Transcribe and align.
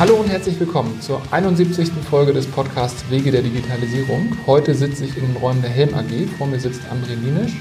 Hallo 0.00 0.16
und 0.16 0.28
herzlich 0.28 0.58
willkommen 0.58 1.00
zur 1.00 1.22
71. 1.30 1.88
Folge 2.10 2.32
des 2.32 2.46
Podcasts 2.46 3.08
Wege 3.10 3.30
der 3.30 3.42
Digitalisierung. 3.42 4.36
Heute 4.44 4.74
sitze 4.74 5.04
ich 5.04 5.16
in 5.16 5.22
den 5.22 5.36
Räumen 5.36 5.62
der 5.62 5.70
Helm 5.70 5.94
AG. 5.94 6.26
Vor 6.36 6.48
mir 6.48 6.58
sitzt 6.58 6.80
André 6.90 7.14
Linisch. 7.14 7.52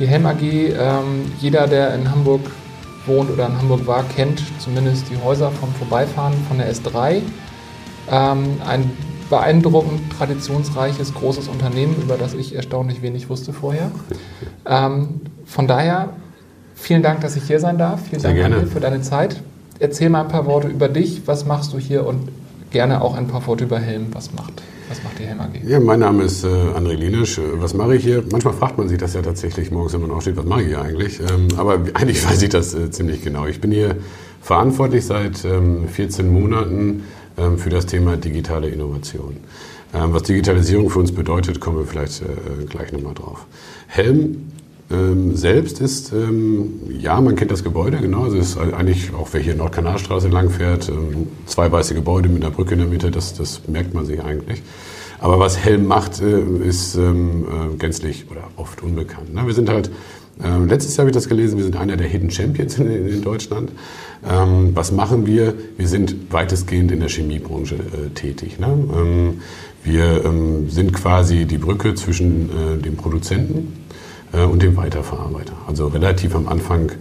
Die 0.00 0.08
Helm 0.08 0.26
AG, 0.26 0.42
ähm, 0.42 1.30
jeder, 1.40 1.68
der 1.68 1.94
in 1.94 2.10
Hamburg 2.10 2.40
wohnt 3.06 3.30
oder 3.30 3.46
in 3.46 3.56
Hamburg 3.56 3.86
war, 3.86 4.02
kennt 4.16 4.42
zumindest 4.58 5.08
die 5.08 5.16
Häuser 5.22 5.52
vom 5.52 5.72
Vorbeifahren 5.74 6.34
von 6.48 6.58
der 6.58 6.74
S3. 6.74 7.22
Ähm, 8.10 8.60
ein 8.66 8.90
beeindruckend 9.30 10.00
traditionsreiches, 10.18 11.14
großes 11.14 11.46
Unternehmen, 11.46 11.94
über 12.02 12.16
das 12.16 12.34
ich 12.34 12.56
erstaunlich 12.56 13.02
wenig 13.02 13.30
wusste 13.30 13.52
vorher. 13.52 13.90
Ähm, 14.68 15.20
von 15.44 15.68
daher, 15.68 16.08
vielen 16.74 17.00
Dank, 17.00 17.20
dass 17.20 17.36
ich 17.36 17.44
hier 17.44 17.60
sein 17.60 17.78
darf. 17.78 18.00
Vielen 18.08 18.20
Sehr 18.20 18.34
Dank 18.34 18.40
gerne. 18.40 18.66
für 18.66 18.80
deine 18.80 19.00
Zeit. 19.00 19.40
Erzähl 19.78 20.10
mal 20.10 20.22
ein 20.22 20.28
paar 20.28 20.46
Worte 20.46 20.68
über 20.68 20.88
dich. 20.88 21.22
Was 21.26 21.44
machst 21.44 21.72
du 21.72 21.78
hier? 21.78 22.06
Und 22.06 22.28
gerne 22.70 23.02
auch 23.02 23.14
ein 23.14 23.28
paar 23.28 23.46
Worte 23.46 23.64
über 23.64 23.78
Helm. 23.78 24.08
Was 24.12 24.32
macht, 24.32 24.62
was 24.88 25.02
macht 25.02 25.18
die 25.18 25.24
Helm 25.24 25.40
AG? 25.40 25.62
Ja, 25.66 25.80
mein 25.80 26.00
Name 26.00 26.24
ist 26.24 26.44
äh, 26.44 26.48
André 26.48 26.94
Linisch. 26.94 27.38
Äh, 27.38 27.42
Was 27.60 27.74
mache 27.74 27.96
ich 27.96 28.04
hier? 28.04 28.22
Manchmal 28.30 28.54
fragt 28.54 28.78
man 28.78 28.88
sich 28.88 28.98
das 28.98 29.14
ja 29.14 29.22
tatsächlich 29.22 29.70
morgens, 29.70 29.92
wenn 29.92 30.02
man 30.02 30.10
aufsteht, 30.10 30.36
was 30.36 30.44
mache 30.44 30.62
ich 30.62 30.68
hier 30.68 30.80
eigentlich? 30.80 31.20
Ähm, 31.20 31.48
aber 31.56 31.74
eigentlich 31.94 32.24
weiß 32.26 32.42
ich 32.42 32.50
das 32.50 32.74
äh, 32.74 32.90
ziemlich 32.90 33.22
genau. 33.22 33.46
Ich 33.46 33.60
bin 33.60 33.70
hier 33.70 33.96
verantwortlich 34.40 35.04
seit 35.04 35.44
ähm, 35.44 35.88
14 35.88 36.32
Monaten 36.32 37.04
ähm, 37.38 37.58
für 37.58 37.70
das 37.70 37.86
Thema 37.86 38.16
digitale 38.16 38.68
Innovation. 38.68 39.36
Ähm, 39.94 40.12
was 40.12 40.24
Digitalisierung 40.24 40.90
für 40.90 40.98
uns 40.98 41.12
bedeutet, 41.12 41.60
kommen 41.60 41.78
wir 41.78 41.86
vielleicht 41.86 42.22
äh, 42.22 42.64
gleich 42.68 42.92
nochmal 42.92 43.14
drauf. 43.14 43.46
Helm 43.86 44.48
ähm, 44.88 45.34
selbst 45.34 45.80
ist, 45.80 46.12
ähm, 46.12 46.80
ja, 46.88 47.20
man 47.20 47.34
kennt 47.34 47.50
das 47.50 47.64
Gebäude, 47.64 47.96
genau. 47.96 48.24
Also 48.24 48.36
es 48.36 48.50
ist 48.50 48.58
eigentlich, 48.58 49.12
auch 49.14 49.28
wer 49.32 49.40
hier 49.40 49.56
Nordkanalstraße 49.56 50.28
lang 50.28 50.50
fährt, 50.50 50.88
ähm, 50.88 51.26
zwei 51.46 51.70
weiße 51.72 51.94
Gebäude 51.94 52.28
mit 52.28 52.44
einer 52.44 52.52
Brücke 52.52 52.74
in 52.74 52.80
der 52.80 52.88
Mitte, 52.88 53.10
das, 53.10 53.34
das 53.34 53.62
merkt 53.66 53.94
man 53.94 54.06
sich 54.06 54.22
eigentlich. 54.22 54.62
Aber 55.18 55.40
was 55.40 55.58
Helm 55.58 55.86
macht, 55.86 56.20
äh, 56.20 56.40
ist 56.64 56.94
ähm, 56.94 57.44
äh, 57.44 57.76
gänzlich 57.78 58.26
oder 58.30 58.44
oft 58.56 58.82
unbekannt. 58.82 59.34
Ne? 59.34 59.44
Wir 59.44 59.54
sind 59.54 59.68
halt, 59.68 59.90
äh, 60.40 60.64
letztes 60.64 60.96
Jahr 60.96 61.02
habe 61.02 61.10
ich 61.10 61.16
das 61.16 61.28
gelesen, 61.28 61.56
wir 61.56 61.64
sind 61.64 61.76
einer 61.76 61.96
der 61.96 62.06
Hidden 62.06 62.30
Champions 62.30 62.78
in, 62.78 63.08
in 63.08 63.22
Deutschland. 63.22 63.72
Ähm, 64.24 64.70
was 64.74 64.92
machen 64.92 65.26
wir? 65.26 65.54
Wir 65.76 65.88
sind 65.88 66.32
weitestgehend 66.32 66.92
in 66.92 67.00
der 67.00 67.08
Chemiebranche 67.08 67.74
äh, 67.74 68.10
tätig. 68.14 68.60
Ne? 68.60 68.68
Ähm, 68.68 69.40
wir 69.82 70.32
sind 70.68 70.92
quasi 70.94 71.44
die 71.44 71.58
Brücke 71.58 71.94
zwischen 71.94 72.50
äh, 72.50 72.82
dem 72.82 72.96
Produzenten 72.96 73.86
und 74.32 74.62
dem 74.62 74.76
Weiterverarbeiter. 74.76 75.52
Also 75.66 75.86
relativ 75.86 76.34
am 76.34 76.48
Anfang 76.48 76.92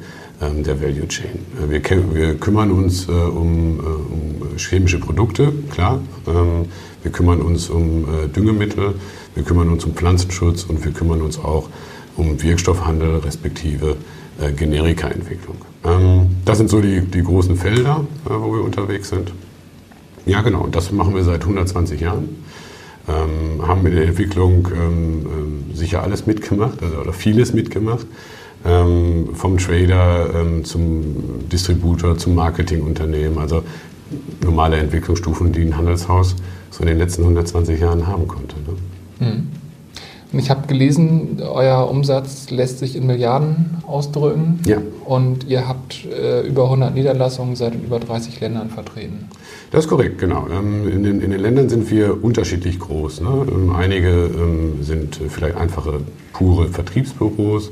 ähm, 0.42 0.64
der 0.64 0.82
Value 0.82 1.08
Chain. 1.08 1.40
Äh, 1.62 1.72
wir, 1.72 2.14
wir 2.14 2.36
kümmern 2.36 2.72
uns 2.72 3.08
äh, 3.08 3.12
um, 3.12 3.80
äh, 3.80 3.84
um 3.84 4.58
chemische 4.58 5.00
Produkte, 5.00 5.52
klar. 5.72 6.02
Wir 7.04 7.12
kümmern 7.12 7.42
uns 7.42 7.70
um 7.70 8.04
äh, 8.04 8.28
Düngemittel, 8.28 8.96
wir 9.36 9.44
kümmern 9.44 9.70
uns 9.70 9.86
um 9.86 9.94
Pflanzenschutz 9.94 10.64
und 10.64 10.84
wir 10.84 10.92
kümmern 10.92 11.22
uns 11.22 11.38
auch 11.38 11.70
um 12.18 12.42
Wirkstoffhandel 12.42 13.18
respektive 13.18 13.96
äh, 14.40 14.52
Generikaentwicklung. 14.52 15.58
Ähm, 15.84 16.38
das 16.46 16.58
sind 16.58 16.70
so 16.70 16.82
die, 16.82 17.02
die 17.02 17.22
großen 17.22 17.56
Felder, 17.56 18.06
äh, 18.26 18.30
wo 18.30 18.54
wir 18.56 18.64
unterwegs 18.64 19.10
sind. 19.10 19.32
Ja, 20.26 20.42
genau. 20.42 20.68
Das 20.68 20.92
machen 20.92 21.14
wir 21.14 21.24
seit 21.24 21.42
120 21.42 22.02
Jahren. 22.02 22.44
Ähm, 23.08 23.68
haben 23.68 23.86
in 23.86 23.96
der 23.96 24.06
Entwicklung 24.06 24.68
ähm, 24.74 25.26
ähm, 25.26 25.76
sicher 25.76 26.02
alles 26.02 26.26
mitgemacht, 26.26 26.82
also, 26.82 26.98
oder 26.98 27.14
vieles 27.14 27.54
mitgemacht. 27.54 28.08
Ähm, 28.66 29.30
vom 29.36 29.60
Trader 29.60 30.30
ähm, 30.34 30.66
zum 30.66 31.48
Distributor, 31.52 32.18
zum 32.18 32.34
Marketingunternehmen. 32.34 33.38
Also 33.38 33.64
normale 34.44 34.78
Entwicklungsstufen, 34.78 35.52
die 35.52 35.62
ein 35.62 35.78
Handelshaus 35.78 36.36
so 36.72 36.82
in 36.82 36.88
den 36.88 36.98
letzten 36.98 37.22
120 37.22 37.80
Jahren 37.80 38.08
haben 38.08 38.28
konnte. 38.28 38.56
Ne? 38.56 39.28
Hm. 39.28 39.48
Und 40.32 40.40
ich 40.40 40.50
habe 40.50 40.68
gelesen, 40.68 41.42
euer 41.42 41.90
Umsatz 41.90 42.50
lässt 42.50 42.80
sich 42.80 42.96
in 42.96 43.06
Milliarden 43.08 43.78
ausdrücken. 43.88 44.60
Ja. 44.66 44.80
Und 45.06 45.46
ihr 45.46 45.68
habt 45.68 46.04
äh, 46.06 46.42
über 46.42 46.66
100 46.66 46.94
Niederlassungen, 46.94 47.56
seid 47.56 47.76
in 47.76 47.86
über 47.86 48.00
30 48.00 48.40
Ländern 48.42 48.70
vertreten. 48.70 49.30
Das 49.72 49.86
ist 49.86 49.90
korrekt, 49.90 50.20
genau. 50.20 50.48
Ähm, 50.52 50.88
In 50.88 51.04
den, 51.04 51.22
in 51.22 51.32
den 51.32 51.40
Ländern 51.40 51.70
sind 51.70 51.90
wir 51.90 52.24
unterschiedlich 52.24 52.80
groß. 52.80 53.22
Ne? 53.22 53.48
Ähm, 53.52 53.76
Einige 53.76 54.10
ähm, 54.10 54.84
sind 54.84 55.20
vielleicht 55.30 55.58
einfache, 55.58 56.02
pure 56.34 56.68
Vertriebsbüros. 56.70 57.72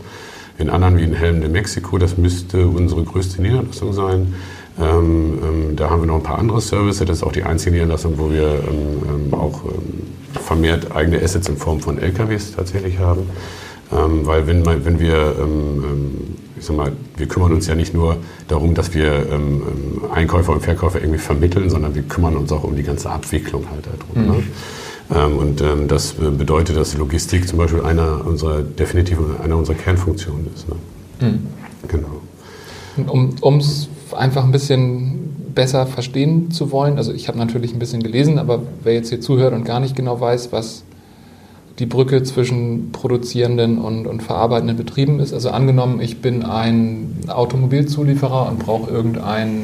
In 0.58 0.70
anderen 0.70 0.98
wie 0.98 1.04
in 1.04 1.14
Helm 1.14 1.42
de 1.42 1.50
Mexiko, 1.50 1.98
das 1.98 2.18
müsste 2.18 2.68
unsere 2.68 3.04
größte 3.04 3.42
Niederlassung 3.42 3.94
sein. 3.94 4.36
Ähm, 4.80 5.40
ähm, 5.44 5.76
da 5.76 5.90
haben 5.90 6.02
wir 6.02 6.08
noch 6.08 6.18
ein 6.18 6.24
paar 6.24 6.40
andere 6.40 6.62
Services. 6.62 7.06
Das 7.08 7.18
ist 7.18 7.24
auch 7.24 7.32
die 7.32 7.44
einzige 7.44 7.72
Niederlassung, 7.72 8.14
wo 8.18 8.32
wir 8.32 8.60
ähm, 8.68 9.34
auch 9.34 9.62
vermehrt 10.34 10.96
eigene 10.96 11.22
Assets 11.22 11.48
in 11.48 11.58
Form 11.58 11.80
von 11.80 11.98
LKWs 11.98 12.54
tatsächlich 12.56 13.00
haben. 13.00 13.30
Weil 13.92 14.48
wenn, 14.48 14.66
wenn 14.66 15.00
wir, 15.00 15.36
ich 16.64 16.68
sag 16.68 16.78
mal, 16.78 16.94
wir 17.18 17.28
kümmern 17.28 17.52
uns 17.52 17.68
ja 17.68 17.76
nicht 17.76 17.94
nur 17.94 18.16
darum, 18.48 18.74
dass 18.74 18.94
wir 18.94 19.30
ähm, 19.30 19.64
ähm, 19.68 20.12
Einkäufer 20.14 20.54
und 20.54 20.62
Verkäufer 20.62 21.02
irgendwie 21.02 21.20
vermitteln, 21.20 21.70
sondern 21.70 21.94
wir 21.94 22.04
kümmern 22.04 22.38
uns 22.38 22.54
auch 22.54 22.64
um 22.64 22.74
die 22.74 22.84
ganze 22.84 23.10
Abwicklung 23.10 23.66
halt 23.70 23.86
darum. 23.86 24.28
Ne? 24.32 24.44
Ähm, 25.14 25.38
und 25.40 25.62
ähm, 25.62 25.90
das 25.90 26.14
äh, 26.14 26.30
bedeutet, 26.30 26.78
dass 26.78 26.98
Logistik 26.98 27.50
zum 27.50 27.58
Beispiel 27.58 27.82
einer 27.82 28.26
unserer, 28.26 28.62
definitiv 28.62 29.18
einer 29.44 29.58
unserer 29.58 29.76
Kernfunktionen 29.76 30.48
ist. 30.56 30.70
Ne? 30.70 30.76
Hm. 31.20 31.48
Genau. 31.90 33.42
Um 33.42 33.58
es 33.58 33.90
einfach 34.14 34.46
ein 34.46 34.54
bisschen 34.54 35.52
besser 35.54 35.86
verstehen 35.86 36.50
zu 36.50 36.72
wollen, 36.72 36.96
also 36.96 37.12
ich 37.12 37.28
habe 37.28 37.38
natürlich 37.38 37.74
ein 37.74 37.80
bisschen 37.80 38.02
gelesen, 38.02 38.40
aber 38.40 38.64
wer 38.86 38.94
jetzt 38.94 39.10
hier 39.10 39.20
zuhört 39.20 39.54
und 39.54 39.66
gar 39.66 39.82
nicht 39.82 39.98
genau 39.98 40.22
weiß, 40.22 40.54
was 40.54 40.84
die 41.80 41.86
Brücke 41.86 42.24
zwischen 42.24 42.92
produzierenden 42.92 43.80
und, 43.80 44.06
und 44.06 44.22
verarbeitenden 44.22 44.78
Betrieben 44.78 45.20
ist, 45.20 45.34
also 45.34 45.50
angenommen, 45.50 46.02
ich 46.02 46.22
bin 46.22 46.44
ein 46.44 47.18
Automobilzulieferer 47.28 48.48
und 48.50 48.60
brauche 48.60 48.92
irgendein 48.92 49.64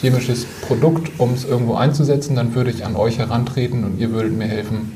chemisches 0.00 0.46
Produkt, 0.62 1.12
um 1.18 1.32
es 1.32 1.44
irgendwo 1.44 1.74
einzusetzen, 1.74 2.34
dann 2.34 2.54
würde 2.54 2.70
ich 2.70 2.84
an 2.84 2.96
euch 2.96 3.18
herantreten 3.18 3.84
und 3.84 3.98
ihr 4.00 4.10
würdet 4.10 4.36
mir 4.36 4.46
helfen. 4.46 4.92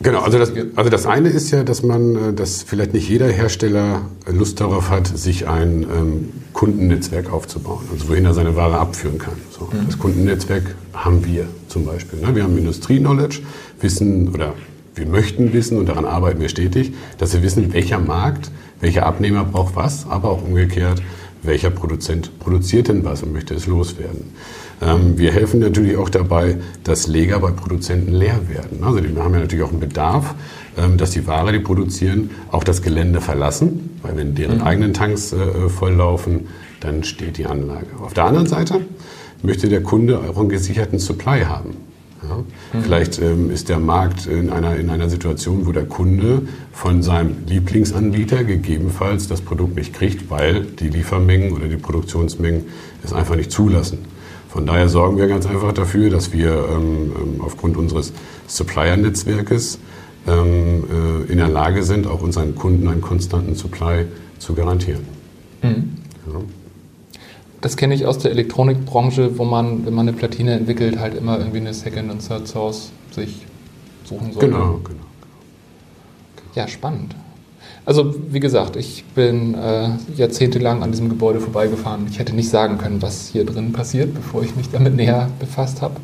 Genau, 0.00 0.20
also 0.20 0.38
das, 0.38 0.52
also 0.76 0.90
das 0.90 1.06
eine 1.06 1.28
ist 1.28 1.50
ja, 1.50 1.64
dass 1.64 1.82
man, 1.82 2.14
äh, 2.14 2.32
dass 2.32 2.62
vielleicht 2.62 2.94
nicht 2.94 3.08
jeder 3.08 3.26
Hersteller 3.26 4.02
Lust 4.30 4.60
darauf 4.60 4.90
hat, 4.90 5.08
sich 5.08 5.48
ein 5.48 5.82
ähm, 5.82 6.28
Kundennetzwerk 6.52 7.32
aufzubauen, 7.32 7.80
also 7.92 8.08
wohin 8.08 8.24
er 8.24 8.32
seine 8.32 8.54
Ware 8.54 8.78
abführen 8.78 9.18
kann. 9.18 9.34
So, 9.50 9.68
Das 9.86 9.98
Kundennetzwerk 9.98 10.76
haben 10.94 11.24
wir 11.24 11.46
zum 11.66 11.84
Beispiel. 11.84 12.20
Ne? 12.20 12.36
Wir 12.36 12.44
haben 12.44 12.56
Industrie-Knowledge, 12.56 13.40
wissen 13.80 14.28
oder 14.32 14.54
wir 14.98 15.06
möchten 15.06 15.52
wissen 15.52 15.78
und 15.78 15.88
daran 15.88 16.04
arbeiten 16.04 16.40
wir 16.40 16.48
stetig, 16.48 16.92
dass 17.18 17.32
wir 17.34 17.42
wissen, 17.42 17.72
welcher 17.72 17.98
Markt, 17.98 18.50
welcher 18.80 19.06
Abnehmer 19.06 19.44
braucht 19.44 19.76
was, 19.76 20.06
aber 20.08 20.30
auch 20.30 20.42
umgekehrt, 20.42 21.02
welcher 21.42 21.70
Produzent 21.70 22.38
produziert 22.38 22.88
denn 22.88 23.04
was 23.04 23.22
und 23.22 23.32
möchte 23.32 23.54
es 23.54 23.66
loswerden. 23.66 24.32
Ähm, 24.80 25.18
wir 25.18 25.32
helfen 25.32 25.60
natürlich 25.60 25.96
auch 25.96 26.08
dabei, 26.08 26.56
dass 26.84 27.06
Lager 27.06 27.38
bei 27.40 27.50
Produzenten 27.50 28.12
leer 28.12 28.40
werden. 28.48 28.82
Also 28.82 29.00
die 29.00 29.16
haben 29.16 29.34
ja 29.34 29.40
natürlich 29.40 29.64
auch 29.64 29.70
einen 29.70 29.80
Bedarf, 29.80 30.34
ähm, 30.76 30.96
dass 30.96 31.10
die 31.10 31.26
Ware, 31.26 31.52
die 31.52 31.58
produzieren, 31.58 32.30
auch 32.50 32.64
das 32.64 32.82
Gelände 32.82 33.20
verlassen, 33.20 33.98
weil 34.02 34.16
wenn 34.16 34.34
deren 34.34 34.62
eigenen 34.62 34.94
Tanks 34.94 35.32
äh, 35.32 35.68
volllaufen, 35.68 36.48
dann 36.80 37.02
steht 37.04 37.38
die 37.38 37.46
Anlage. 37.46 37.86
Auf 38.00 38.14
der 38.14 38.24
anderen 38.24 38.46
Seite 38.46 38.80
möchte 39.42 39.68
der 39.68 39.82
Kunde 39.82 40.20
auch 40.20 40.38
einen 40.38 40.48
gesicherten 40.48 40.98
Supply 40.98 41.40
haben. 41.40 41.87
Ja? 42.22 42.80
Vielleicht 42.82 43.20
ähm, 43.20 43.50
ist 43.50 43.68
der 43.68 43.78
Markt 43.78 44.26
in 44.26 44.50
einer, 44.50 44.76
in 44.76 44.90
einer 44.90 45.08
Situation, 45.08 45.66
wo 45.66 45.72
der 45.72 45.84
Kunde 45.84 46.42
von 46.72 47.02
seinem 47.02 47.36
Lieblingsanbieter 47.46 48.44
gegebenenfalls 48.44 49.28
das 49.28 49.40
Produkt 49.40 49.76
nicht 49.76 49.94
kriegt, 49.94 50.30
weil 50.30 50.64
die 50.64 50.88
Liefermengen 50.88 51.52
oder 51.52 51.68
die 51.68 51.76
Produktionsmengen 51.76 52.64
es 53.04 53.12
einfach 53.12 53.36
nicht 53.36 53.50
zulassen. 53.50 53.98
Von 54.48 54.66
daher 54.66 54.88
sorgen 54.88 55.18
wir 55.18 55.28
ganz 55.28 55.46
einfach 55.46 55.72
dafür, 55.72 56.10
dass 56.10 56.32
wir 56.32 56.50
ähm, 56.50 57.12
ähm, 57.14 57.40
aufgrund 57.40 57.76
unseres 57.76 58.12
Supplier-Netzwerkes 58.46 59.78
ähm, 60.26 60.84
äh, 61.28 61.30
in 61.30 61.38
der 61.38 61.48
Lage 61.48 61.82
sind, 61.82 62.06
auch 62.06 62.22
unseren 62.22 62.54
Kunden 62.54 62.88
einen 62.88 63.02
konstanten 63.02 63.54
Supply 63.54 64.06
zu 64.38 64.54
garantieren. 64.54 65.04
Ja. 66.26 66.40
Das 67.60 67.76
kenne 67.76 67.94
ich 67.94 68.06
aus 68.06 68.18
der 68.18 68.30
Elektronikbranche, 68.30 69.38
wo 69.38 69.44
man, 69.44 69.84
wenn 69.84 69.94
man 69.94 70.08
eine 70.08 70.16
Platine 70.16 70.52
entwickelt, 70.52 70.98
halt 70.98 71.14
immer 71.14 71.38
irgendwie 71.38 71.58
eine 71.58 71.74
Second- 71.74 72.10
und 72.10 72.26
Third-Source 72.26 72.90
sich 73.10 73.46
suchen 74.04 74.32
sollte. 74.32 74.48
Genau, 74.48 74.80
genau. 74.84 75.00
Ja, 76.54 76.68
spannend. 76.68 77.14
Also, 77.84 78.14
wie 78.30 78.40
gesagt, 78.40 78.76
ich 78.76 79.04
bin 79.14 79.54
äh, 79.54 79.90
jahrzehntelang 80.14 80.82
an 80.82 80.90
diesem 80.90 81.08
Gebäude 81.08 81.40
vorbeigefahren. 81.40 82.06
Ich 82.10 82.18
hätte 82.18 82.34
nicht 82.34 82.50
sagen 82.50 82.78
können, 82.78 83.00
was 83.00 83.28
hier 83.28 83.44
drin 83.44 83.72
passiert, 83.72 84.14
bevor 84.14 84.42
ich 84.42 84.54
mich 84.56 84.70
damit 84.70 84.94
näher 84.94 85.30
befasst 85.40 85.80
habe. 85.80 85.96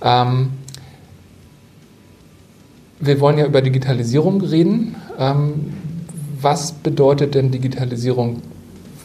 Ähm, 0.00 0.50
wir 2.98 3.20
wollen 3.20 3.36
ja 3.38 3.46
über 3.46 3.60
Digitalisierung 3.60 4.40
reden. 4.40 4.96
Ähm, 5.18 5.74
was 6.40 6.72
bedeutet 6.72 7.34
denn 7.34 7.50
Digitalisierung 7.50 8.40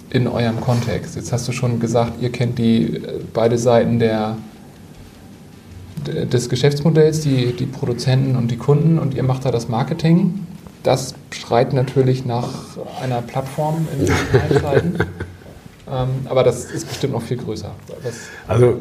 in 0.09 0.27
eurem 0.27 0.61
Kontext? 0.61 1.15
Jetzt 1.15 1.31
hast 1.31 1.47
du 1.47 1.51
schon 1.51 1.79
gesagt, 1.79 2.21
ihr 2.21 2.31
kennt 2.31 2.57
die 2.57 2.95
äh, 2.95 3.19
beide 3.33 3.57
Seiten 3.57 3.99
der, 3.99 4.37
des 6.05 6.49
Geschäftsmodells, 6.49 7.21
die, 7.21 7.53
die 7.53 7.65
Produzenten 7.65 8.35
und 8.35 8.49
die 8.49 8.57
Kunden 8.57 8.99
und 8.99 9.13
ihr 9.13 9.23
macht 9.23 9.45
da 9.45 9.51
das 9.51 9.67
Marketing. 9.67 10.45
Das 10.83 11.15
schreit 11.31 11.73
natürlich 11.73 12.25
nach 12.25 12.77
einer 13.01 13.21
Plattform 13.21 13.87
Zeiten. 14.61 14.95
Ähm, 14.99 15.05
aber 15.89 16.43
das 16.43 16.65
ist 16.65 16.87
bestimmt 16.87 17.13
noch 17.13 17.21
viel 17.21 17.37
größer. 17.37 17.71
Das 18.03 18.13
also 18.47 18.77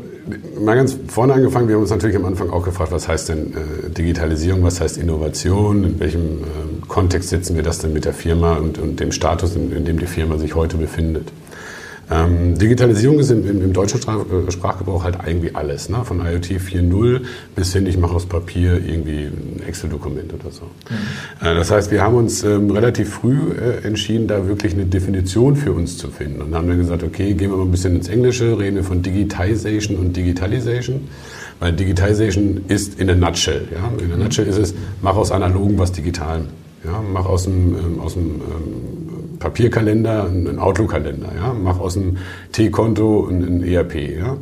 mal 0.60 0.74
ganz 0.74 0.96
vorne 1.06 1.34
angefangen, 1.34 1.68
wir 1.68 1.76
haben 1.76 1.82
uns 1.82 1.90
natürlich 1.90 2.16
am 2.16 2.24
Anfang 2.24 2.50
auch 2.50 2.64
gefragt, 2.64 2.90
was 2.90 3.06
heißt 3.06 3.28
denn 3.28 3.54
äh, 3.54 3.90
Digitalisierung, 3.90 4.62
was 4.64 4.80
heißt 4.80 4.98
Innovation, 4.98 5.84
in 5.84 6.00
welchem 6.00 6.42
äh, 6.42 6.86
Kontext 6.88 7.28
setzen 7.28 7.54
wir 7.54 7.62
das 7.62 7.78
denn 7.78 7.92
mit 7.92 8.04
der 8.04 8.12
Firma 8.12 8.54
und, 8.56 8.78
und 8.78 8.98
dem 8.98 9.12
Status, 9.12 9.54
in, 9.54 9.70
in, 9.70 9.84
dem 9.84 10.00
die 10.00 10.06
Firma 10.06 10.36
sich 10.38 10.54
heute 10.56 10.78
befindet. 10.78 11.30
Ähm, 12.08 12.56
Digitalisierung 12.56 13.18
ist 13.18 13.30
im, 13.30 13.48
im, 13.48 13.62
im 13.62 13.72
deutschen 13.72 14.00
äh, 14.00 14.50
Sprachgebrauch 14.50 15.02
halt 15.02 15.18
irgendwie 15.26 15.54
alles, 15.54 15.88
ne? 15.88 16.04
von 16.04 16.20
IoT 16.20 16.46
4.0 16.46 17.22
bis 17.56 17.72
hin, 17.72 17.86
ich 17.86 17.98
mache 17.98 18.14
aus 18.14 18.26
Papier 18.26 18.74
irgendwie 18.74 19.24
ein 19.24 19.60
Excel-Dokument 19.66 20.32
oder 20.32 20.52
so. 20.52 20.62
Mhm. 20.62 21.46
Äh, 21.46 21.54
das 21.56 21.70
heißt, 21.70 21.90
wir 21.90 22.02
haben 22.02 22.14
uns 22.14 22.44
ähm, 22.44 22.70
relativ 22.70 23.10
früh 23.14 23.38
äh, 23.52 23.84
entschieden, 23.84 24.28
da 24.28 24.46
wirklich 24.46 24.74
eine 24.74 24.86
Definition 24.86 25.56
für 25.56 25.72
uns 25.72 25.98
zu 25.98 26.08
finden 26.08 26.42
und 26.42 26.54
haben 26.54 26.68
dann 26.68 26.78
gesagt, 26.78 27.02
okay, 27.02 27.34
gehen 27.34 27.50
wir 27.50 27.56
mal 27.56 27.64
ein 27.64 27.72
bisschen 27.72 27.96
ins 27.96 28.08
Englische, 28.08 28.56
reden 28.56 28.76
wir 28.76 28.84
von 28.84 29.02
Digitization 29.02 29.96
und 29.96 30.16
Digitalization. 30.16 31.08
Weil 31.58 31.72
Digitization 31.72 32.64
ist 32.68 33.00
in 33.00 33.10
a 33.10 33.14
nutshell. 33.14 33.66
Ja? 33.72 33.90
In 34.04 34.12
a 34.12 34.16
nutshell 34.16 34.46
ist 34.46 34.58
es, 34.58 34.74
mach 35.02 35.16
aus 35.16 35.32
analogen 35.32 35.78
was 35.78 35.90
digitalem. 35.90 36.46
Ja? 36.84 37.02
Mach 37.12 37.26
aus 37.26 37.44
dem, 37.44 37.74
ähm, 37.74 38.00
aus 38.00 38.14
dem 38.14 38.26
ähm, 38.26 39.15
Papierkalender 39.38 40.24
einen 40.24 40.58
Outlook-Kalender, 40.58 41.32
ja? 41.36 41.54
mach 41.54 41.78
aus 41.78 41.94
dem 41.94 42.16
T-Konto 42.52 43.28
ein, 43.28 43.62
ERP. 43.62 43.94
Ja? 43.94 44.36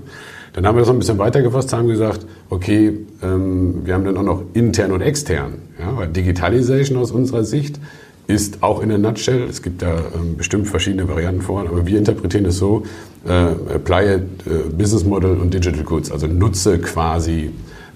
Dann 0.53 0.67
haben 0.67 0.77
wir 0.77 0.81
das 0.81 0.89
noch 0.89 0.95
ein 0.95 1.01
bisschen 1.01 1.19
weitergefasst, 1.19 1.73
haben 1.73 1.89
gesagt, 1.89 2.27
okay, 2.51 2.99
ähm, 3.23 3.85
wir 3.85 3.95
haben 3.95 4.05
dann 4.05 4.17
auch 4.17 4.23
noch 4.23 4.43
intern 4.55 4.93
und 4.93 5.01
extern. 5.01 5.55
Ja? 5.79 5.97
Weil 5.97 6.09
Digitalisation 6.09 6.99
aus 6.99 7.11
unserer 7.11 7.45
Sicht 7.45 7.81
ist 8.27 8.63
auch 8.63 8.81
in 8.81 8.89
der 8.89 8.99
Nutshell, 8.99 9.43
es 9.45 9.63
gibt 9.63 9.83
da 9.83 9.99
ähm, 10.15 10.37
bestimmt 10.37 10.69
verschiedene 10.69 11.09
Varianten 11.09 11.43
vor, 11.43 11.61
aber 11.61 11.87
wir 11.87 11.99
interpretieren 11.99 12.47
es 12.47 12.57
so, 12.57 12.85
äh, 13.27 13.31
apply 13.75 14.15
it, 14.15 14.23
äh, 14.47 14.71
Business 14.71 15.05
Model 15.05 15.37
und 15.37 15.53
Digital 15.53 15.83
Goods, 15.83 16.11
also 16.11 16.27
nutze 16.27 16.79
quasi 16.79 17.51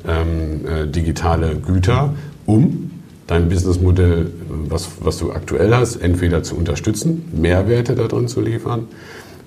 ähm, 0.07 0.67
äh, 0.67 0.87
digitale 0.87 1.57
Güter, 1.57 2.15
um 2.45 2.91
dein 3.29 3.49
Businessmodell, 3.49 4.33
was, 4.49 4.89
was 5.01 5.19
du 5.19 5.31
aktuell 5.31 5.73
hast, 5.75 5.97
entweder 5.97 6.43
zu 6.43 6.57
unterstützen, 6.57 7.29
Mehrwerte 7.33 7.95
darin 7.95 8.27
zu 8.27 8.41
liefern 8.41 8.89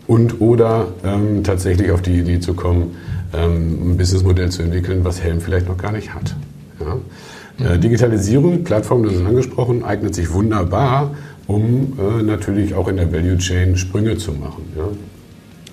und 0.07 0.39
oder 0.39 0.87
ähm, 1.03 1.43
tatsächlich 1.43 1.91
auf 1.91 2.01
die 2.01 2.19
Idee 2.19 2.39
zu 2.39 2.53
kommen, 2.53 2.95
ähm, 3.33 3.91
ein 3.91 3.97
Businessmodell 3.97 4.49
zu 4.49 4.61
entwickeln, 4.61 5.03
was 5.03 5.21
Helm 5.21 5.41
vielleicht 5.41 5.67
noch 5.67 5.77
gar 5.77 5.91
nicht 5.91 6.13
hat. 6.13 6.35
Ja? 6.79 7.73
Äh, 7.73 7.79
Digitalisierung, 7.79 8.63
Plattform, 8.63 9.03
das 9.03 9.13
ist 9.13 9.25
angesprochen, 9.25 9.83
eignet 9.83 10.13
sich 10.13 10.31
wunderbar, 10.31 11.15
um 11.47 11.97
äh, 11.99 12.21
natürlich 12.21 12.75
auch 12.75 12.87
in 12.87 12.97
der 12.97 13.11
Value 13.11 13.37
Chain 13.37 13.75
Sprünge 13.77 14.17
zu 14.17 14.31
machen. 14.33 14.63
Ja? 14.77 14.83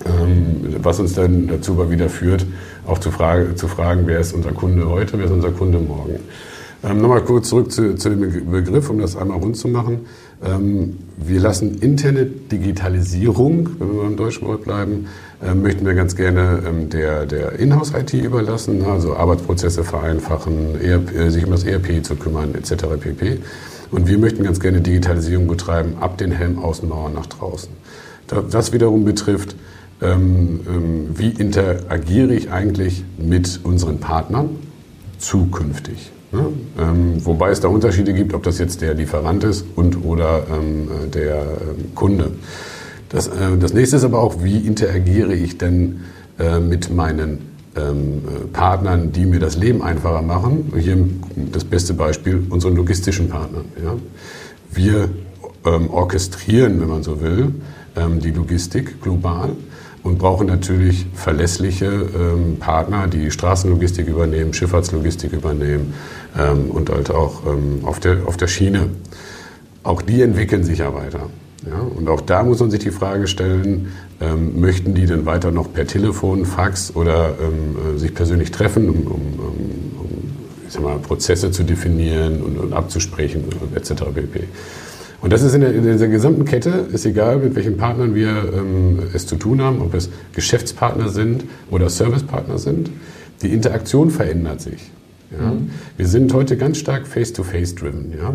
Ähm, 0.05 0.75
was 0.81 0.99
uns 0.99 1.13
dann 1.13 1.47
dazu 1.47 1.91
wieder 1.91 2.09
führt, 2.09 2.45
auch 2.87 2.97
zu, 2.97 3.11
frage, 3.11 3.53
zu 3.55 3.67
fragen, 3.67 4.03
wer 4.05 4.19
ist 4.19 4.33
unser 4.33 4.51
Kunde 4.51 4.89
heute, 4.89 5.17
wer 5.19 5.25
ist 5.25 5.31
unser 5.31 5.51
Kunde 5.51 5.77
morgen. 5.77 6.19
Ähm, 6.83 7.01
Nochmal 7.01 7.21
kurz 7.21 7.49
zurück 7.49 7.71
zu, 7.71 7.95
zu, 7.95 8.09
dem 8.09 8.51
Begriff, 8.51 8.89
um 8.89 8.99
das 8.99 9.17
einmal 9.17 9.37
rund 9.39 9.57
zu 9.57 9.67
machen. 9.67 10.05
Ähm, 10.43 10.97
wir 11.17 11.41
lassen 11.41 11.79
interne 11.79 12.25
Digitalisierung, 12.25 13.69
wenn 13.79 13.93
wir 13.93 14.03
beim 14.03 14.15
deutschen 14.15 14.47
Wort 14.47 14.63
bleiben, 14.63 15.07
ähm, 15.43 15.61
möchten 15.61 15.85
wir 15.85 15.93
ganz 15.93 16.15
gerne 16.15 16.63
ähm, 16.65 16.89
der, 16.89 17.25
der 17.25 17.59
Inhouse-IT 17.59 18.13
überlassen, 18.13 18.83
also 18.85 19.15
Arbeitsprozesse 19.15 19.83
vereinfachen, 19.83 20.79
ERP, 20.81 21.15
äh, 21.15 21.29
sich 21.29 21.45
um 21.45 21.51
das 21.51 21.65
ERP 21.65 22.03
zu 22.03 22.15
kümmern, 22.15 22.55
etc. 22.55 22.85
pp. 22.99 23.39
Und 23.91 24.07
wir 24.07 24.17
möchten 24.17 24.43
ganz 24.43 24.61
gerne 24.61 24.79
Digitalisierung 24.79 25.47
betreiben, 25.47 25.95
ab 25.99 26.17
den 26.17 26.31
Helmaußenmauern 26.31 27.13
nach 27.13 27.25
draußen. 27.25 27.69
Das 28.51 28.71
wiederum 28.71 29.05
betrifft, 29.05 29.55
ähm, 30.01 30.61
ähm, 30.67 31.07
wie 31.15 31.29
interagiere 31.29 32.33
ich 32.35 32.51
eigentlich 32.51 33.03
mit 33.17 33.59
unseren 33.63 33.99
Partnern 33.99 34.51
zukünftig. 35.17 36.11
Ne? 36.31 36.53
Ähm, 36.79 37.25
wobei 37.25 37.49
es 37.49 37.59
da 37.59 37.67
Unterschiede 37.67 38.13
gibt, 38.13 38.33
ob 38.33 38.43
das 38.43 38.59
jetzt 38.59 38.81
der 38.81 38.93
Lieferant 38.93 39.43
ist 39.43 39.65
und 39.75 40.03
oder 40.03 40.43
ähm, 40.51 40.87
der 41.11 41.35
ähm, 41.35 41.95
Kunde. 41.95 42.31
Das, 43.09 43.27
äh, 43.27 43.57
das 43.59 43.73
nächste 43.73 43.95
ist 43.95 44.03
aber 44.03 44.19
auch, 44.19 44.43
wie 44.43 44.57
interagiere 44.59 45.33
ich 45.33 45.57
denn 45.57 46.01
äh, 46.37 46.59
mit 46.59 46.93
meinen 46.93 47.49
ähm, 47.75 48.21
Partnern, 48.53 49.11
die 49.11 49.25
mir 49.25 49.39
das 49.39 49.57
Leben 49.57 49.81
einfacher 49.81 50.21
machen. 50.21 50.71
Hier 50.77 50.97
das 51.51 51.63
beste 51.63 51.93
Beispiel, 51.93 52.45
unseren 52.49 52.75
logistischen 52.75 53.29
Partnern. 53.29 53.65
Ja? 53.83 53.95
Wir 54.71 55.09
ähm, 55.65 55.89
orchestrieren, 55.89 56.79
wenn 56.79 56.89
man 56.89 57.03
so 57.03 57.21
will, 57.21 57.55
ähm, 57.95 58.19
die 58.19 58.31
Logistik 58.31 59.01
global 59.01 59.51
und 60.03 60.17
brauchen 60.17 60.47
natürlich 60.47 61.05
verlässliche 61.13 61.85
ähm, 61.85 62.57
Partner, 62.59 63.07
die 63.07 63.31
Straßenlogistik 63.31 64.07
übernehmen, 64.07 64.53
Schifffahrtslogistik 64.53 65.33
übernehmen 65.33 65.93
ähm, 66.37 66.71
und 66.71 66.89
halt 66.89 67.11
auch 67.11 67.45
ähm, 67.45 67.81
auf, 67.83 67.99
der, 67.99 68.19
auf 68.25 68.37
der 68.37 68.47
Schiene. 68.47 68.89
Auch 69.83 70.01
die 70.01 70.21
entwickeln 70.21 70.63
sich 70.63 70.79
ja 70.79 70.93
weiter. 70.93 71.29
Ja? 71.65 71.79
Und 71.79 72.07
auch 72.09 72.21
da 72.21 72.43
muss 72.43 72.59
man 72.59 72.71
sich 72.71 72.79
die 72.79 72.91
Frage 72.91 73.27
stellen, 73.27 73.91
ähm, 74.21 74.59
möchten 74.59 74.93
die 74.93 75.05
denn 75.05 75.25
weiter 75.25 75.51
noch 75.51 75.71
per 75.71 75.87
Telefon, 75.87 76.45
Fax 76.45 76.95
oder 76.95 77.35
ähm, 77.41 77.95
äh, 77.95 77.99
sich 77.99 78.13
persönlich 78.13 78.51
treffen, 78.51 78.89
um, 78.89 79.07
um, 79.07 79.39
um 79.99 80.09
sag 80.67 80.83
mal, 80.83 80.97
Prozesse 80.99 81.51
zu 81.51 81.63
definieren 81.63 82.41
und, 82.41 82.57
und 82.57 82.73
abzusprechen 82.73 83.45
etc. 83.75 84.03
pp. 84.13 84.43
Und 85.21 85.33
das 85.33 85.41
ist 85.41 85.53
in, 85.53 85.61
der, 85.61 85.73
in 85.73 85.83
dieser 85.83 86.07
gesamten 86.07 86.45
Kette, 86.45 86.87
ist 86.91 87.05
egal, 87.05 87.37
mit 87.39 87.55
welchen 87.55 87.77
Partnern 87.77 88.15
wir 88.15 88.29
ähm, 88.29 88.99
es 89.13 89.27
zu 89.27 89.35
tun 89.35 89.61
haben, 89.61 89.81
ob 89.81 89.93
es 89.93 90.09
Geschäftspartner 90.33 91.09
sind 91.09 91.43
oder 91.69 91.89
Servicepartner 91.89 92.57
sind. 92.57 92.89
Die 93.41 93.53
Interaktion 93.53 94.11
verändert 94.11 94.61
sich. 94.61 94.91
Ja? 95.31 95.51
Mhm. 95.51 95.71
Wir 95.97 96.07
sind 96.07 96.33
heute 96.33 96.57
ganz 96.57 96.77
stark 96.77 97.05
face-to-face-driven. 97.05 98.13
Ja? 98.17 98.33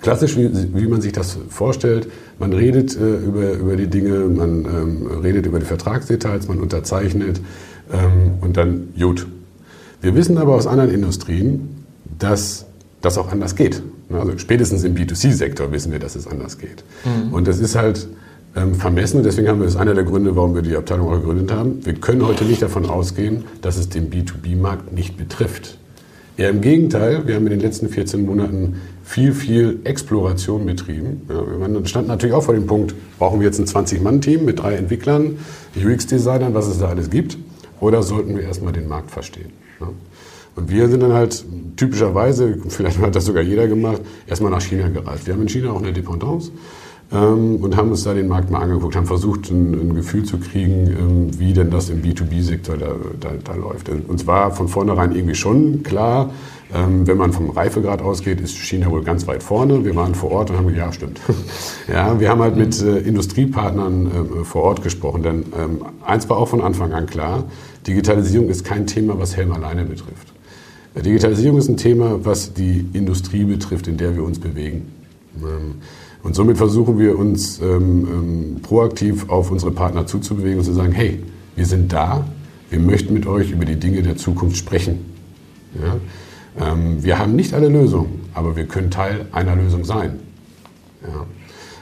Klassisch, 0.00 0.36
wie, 0.36 0.50
wie, 0.74 0.86
man 0.86 1.00
sich 1.00 1.12
das 1.12 1.36
vorstellt, 1.48 2.08
man 2.38 2.52
redet 2.52 2.96
äh, 2.96 3.16
über, 3.16 3.52
über 3.54 3.76
die 3.76 3.88
Dinge, 3.88 4.20
man 4.26 4.64
ähm, 4.64 5.06
redet 5.22 5.46
über 5.46 5.58
die 5.58 5.66
Vertragsdetails, 5.66 6.46
man 6.46 6.60
unterzeichnet 6.60 7.40
ähm, 7.92 8.34
und 8.40 8.56
dann 8.56 8.90
gut. 8.98 9.26
Wir 10.00 10.14
wissen 10.14 10.38
aber 10.38 10.54
aus 10.54 10.68
anderen 10.68 10.92
Industrien, 10.92 11.84
dass 12.18 12.66
das 13.00 13.18
auch 13.18 13.32
anders 13.32 13.56
geht. 13.56 13.82
Also 14.10 14.38
spätestens 14.38 14.84
im 14.84 14.94
B2C-Sektor 14.94 15.70
wissen 15.72 15.92
wir, 15.92 15.98
dass 15.98 16.16
es 16.16 16.26
anders 16.26 16.58
geht. 16.58 16.84
Mhm. 17.04 17.32
Und 17.32 17.46
das 17.46 17.58
ist 17.58 17.76
halt 17.76 18.08
ähm, 18.56 18.74
vermessen. 18.74 19.22
Deswegen 19.22 19.48
haben 19.48 19.60
wir, 19.60 19.66
das 19.66 19.76
einer 19.76 19.94
der 19.94 20.04
Gründe, 20.04 20.34
warum 20.36 20.54
wir 20.54 20.62
die 20.62 20.76
Abteilung 20.76 21.08
auch 21.08 21.16
gegründet 21.16 21.52
haben. 21.52 21.84
Wir 21.84 21.94
können 21.94 22.26
heute 22.26 22.44
nicht 22.44 22.62
davon 22.62 22.86
ausgehen, 22.86 23.44
dass 23.60 23.76
es 23.76 23.88
den 23.88 24.10
B2B-Markt 24.10 24.92
nicht 24.92 25.16
betrifft. 25.16 25.78
Eher 26.36 26.50
im 26.50 26.60
Gegenteil, 26.60 27.26
wir 27.26 27.34
haben 27.34 27.46
in 27.46 27.50
den 27.50 27.60
letzten 27.60 27.88
14 27.88 28.24
Monaten 28.24 28.80
viel, 29.02 29.32
viel 29.32 29.80
Exploration 29.84 30.66
betrieben. 30.66 31.22
Ja, 31.28 31.42
wir 31.44 31.86
standen 31.86 32.08
natürlich 32.08 32.34
auch 32.34 32.44
vor 32.44 32.54
dem 32.54 32.66
Punkt, 32.66 32.94
brauchen 33.18 33.40
wir 33.40 33.46
jetzt 33.46 33.58
ein 33.58 33.66
20-Mann-Team 33.66 34.44
mit 34.44 34.60
drei 34.60 34.74
Entwicklern, 34.74 35.38
UX-Designern, 35.76 36.54
was 36.54 36.68
es 36.68 36.78
da 36.78 36.88
alles 36.90 37.10
gibt, 37.10 37.38
oder 37.80 38.02
sollten 38.02 38.36
wir 38.36 38.44
erstmal 38.44 38.72
den 38.72 38.86
Markt 38.86 39.10
verstehen? 39.10 39.50
Ja. 39.80 39.88
Und 40.56 40.70
wir 40.70 40.88
sind 40.88 41.02
dann 41.02 41.12
halt 41.12 41.44
typischerweise, 41.76 42.58
vielleicht 42.68 42.98
hat 42.98 43.14
das 43.14 43.24
sogar 43.24 43.42
jeder 43.42 43.68
gemacht, 43.68 44.02
erstmal 44.26 44.50
nach 44.50 44.60
China 44.60 44.88
gereist. 44.88 45.26
Wir 45.26 45.34
haben 45.34 45.42
in 45.42 45.48
China 45.48 45.70
auch 45.70 45.82
eine 45.82 45.92
Dependance 45.92 46.50
ähm, 47.12 47.56
und 47.56 47.76
haben 47.76 47.90
uns 47.90 48.04
da 48.04 48.12
den 48.12 48.28
Markt 48.28 48.50
mal 48.50 48.60
angeguckt, 48.60 48.96
haben 48.96 49.06
versucht, 49.06 49.50
ein, 49.50 49.72
ein 49.72 49.94
Gefühl 49.94 50.24
zu 50.24 50.38
kriegen, 50.38 50.86
ähm, 50.88 51.38
wie 51.38 51.52
denn 51.52 51.70
das 51.70 51.88
im 51.88 52.02
B2B-Sektor 52.02 52.76
da, 52.76 52.94
da, 53.20 53.30
da, 53.42 53.54
läuft. 53.54 53.88
Uns 53.88 54.26
war 54.26 54.50
von 54.50 54.68
vornherein 54.68 55.12
irgendwie 55.14 55.34
schon 55.34 55.82
klar, 55.82 56.30
ähm, 56.74 57.06
wenn 57.06 57.16
man 57.16 57.32
vom 57.32 57.48
Reifegrad 57.48 58.02
ausgeht, 58.02 58.40
ist 58.42 58.58
China 58.58 58.90
wohl 58.90 59.02
ganz 59.02 59.26
weit 59.26 59.42
vorne. 59.42 59.84
Wir 59.84 59.96
waren 59.96 60.14
vor 60.14 60.30
Ort 60.32 60.50
und 60.50 60.58
haben 60.58 60.66
gesagt, 60.66 60.86
ja, 60.86 60.92
stimmt. 60.92 61.20
ja, 61.88 62.20
wir 62.20 62.28
haben 62.28 62.42
halt 62.42 62.56
mit 62.56 62.80
äh, 62.82 62.98
Industriepartnern 62.98 64.06
äh, 64.06 64.44
vor 64.44 64.64
Ort 64.64 64.82
gesprochen, 64.82 65.22
denn 65.22 65.44
ähm, 65.58 65.84
eins 66.04 66.28
war 66.28 66.36
auch 66.36 66.48
von 66.48 66.60
Anfang 66.60 66.92
an 66.92 67.06
klar, 67.06 67.44
Digitalisierung 67.86 68.50
ist 68.50 68.64
kein 68.64 68.86
Thema, 68.86 69.18
was 69.18 69.34
Helm 69.34 69.52
alleine 69.52 69.84
betrifft. 69.84 70.34
Digitalisierung 70.96 71.58
ist 71.58 71.68
ein 71.68 71.76
Thema, 71.76 72.24
was 72.24 72.54
die 72.54 72.86
Industrie 72.92 73.44
betrifft, 73.44 73.86
in 73.86 73.96
der 73.96 74.16
wir 74.16 74.24
uns 74.24 74.38
bewegen. 74.38 74.92
Ähm, 75.36 75.76
und 76.22 76.34
somit 76.34 76.56
versuchen 76.56 76.98
wir 76.98 77.18
uns 77.18 77.60
ähm, 77.60 77.66
ähm, 78.10 78.62
proaktiv 78.62 79.28
auf 79.28 79.50
unsere 79.50 79.70
Partner 79.70 80.06
zuzubewegen 80.06 80.58
und 80.58 80.64
zu 80.64 80.72
sagen, 80.72 80.92
hey, 80.92 81.22
wir 81.56 81.66
sind 81.66 81.92
da, 81.92 82.26
wir 82.70 82.80
möchten 82.80 83.14
mit 83.14 83.26
euch 83.26 83.50
über 83.50 83.64
die 83.64 83.76
Dinge 83.76 84.02
der 84.02 84.16
Zukunft 84.16 84.56
sprechen. 84.56 84.98
Ja? 85.82 85.96
wir 87.00 87.18
haben 87.20 87.36
nicht 87.36 87.54
alle 87.54 87.68
Lösungen, 87.68 88.20
aber 88.34 88.56
wir 88.56 88.64
können 88.64 88.90
Teil 88.90 89.26
einer 89.30 89.54
Lösung 89.54 89.84
sein. 89.84 90.18
Ja? 91.02 91.26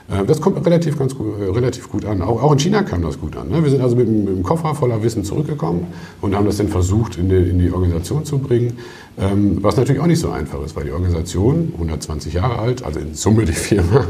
Äh, 0.09 0.25
das 0.25 0.41
kommt 0.41 0.65
relativ, 0.65 0.99
ganz 0.99 1.15
gut, 1.15 1.41
äh, 1.41 1.45
relativ 1.51 1.89
gut 1.91 2.05
an. 2.05 2.23
Auch, 2.23 2.53
in 2.53 2.59
China 2.59 2.83
kam 2.83 3.03
das 3.03 3.19
gut 3.19 3.37
an. 3.37 3.49
Ne? 3.49 3.63
Wir 3.63 3.71
sind 3.71 3.83
also 3.83 3.97
mit, 3.97 4.09
einem 4.09 4.43
Koffer 4.43 4.75
voller 4.75 5.03
Wissen 5.03 5.25
zurückgekommen 5.25 5.87
und 6.21 6.35
haben 6.35 6.47
das 6.47 6.59
dann 6.59 6.69
versucht, 6.69 7.19
in 7.19 7.29
die, 7.29 7.37
in 7.37 7.59
die 7.59 7.71
Organisation 7.73 8.25
zu 8.25 8.39
bringen. 8.39 8.79
Ähm, 9.19 9.59
was 9.63 9.77
natürlich 9.77 10.01
auch 10.01 10.07
nicht 10.07 10.21
so 10.21 10.31
einfach 10.31 10.63
ist, 10.63 10.77
weil 10.77 10.85
die 10.85 10.93
Organisation, 10.93 11.71
120 11.73 12.35
Jahre 12.35 12.59
alt, 12.59 12.85
also 12.85 13.01
in 13.01 13.15
Summe 13.15 13.45
die 13.47 13.53
Firma, 13.53 14.05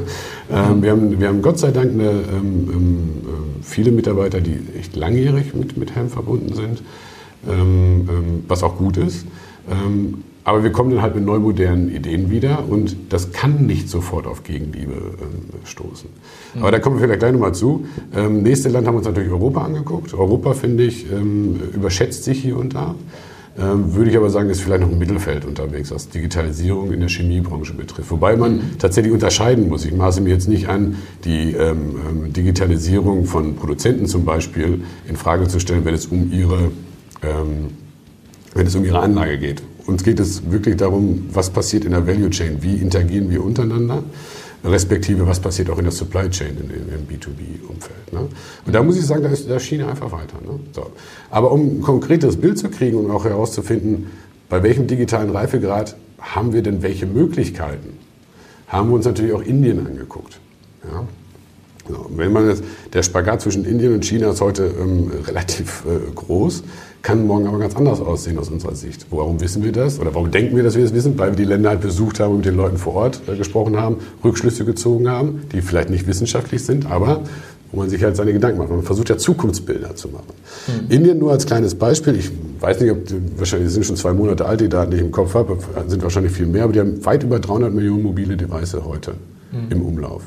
ähm, 0.51 0.83
wir, 0.83 0.91
haben, 0.91 1.21
wir 1.21 1.29
haben 1.29 1.43
Gott 1.43 1.59
sei 1.59 1.71
Dank 1.71 1.93
eine, 1.93 2.11
ähm, 2.11 2.69
ähm, 2.73 3.11
viele 3.63 3.93
Mitarbeiter, 3.93 4.41
die 4.41 4.59
echt 4.79 4.97
langjährig 4.97 5.55
mit, 5.55 5.77
mit 5.77 5.95
Helm 5.95 6.09
verbunden 6.09 6.55
sind, 6.55 6.83
was 8.49 8.63
auch 8.65 8.77
gut 8.77 8.97
ist. 8.97 9.25
Aber 10.47 10.63
wir 10.63 10.71
kommen 10.71 10.93
dann 10.93 11.03
halt 11.03 11.17
mit 11.17 11.25
neumodernen 11.25 11.93
Ideen 11.93 12.31
wieder 12.31 12.63
und 12.69 12.97
das 13.09 13.33
kann 13.33 13.67
nicht 13.67 13.89
sofort 13.89 14.29
auf 14.29 14.45
Gegenliebe 14.45 14.93
äh, 14.93 15.67
stoßen. 15.67 16.09
Mhm. 16.55 16.61
Aber 16.63 16.71
da 16.71 16.79
kommen 16.79 16.97
wir 16.97 17.03
vielleicht 17.03 17.19
gleich 17.19 17.33
nochmal 17.33 17.53
zu. 17.53 17.85
Ähm, 18.15 18.45
nächste 18.45 18.69
Land 18.69 18.87
haben 18.87 18.95
wir 18.95 18.99
uns 18.99 19.09
natürlich 19.09 19.33
Europa 19.33 19.65
angeguckt. 19.65 20.15
Europa, 20.15 20.55
finde 20.55 20.85
ich, 20.85 21.11
ähm, 21.11 21.59
überschätzt 21.75 22.23
sich 22.23 22.43
hier 22.43 22.57
und 22.59 22.77
da. 22.77 22.95
Ähm, 23.59 23.93
würde 23.97 24.09
ich 24.09 24.17
aber 24.17 24.31
sagen, 24.31 24.49
ist 24.49 24.61
vielleicht 24.61 24.83
noch 24.83 24.93
im 24.93 25.01
Mittelfeld 25.01 25.45
unterwegs, 25.45 25.91
was 25.91 26.11
Digitalisierung 26.11 26.93
in 26.93 27.01
der 27.01 27.09
Chemiebranche 27.09 27.75
betrifft. 27.75 28.13
Wobei 28.13 28.37
man 28.37 28.61
tatsächlich 28.79 29.13
unterscheiden 29.13 29.69
muss. 29.69 29.85
Ich 29.85 29.95
maße 29.95 30.21
mir 30.21 30.31
jetzt 30.31 30.49
nicht 30.49 30.69
an, 30.69 30.95
die 31.25 31.55
ähm, 31.55 31.97
ähm, 32.09 32.33
Digitalisierung 32.33 33.25
von 33.25 33.57
Produzenten 33.57 34.07
zum 34.07 34.25
Beispiel 34.25 34.85
in 35.09 35.17
Frage 35.17 35.49
zu 35.49 35.59
stellen, 35.59 35.85
wenn 35.85 35.95
es 35.95 36.07
um 36.07 36.31
ihre, 36.31 36.71
ähm, 37.25 37.71
wenn 38.55 38.69
es 38.69 38.77
um 38.77 38.85
ihre 38.85 39.01
Anlage 39.01 39.39
geht 39.39 39.61
uns 39.87 40.03
geht 40.03 40.21
es 40.21 40.51
wirklich 40.51 40.77
darum, 40.77 41.27
was 41.33 41.51
passiert 41.51 41.85
in 41.85 41.93
der 41.93 42.07
Value 42.07 42.31
Chain, 42.31 42.59
wie 42.61 42.77
interagieren 42.77 43.31
wir 43.31 43.45
untereinander, 43.45 44.03
respektive 44.65 45.27
was 45.27 45.41
passiert 45.41 45.71
auch 45.71 45.79
in 45.79 45.85
der 45.85 45.93
Supply 45.93 46.29
Chain 46.29 46.57
in, 46.57 46.71
in, 46.71 46.89
im 46.89 47.07
B2B-Umfeld. 47.07 48.13
Ne? 48.13 48.29
Und 48.67 48.75
da 48.75 48.83
muss 48.83 48.97
ich 48.97 49.07
sagen, 49.07 49.23
da 49.23 49.29
ist 49.29 49.49
da 49.49 49.59
China 49.59 49.89
einfach 49.89 50.11
weiter. 50.11 50.39
Ne? 50.45 50.59
So. 50.73 50.91
Aber 51.31 51.53
um 51.53 51.79
ein 51.79 51.81
konkretes 51.83 52.37
Bild 52.37 52.59
zu 52.59 52.69
kriegen 52.69 52.97
und 52.97 53.11
auch 53.11 53.25
herauszufinden, 53.25 54.07
bei 54.49 54.63
welchem 54.63 54.87
digitalen 54.87 55.31
Reifegrad 55.31 55.97
haben 56.21 56.53
wir 56.53 56.63
denn 56.63 56.83
welche 56.83 57.07
Möglichkeiten, 57.07 57.99
haben 58.69 58.89
wir 58.91 58.97
uns 58.97 59.07
natürlich 59.07 59.33
auch 59.33 59.43
Indien 59.43 59.87
angeguckt. 59.87 60.41
Ja? 60.85 61.07
So, 61.89 62.11
wenn 62.17 62.33
man 62.33 62.49
jetzt, 62.49 62.65
der 62.93 63.03
Spagat 63.05 63.43
zwischen 63.43 63.65
Indien 63.65 63.95
und 63.95 64.05
China 64.05 64.31
ist 64.31 64.41
heute 64.41 64.73
ähm, 64.79 65.11
relativ 65.27 65.85
äh, 65.87 66.11
groß 66.13 66.65
kann 67.07 67.25
morgen 67.25 67.47
aber 67.47 67.61
ganz 67.61 67.77
anders 67.77 68.01
aussehen 68.01 68.37
aus 68.37 68.49
unserer 68.49 68.75
Sicht. 68.75 69.07
Warum 69.13 69.41
wissen 69.41 69.63
wir 69.63 69.71
das? 69.71 70.01
Oder 70.01 70.13
warum 70.13 70.33
denken 70.33 70.57
wir, 70.57 70.65
dass 70.65 70.75
wir 70.75 70.83
das 70.83 70.93
wissen? 70.93 71.17
Weil 71.17 71.31
wir 71.31 71.37
die 71.37 71.45
Länder 71.45 71.69
halt 71.69 71.81
besucht 71.81 72.19
haben 72.19 72.33
und 72.33 72.37
mit 72.39 72.47
den 72.47 72.57
Leuten 72.57 72.79
vor 72.79 72.95
Ort 72.95 73.21
äh, 73.29 73.37
gesprochen 73.37 73.77
haben, 73.77 73.99
Rückschlüsse 74.25 74.65
gezogen 74.65 75.09
haben, 75.09 75.43
die 75.53 75.63
vielleicht 75.63 75.89
nicht 75.89 76.09
wissenschaftlich 76.09 76.65
sind, 76.65 76.91
aber 76.91 77.21
wo 77.71 77.79
man 77.79 77.91
sich 77.91 78.03
halt 78.03 78.17
seine 78.17 78.33
Gedanken 78.33 78.59
macht. 78.59 78.71
Man 78.71 78.83
versucht 78.83 79.09
ja 79.09 79.19
Zukunftsbilder 79.19 79.95
zu 79.95 80.09
machen. 80.09 80.33
Mhm. 80.67 80.91
Indien 80.91 81.19
nur 81.21 81.31
als 81.31 81.47
kleines 81.47 81.77
Beispiel. 81.77 82.17
Ich 82.17 82.33
weiß 82.59 82.81
nicht, 82.81 82.91
ob 82.91 82.99
wahrscheinlich 83.37 83.71
sind 83.71 83.87
schon 83.87 83.95
zwei 83.95 84.13
Monate 84.13 84.45
alt, 84.45 84.61
die 84.61 84.69
Daten, 84.69 84.91
die 84.91 84.97
ich 84.97 85.03
im 85.05 85.13
Kopf 85.13 85.35
habe, 85.35 85.59
sind 85.87 86.03
wahrscheinlich 86.03 86.33
viel 86.33 86.47
mehr, 86.47 86.65
aber 86.65 86.73
die 86.73 86.81
haben 86.81 87.05
weit 87.05 87.23
über 87.23 87.39
300 87.39 87.73
Millionen 87.73 88.03
mobile 88.03 88.37
Devices 88.37 88.83
heute 88.85 89.13
mhm. 89.53 89.71
im 89.71 89.83
Umlauf. 89.83 90.23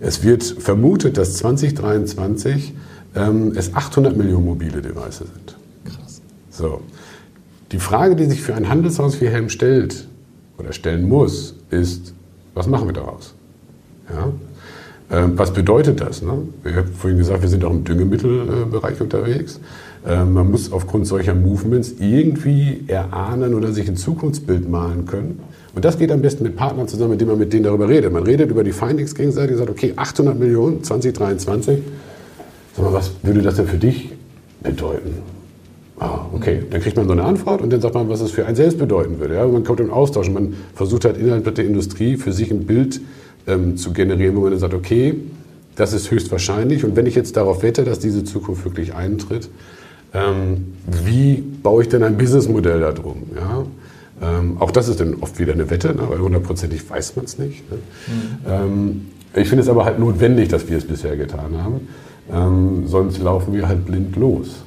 Es 0.00 0.24
wird 0.24 0.42
vermutet, 0.42 1.16
dass 1.16 1.34
2023 1.34 2.74
ähm, 3.14 3.52
es 3.54 3.72
800 3.72 4.16
Millionen 4.16 4.46
mobile 4.46 4.82
Devices 4.82 5.28
sind. 5.32 5.61
So. 6.62 6.80
Die 7.72 7.78
Frage, 7.78 8.14
die 8.14 8.26
sich 8.26 8.40
für 8.40 8.54
ein 8.54 8.68
Handelshaus 8.68 9.20
wie 9.20 9.26
Helm 9.26 9.48
stellt 9.48 10.06
oder 10.58 10.72
stellen 10.72 11.08
muss, 11.08 11.56
ist, 11.70 12.14
was 12.54 12.68
machen 12.68 12.86
wir 12.86 12.92
daraus? 12.92 13.34
Ja? 14.08 14.28
Ähm, 15.10 15.32
was 15.36 15.52
bedeutet 15.52 16.00
das? 16.00 16.22
Ne? 16.22 16.38
Ich 16.64 16.76
habe 16.76 16.86
vorhin 16.86 17.18
gesagt, 17.18 17.42
wir 17.42 17.48
sind 17.48 17.64
auch 17.64 17.72
im 17.72 17.82
Düngemittelbereich 17.82 19.00
unterwegs. 19.00 19.58
Ähm, 20.06 20.34
man 20.34 20.52
muss 20.52 20.70
aufgrund 20.70 21.08
solcher 21.08 21.34
Movements 21.34 21.94
irgendwie 21.98 22.84
erahnen 22.86 23.54
oder 23.54 23.72
sich 23.72 23.88
ein 23.88 23.96
Zukunftsbild 23.96 24.70
malen 24.70 25.06
können. 25.06 25.40
Und 25.74 25.84
das 25.84 25.98
geht 25.98 26.12
am 26.12 26.22
besten 26.22 26.44
mit 26.44 26.54
Partnern 26.54 26.86
zusammen, 26.86 27.12
mit 27.12 27.20
denen 27.20 27.30
man 27.30 27.40
mit 27.40 27.52
denen 27.52 27.64
darüber 27.64 27.88
redet. 27.88 28.12
Man 28.12 28.22
redet 28.22 28.52
über 28.52 28.62
die 28.62 28.72
Findings 28.72 29.16
gegenseitig 29.16 29.52
und 29.52 29.58
sagt, 29.58 29.70
okay, 29.70 29.94
800 29.96 30.38
Millionen 30.38 30.84
2023. 30.84 31.80
Sag 32.76 32.84
mal, 32.84 32.92
was 32.92 33.10
würde 33.24 33.42
das 33.42 33.56
denn 33.56 33.66
für 33.66 33.78
dich 33.78 34.10
bedeuten? 34.62 35.31
Ah, 36.02 36.26
okay. 36.32 36.64
Dann 36.68 36.80
kriegt 36.80 36.96
man 36.96 37.06
so 37.06 37.12
eine 37.12 37.22
Antwort 37.22 37.62
und 37.62 37.72
dann 37.72 37.80
sagt 37.80 37.94
man, 37.94 38.08
was 38.08 38.20
es 38.20 38.32
für 38.32 38.44
einen 38.44 38.56
selbst 38.56 38.76
bedeuten 38.76 39.20
würde. 39.20 39.36
Ja? 39.36 39.46
Man 39.46 39.62
kommt 39.62 39.78
im 39.78 39.92
Austausch 39.92 40.26
und 40.26 40.34
man 40.34 40.54
versucht 40.74 41.04
halt 41.04 41.16
innerhalb 41.16 41.54
der 41.54 41.64
Industrie 41.64 42.16
für 42.16 42.32
sich 42.32 42.50
ein 42.50 42.66
Bild 42.66 43.00
ähm, 43.46 43.76
zu 43.76 43.92
generieren, 43.92 44.34
wo 44.34 44.40
man 44.40 44.50
dann 44.50 44.58
sagt, 44.58 44.74
okay, 44.74 45.14
das 45.76 45.92
ist 45.92 46.10
höchstwahrscheinlich 46.10 46.84
und 46.84 46.96
wenn 46.96 47.06
ich 47.06 47.14
jetzt 47.14 47.36
darauf 47.36 47.62
wette, 47.62 47.84
dass 47.84 48.00
diese 48.00 48.24
Zukunft 48.24 48.64
wirklich 48.64 48.94
eintritt, 48.94 49.48
ähm, 50.12 50.74
wie 51.04 51.36
baue 51.62 51.82
ich 51.82 51.88
denn 51.88 52.02
ein 52.02 52.18
Businessmodell 52.18 52.80
darum? 52.80 53.22
Ja? 53.36 53.64
Ähm, 54.20 54.56
auch 54.58 54.72
das 54.72 54.88
ist 54.88 54.98
dann 54.98 55.14
oft 55.20 55.38
wieder 55.38 55.52
eine 55.52 55.70
Wette, 55.70 55.94
ne? 55.94 56.02
weil 56.08 56.18
hundertprozentig 56.18 56.90
weiß 56.90 57.14
man 57.14 57.26
es 57.26 57.38
nicht. 57.38 57.62
Ne? 57.70 57.78
Mhm. 58.48 59.02
ich 59.36 59.48
finde 59.48 59.62
es 59.62 59.68
aber 59.68 59.84
halt 59.84 60.00
notwendig, 60.00 60.48
dass 60.48 60.68
wir 60.68 60.78
es 60.78 60.84
bisher 60.84 61.16
getan 61.16 61.62
haben, 61.62 61.86
ähm, 62.32 62.88
sonst 62.88 63.22
laufen 63.22 63.54
wir 63.54 63.68
halt 63.68 63.86
blind 63.86 64.16
los. 64.16 64.64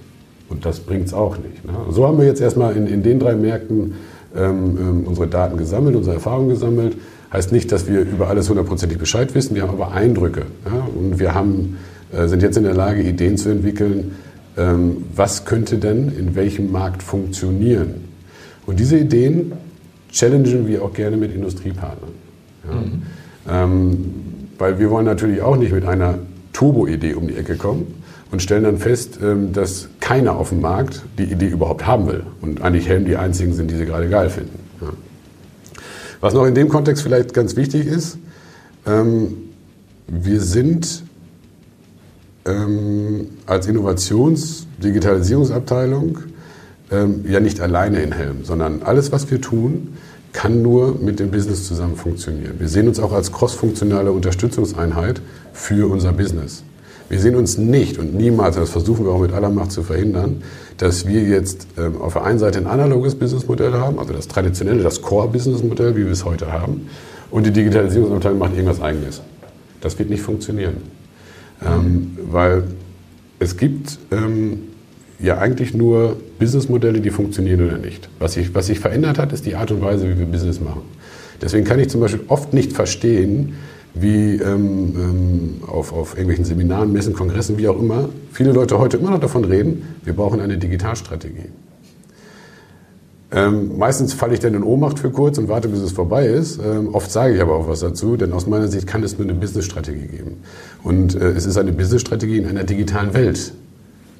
Und 0.49 0.65
das 0.65 0.79
bringt 0.79 1.07
es 1.07 1.13
auch 1.13 1.37
nicht. 1.37 1.65
Ne? 1.65 1.73
So 1.89 2.07
haben 2.07 2.17
wir 2.17 2.25
jetzt 2.25 2.41
erstmal 2.41 2.75
in, 2.75 2.87
in 2.87 3.03
den 3.03 3.19
drei 3.19 3.35
Märkten 3.35 3.95
ähm, 4.35 4.77
ähm, 4.79 5.03
unsere 5.05 5.27
Daten 5.27 5.57
gesammelt, 5.57 5.95
unsere 5.95 6.15
Erfahrungen 6.15 6.49
gesammelt. 6.49 6.97
Heißt 7.31 7.51
nicht, 7.51 7.71
dass 7.71 7.87
wir 7.87 8.01
über 8.01 8.27
alles 8.27 8.49
hundertprozentig 8.49 8.97
Bescheid 8.97 9.33
wissen, 9.33 9.55
wir 9.55 9.63
haben 9.63 9.71
aber 9.71 9.91
Eindrücke. 9.91 10.43
Ja? 10.65 10.87
Und 10.95 11.19
wir 11.19 11.33
haben, 11.33 11.77
äh, 12.11 12.27
sind 12.27 12.43
jetzt 12.43 12.57
in 12.57 12.63
der 12.63 12.75
Lage, 12.75 13.01
Ideen 13.01 13.37
zu 13.37 13.49
entwickeln, 13.49 14.15
ähm, 14.57 14.97
was 15.15 15.45
könnte 15.45 15.77
denn 15.77 16.11
in 16.17 16.35
welchem 16.35 16.71
Markt 16.71 17.01
funktionieren. 17.01 18.05
Und 18.65 18.79
diese 18.79 18.97
Ideen 18.97 19.53
challengen 20.11 20.67
wir 20.67 20.83
auch 20.83 20.93
gerne 20.93 21.17
mit 21.17 21.33
Industriepartnern. 21.33 22.11
Ja? 22.69 22.75
Mhm. 22.75 23.01
Ähm, 23.47 24.13
weil 24.57 24.79
wir 24.79 24.89
wollen 24.89 25.05
natürlich 25.05 25.41
auch 25.41 25.57
nicht 25.57 25.73
mit 25.73 25.85
einer 25.85 26.19
Turbo-Idee 26.53 27.13
um 27.15 27.27
die 27.27 27.35
Ecke 27.35 27.55
kommen, 27.55 27.87
und 28.35 28.41
stellen 28.41 28.65
dann 28.65 28.77
fest, 28.77 29.17
ähm, 29.23 29.53
dass 29.53 29.87
keiner 30.01 30.35
auf 30.35 30.49
dem 30.49 30.59
Markt 30.59 31.03
die 31.17 31.23
Idee 31.23 31.47
überhaupt 31.47 31.87
haben 31.87 32.05
will 32.07 32.23
und 32.41 32.61
eigentlich 32.61 32.89
Helm 32.89 33.05
die 33.05 33.15
einzigen 33.15 33.53
sind, 33.53 33.71
die 33.71 33.77
sie 33.77 33.85
gerade 33.85 34.09
geil 34.09 34.29
finden. 34.29 34.59
Was 36.19 36.33
noch 36.33 36.45
in 36.45 36.53
dem 36.53 36.67
Kontext 36.67 37.01
vielleicht 37.01 37.33
ganz 37.33 37.55
wichtig 37.55 37.87
ist, 37.87 38.17
ähm, 38.85 39.37
wir 40.07 40.41
sind 40.41 41.03
ähm, 42.45 43.27
als 43.45 43.67
Innovations-, 43.67 44.67
Digitalisierungsabteilung 44.83 46.19
ja 47.27 47.39
nicht 47.39 47.61
alleine 47.61 48.03
in 48.03 48.11
Helm, 48.11 48.43
sondern 48.45 48.83
alles, 48.83 49.11
was 49.11 49.31
wir 49.31 49.41
tun, 49.41 49.97
kann 50.33 50.61
nur 50.61 50.99
mit 51.01 51.19
dem 51.19 51.31
Business 51.31 51.67
zusammen 51.67 51.95
funktionieren. 51.95 52.59
Wir 52.59 52.69
sehen 52.69 52.87
uns 52.87 52.99
auch 52.99 53.11
als 53.11 53.31
crossfunktionale 53.31 54.11
Unterstützungseinheit 54.11 55.19
für 55.51 55.89
unser 55.91 56.13
Business. 56.13 56.63
Wir 57.09 57.19
sehen 57.19 57.35
uns 57.35 57.57
nicht 57.57 57.99
und 57.99 58.15
niemals, 58.15 58.55
das 58.55 58.69
versuchen 58.69 59.05
wir 59.05 59.11
auch 59.11 59.21
mit 59.21 59.31
aller 59.31 59.49
Macht 59.49 59.71
zu 59.71 59.83
verhindern, 59.83 60.41
dass 60.77 61.07
wir 61.07 61.21
jetzt 61.21 61.67
ähm, 61.77 62.01
auf 62.01 62.13
der 62.13 62.23
einen 62.23 62.39
Seite 62.39 62.59
ein 62.59 62.67
analoges 62.67 63.15
Businessmodell 63.15 63.73
haben, 63.73 63.99
also 63.99 64.13
das 64.13 64.27
traditionelle, 64.27 64.81
das 64.81 65.01
Core-Businessmodell, 65.01 65.95
wie 65.95 66.05
wir 66.05 66.11
es 66.11 66.25
heute 66.25 66.51
haben, 66.51 66.89
und 67.31 67.45
die 67.45 67.51
Digitalisierungsabteilung 67.51 68.39
macht 68.39 68.53
irgendwas 68.53 68.81
Eigenes. 68.81 69.21
Das 69.81 69.99
wird 69.99 70.09
nicht 70.09 70.21
funktionieren. 70.21 70.77
Ähm, 71.63 72.17
weil 72.31 72.63
es 73.39 73.57
gibt 73.57 73.99
ähm, 74.11 74.59
ja 75.19 75.37
eigentlich 75.37 75.73
nur 75.73 76.17
Businessmodelle, 76.39 77.01
die 77.01 77.09
funktionieren 77.09 77.65
oder 77.65 77.77
nicht. 77.77 78.09
Was 78.19 78.33
sich, 78.33 78.53
was 78.55 78.67
sich 78.67 78.79
verändert 78.79 79.19
hat, 79.19 79.31
ist 79.31 79.45
die 79.45 79.55
Art 79.55 79.71
und 79.71 79.81
Weise, 79.81 80.09
wie 80.09 80.17
wir 80.17 80.25
Business 80.25 80.59
machen. 80.59 80.81
Deswegen 81.41 81.65
kann 81.65 81.79
ich 81.79 81.89
zum 81.89 82.01
Beispiel 82.01 82.21
oft 82.27 82.53
nicht 82.53 82.73
verstehen, 82.73 83.55
wie 83.95 84.35
ähm, 84.35 84.93
ähm, 84.95 85.63
auf, 85.67 85.93
auf 85.93 86.11
irgendwelchen 86.11 86.45
Seminaren, 86.45 86.91
Messen, 86.91 87.13
Kongressen, 87.13 87.57
wie 87.57 87.67
auch 87.67 87.79
immer, 87.79 88.09
viele 88.31 88.51
Leute 88.51 88.77
heute 88.77 88.97
immer 88.97 89.11
noch 89.11 89.19
davon 89.19 89.45
reden, 89.45 89.95
wir 90.03 90.13
brauchen 90.13 90.41
eine 90.41 90.57
Digitalstrategie. 90.57 91.49
Ähm, 93.31 93.77
meistens 93.77 94.13
falle 94.13 94.33
ich 94.33 94.39
dann 94.39 94.53
in 94.53 94.63
Ohnmacht 94.63 94.99
für 94.99 95.09
kurz 95.09 95.37
und 95.37 95.47
warte, 95.47 95.67
bis 95.67 95.79
es 95.79 95.91
vorbei 95.91 96.27
ist. 96.27 96.59
Ähm, 96.59 96.93
oft 96.93 97.11
sage 97.11 97.35
ich 97.35 97.41
aber 97.41 97.55
auch 97.55 97.67
was 97.67 97.79
dazu, 97.79 98.17
denn 98.17 98.31
aus 98.33 98.47
meiner 98.47 98.67
Sicht 98.67 98.85
kann 98.85 99.03
es 99.03 99.17
nur 99.17 99.27
eine 99.27 99.37
Businessstrategie 99.37 100.07
geben. 100.07 100.37
Und 100.83 101.15
äh, 101.15 101.31
es 101.31 101.45
ist 101.45 101.57
eine 101.57 101.73
Businessstrategie 101.73 102.37
in 102.37 102.47
einer 102.47 102.63
digitalen 102.63 103.13
Welt. 103.13 103.53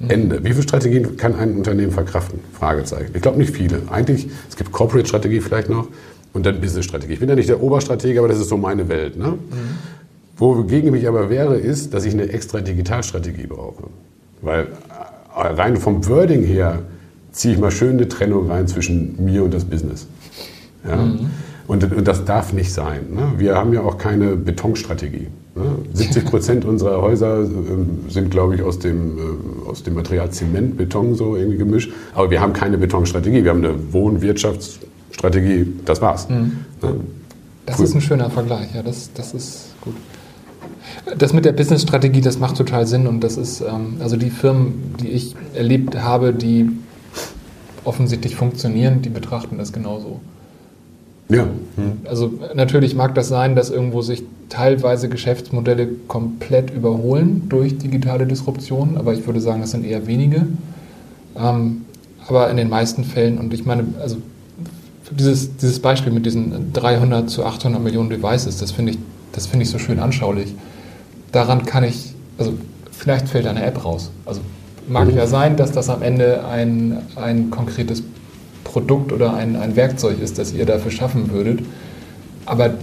Mhm. 0.00 0.10
Ende. 0.10 0.44
Wie 0.44 0.50
viele 0.50 0.62
Strategien 0.62 1.16
kann 1.16 1.34
ein 1.34 1.56
Unternehmen 1.56 1.92
verkraften? 1.92 2.40
Fragezeichen. 2.52 3.12
Ich 3.14 3.22
glaube 3.22 3.38
nicht 3.38 3.54
viele. 3.54 3.80
Eigentlich, 3.90 4.28
es 4.48 4.56
gibt 4.56 4.72
Corporate-Strategie 4.72 5.40
vielleicht 5.40 5.70
noch, 5.70 5.88
und 6.36 6.44
dann 6.44 6.60
Business-Strategie. 6.60 7.14
Ich 7.14 7.20
bin 7.20 7.30
ja 7.30 7.34
nicht 7.34 7.48
der 7.48 7.62
Oberstratege, 7.62 8.18
aber 8.18 8.28
das 8.28 8.38
ist 8.38 8.50
so 8.50 8.58
meine 8.58 8.88
Welt. 8.90 9.16
Ne? 9.16 9.28
Mhm. 9.28 9.38
Wogegen 10.36 10.94
ich 10.94 11.08
aber 11.08 11.30
wäre, 11.30 11.56
ist, 11.56 11.94
dass 11.94 12.04
ich 12.04 12.12
eine 12.12 12.28
extra 12.28 12.60
Digitalstrategie 12.60 13.46
brauche. 13.46 13.84
Weil 14.42 14.64
äh, 15.34 15.46
rein 15.46 15.78
vom 15.78 16.06
Wording 16.06 16.44
her 16.44 16.80
ziehe 17.32 17.54
ich 17.54 17.60
mal 17.60 17.70
schön 17.70 17.92
eine 17.92 18.06
Trennung 18.06 18.50
rein 18.50 18.68
zwischen 18.68 19.24
mir 19.24 19.44
und 19.44 19.54
das 19.54 19.64
Business. 19.64 20.06
Ja? 20.86 20.96
Mhm. 20.96 21.30
Und, 21.66 21.90
und, 21.90 22.06
das 22.06 22.26
darf 22.26 22.52
nicht 22.52 22.72
sein. 22.72 23.00
Ne? 23.14 23.32
Wir 23.38 23.56
haben 23.56 23.72
ja 23.72 23.80
auch 23.80 23.96
keine 23.96 24.36
Betonstrategie. 24.36 25.28
70 25.94 26.24
ne? 26.24 26.30
Prozent 26.30 26.64
unserer 26.66 27.00
Häuser 27.00 27.44
äh, 27.44 27.46
sind, 28.10 28.30
glaube 28.30 28.56
ich, 28.56 28.62
aus 28.62 28.78
dem, 28.78 29.16
äh, 29.16 29.70
aus 29.70 29.82
dem 29.82 29.94
Material 29.94 30.30
Zement, 30.30 30.76
Beton 30.76 31.14
so 31.14 31.34
irgendwie 31.34 31.56
gemischt. 31.56 31.92
Aber 32.14 32.30
wir 32.30 32.42
haben 32.42 32.52
keine 32.52 32.76
Betonstrategie. 32.76 33.42
Wir 33.42 33.50
haben 33.50 33.64
eine 33.64 33.74
Wohnwirtschaftsstrategie. 35.22 35.66
Das 35.84 36.00
war's. 36.00 36.28
Mhm. 36.28 36.58
Das 37.64 37.80
ist 37.80 37.94
ein 37.94 38.00
schöner 38.00 38.30
Vergleich. 38.30 38.74
Ja, 38.74 38.82
das, 38.82 39.10
das 39.14 39.34
ist 39.34 39.74
gut. 39.80 39.94
Das 41.18 41.32
mit 41.32 41.44
der 41.44 41.52
Businessstrategie, 41.52 42.20
das 42.20 42.38
macht 42.38 42.56
total 42.56 42.86
Sinn 42.86 43.06
und 43.06 43.20
das 43.20 43.36
ist, 43.36 43.60
ähm, 43.60 43.96
also 44.00 44.16
die 44.16 44.30
Firmen, 44.30 44.94
die 45.00 45.08
ich 45.08 45.34
erlebt 45.54 45.96
habe, 45.96 46.32
die 46.32 46.70
offensichtlich 47.84 48.36
funktionieren, 48.36 49.02
die 49.02 49.08
betrachten 49.08 49.58
das 49.58 49.72
genauso. 49.72 50.20
Ja. 51.28 51.42
Hm. 51.42 52.00
Also 52.04 52.32
natürlich 52.54 52.94
mag 52.94 53.14
das 53.14 53.28
sein, 53.28 53.56
dass 53.56 53.70
irgendwo 53.70 54.02
sich 54.02 54.22
teilweise 54.48 55.08
Geschäftsmodelle 55.08 55.88
komplett 56.06 56.70
überholen 56.70 57.48
durch 57.48 57.78
digitale 57.78 58.26
Disruption, 58.26 58.96
aber 58.96 59.12
ich 59.12 59.26
würde 59.26 59.40
sagen, 59.40 59.60
das 59.60 59.72
sind 59.72 59.84
eher 59.84 60.06
wenige. 60.06 60.46
Ähm, 61.36 61.84
aber 62.28 62.48
in 62.50 62.56
den 62.56 62.68
meisten 62.68 63.04
Fällen, 63.04 63.38
und 63.38 63.52
ich 63.54 63.64
meine, 63.64 63.84
also 64.00 64.16
dieses, 65.10 65.56
dieses 65.56 65.80
Beispiel 65.80 66.12
mit 66.12 66.26
diesen 66.26 66.72
300 66.72 67.30
zu 67.30 67.44
800 67.44 67.82
Millionen 67.82 68.10
Devices, 68.10 68.58
das 68.58 68.72
finde 68.72 68.92
ich, 68.92 68.98
das 69.32 69.48
ich 69.52 69.70
so 69.70 69.78
schön 69.78 69.98
anschaulich. 69.98 70.54
Daran 71.32 71.64
kann 71.64 71.84
ich, 71.84 72.14
also 72.38 72.54
vielleicht 72.90 73.28
fällt 73.28 73.46
eine 73.46 73.64
App 73.64 73.84
raus. 73.84 74.10
Also 74.24 74.40
mag 74.88 75.12
ja 75.12 75.26
sein, 75.26 75.56
dass 75.56 75.72
das 75.72 75.88
am 75.88 76.02
Ende 76.02 76.44
ein, 76.46 76.98
ein 77.16 77.50
konkretes 77.50 78.02
Produkt 78.64 79.12
oder 79.12 79.34
ein, 79.34 79.56
ein 79.56 79.76
Werkzeug 79.76 80.20
ist, 80.20 80.38
das 80.38 80.52
ihr 80.52 80.66
dafür 80.66 80.90
schaffen 80.90 81.30
würdet. 81.30 81.60
Aber 82.44 82.74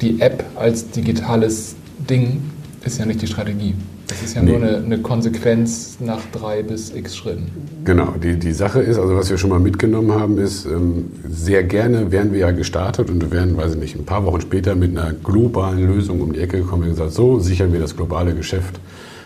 die 0.00 0.20
App 0.20 0.44
als 0.56 0.90
digitales 0.90 1.76
Ding 2.08 2.42
ist 2.84 2.98
ja 2.98 3.06
nicht 3.06 3.20
die 3.20 3.26
Strategie. 3.26 3.74
Das 4.10 4.22
ist 4.22 4.34
ja 4.34 4.42
nee. 4.42 4.58
nur 4.58 4.68
eine, 4.68 4.78
eine, 4.78 4.98
Konsequenz 4.98 5.98
nach 6.00 6.20
drei 6.32 6.64
bis 6.64 6.92
x 6.92 7.16
Schritten. 7.16 7.48
Genau, 7.84 8.14
die, 8.20 8.36
die 8.36 8.52
Sache 8.52 8.80
ist, 8.80 8.98
also 8.98 9.14
was 9.14 9.30
wir 9.30 9.38
schon 9.38 9.50
mal 9.50 9.60
mitgenommen 9.60 10.12
haben, 10.12 10.36
ist, 10.38 10.66
ähm, 10.66 11.12
sehr 11.28 11.62
gerne 11.62 12.10
wären 12.10 12.32
wir 12.32 12.40
ja 12.40 12.50
gestartet 12.50 13.08
und 13.08 13.30
wären, 13.30 13.56
weiß 13.56 13.74
ich 13.74 13.78
nicht, 13.78 13.96
ein 13.96 14.04
paar 14.04 14.24
Wochen 14.24 14.40
später 14.40 14.74
mit 14.74 14.98
einer 14.98 15.12
globalen 15.12 15.86
Lösung 15.86 16.20
um 16.22 16.32
die 16.32 16.40
Ecke 16.40 16.58
gekommen 16.58 16.82
und 16.82 16.88
gesagt, 16.90 17.12
so 17.12 17.38
sichern 17.38 17.72
wir 17.72 17.78
das 17.78 17.96
globale 17.96 18.34
Geschäft 18.34 18.80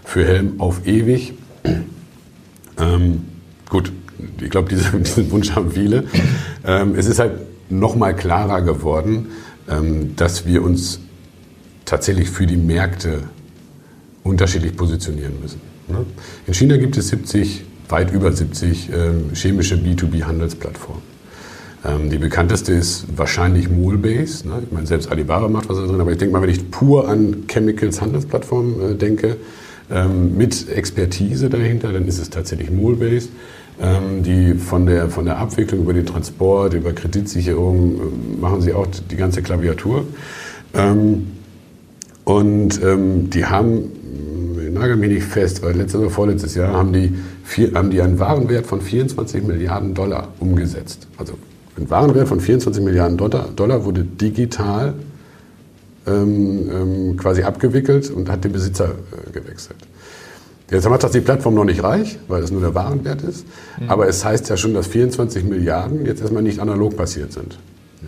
für 0.05 0.27
Helm 0.27 0.61
auf 0.61 0.87
ewig. 0.87 1.35
Ähm, 2.77 3.21
gut, 3.71 3.93
ich 4.41 4.51
glaube, 4.51 4.69
diese, 4.69 4.91
diesen 4.99 5.31
Wunsch 5.31 5.53
haben 5.53 5.71
viele. 5.71 6.03
Ähm, 6.67 6.97
es 6.97 7.07
ist 7.07 7.21
halt 7.21 7.35
noch 7.71 7.95
mal 7.95 8.17
klarer 8.17 8.63
geworden, 8.63 9.29
ähm, 9.71 10.17
dass 10.17 10.45
wir 10.45 10.65
uns 10.65 10.99
tatsächlich 11.85 12.29
für 12.29 12.47
die 12.49 12.57
Märkte 12.57 13.23
unterschiedlich 14.25 14.77
positionieren 14.77 15.35
müssen. 15.41 15.61
Ne? 15.87 16.05
In 16.47 16.55
China 16.55 16.77
gibt 16.77 16.97
es 16.97 17.09
70, 17.09 17.65
weit 17.89 18.13
über 18.13 18.33
70 18.33 18.91
ähm, 18.91 19.31
chemische 19.35 19.77
B2B-Handelsplattformen. 19.77 21.03
Ähm, 21.85 22.11
die 22.11 22.19
bekannteste 22.19 22.73
ist 22.73 23.07
wahrscheinlich 23.15 23.69
Moolbase. 23.69 24.49
Ne? 24.49 24.63
Ich 24.65 24.73
meine, 24.73 24.87
selbst 24.87 25.11
Alibaba 25.11 25.49
macht 25.49 25.69
was 25.69 25.77
da 25.77 25.87
drin, 25.87 26.01
aber 26.01 26.13
ich 26.13 26.19
denke 26.19 26.33
mal, 26.33 26.43
wenn 26.43 26.51
ich 26.51 26.71
pur 26.71 27.09
an 27.09 27.45
Chemicals 27.47 28.01
Handelsplattformen 28.01 28.93
äh, 28.93 28.95
denke, 28.95 29.37
ähm, 29.91 30.37
mit 30.37 30.71
Expertise 30.71 31.51
dahinter, 31.51 31.93
dann 31.93 32.07
ist 32.09 32.19
es 32.19 32.31
tatsächlich 32.31 32.71
Moolbase, 32.71 33.29
ähm, 33.79 34.23
die 34.23 34.55
von 34.55 34.87
der, 34.87 35.11
von 35.11 35.27
der 35.27 35.37
Abwicklung 35.37 35.83
über 35.83 35.93
den 35.93 36.07
Transport, 36.07 36.73
über 36.73 36.95
Kreditsicherung, 36.95 38.41
machen 38.41 38.63
sie 38.63 38.73
auch 38.73 38.87
die 39.11 39.17
ganze 39.17 39.43
Klaviatur. 39.43 40.07
Ähm, 40.73 41.27
und 42.25 42.83
ähm, 42.83 43.31
die 43.31 43.45
haben, 43.45 43.91
ich 44.65 44.73
nagel 44.73 44.97
mich 44.97 45.11
nicht 45.11 45.25
fest, 45.25 45.63
weil 45.63 45.77
letztes 45.77 46.01
oder 46.01 46.11
vorletztes 46.11 46.55
Jahr 46.55 46.73
haben 46.73 46.93
die, 46.93 47.15
vier, 47.45 47.73
haben 47.75 47.91
die 47.91 48.01
einen 48.01 48.19
Warenwert 48.19 48.67
von 48.67 48.81
24 48.81 49.43
Milliarden 49.43 49.95
Dollar 49.95 50.29
umgesetzt. 50.41 51.07
Also 51.19 51.35
ein 51.77 51.91
Warenwert 51.91 52.29
von 52.29 52.41
24 52.41 52.83
Milliarden 52.83 53.17
Dollar, 53.17 53.49
Dollar 53.55 53.85
wurde 53.85 54.05
digital 54.05 54.95
ähm, 56.07 56.71
ähm, 56.71 57.17
quasi 57.17 57.43
abgewickelt 57.43 58.11
und 58.11 58.31
hat 58.31 58.45
den 58.45 58.53
Besitzer 58.53 58.91
äh, 58.91 59.31
gewechselt. 59.33 59.79
Jetzt 60.71 60.89
macht 60.89 61.03
das 61.03 61.13
die 61.13 61.21
Plattform 61.21 61.55
noch 61.55 61.65
nicht 61.65 61.83
reich, 61.83 62.19
weil 62.27 62.43
es 62.43 62.51
nur 62.51 62.61
der 62.61 62.75
Warenwert 62.75 63.23
ist. 63.23 63.47
Mhm. 63.81 63.91
Aber 63.91 64.09
es 64.09 64.25
heißt 64.25 64.49
ja 64.49 64.57
schon, 64.57 64.75
dass 64.75 64.87
24 64.87 65.45
Milliarden 65.45 66.07
jetzt 66.07 66.21
erstmal 66.21 66.43
nicht 66.43 66.59
analog 66.59 66.97
passiert 66.97 67.33
sind. 67.33 67.59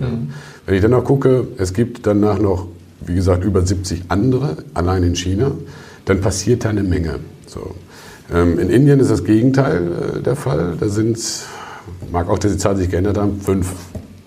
Ja. 0.01 0.09
Mhm. 0.09 0.31
Wenn 0.65 0.75
ich 0.75 0.83
dann 0.83 0.91
noch 0.91 1.05
gucke, 1.05 1.49
es 1.59 1.73
gibt 1.73 2.07
danach 2.07 2.39
noch, 2.39 2.67
wie 3.01 3.15
gesagt, 3.15 3.45
über 3.45 3.65
70 3.65 4.05
andere, 4.09 4.59
allein 4.75 5.03
in 5.03 5.17
China, 5.17 5.53
dann 6.05 6.21
passiert 6.21 6.65
da 6.65 6.71
eine 6.71 6.83
Menge. 6.83 7.21
So. 7.47 7.75
Ähm, 8.33 8.59
in 8.59 8.71
Indien 8.71 9.01
ist 9.01 9.11
das 9.11 9.25
Gegenteil 9.25 10.17
äh, 10.19 10.23
der 10.23 10.37
Fall. 10.37 10.75
Da 10.79 10.89
sind, 10.89 11.19
mag 12.11 12.29
auch, 12.29 12.39
dass 12.39 12.53
die 12.53 12.59
Zahlen 12.59 12.79
sich 12.79 12.91
geändert 12.91 13.19
haben, 13.19 13.41
fünf. 13.41 13.73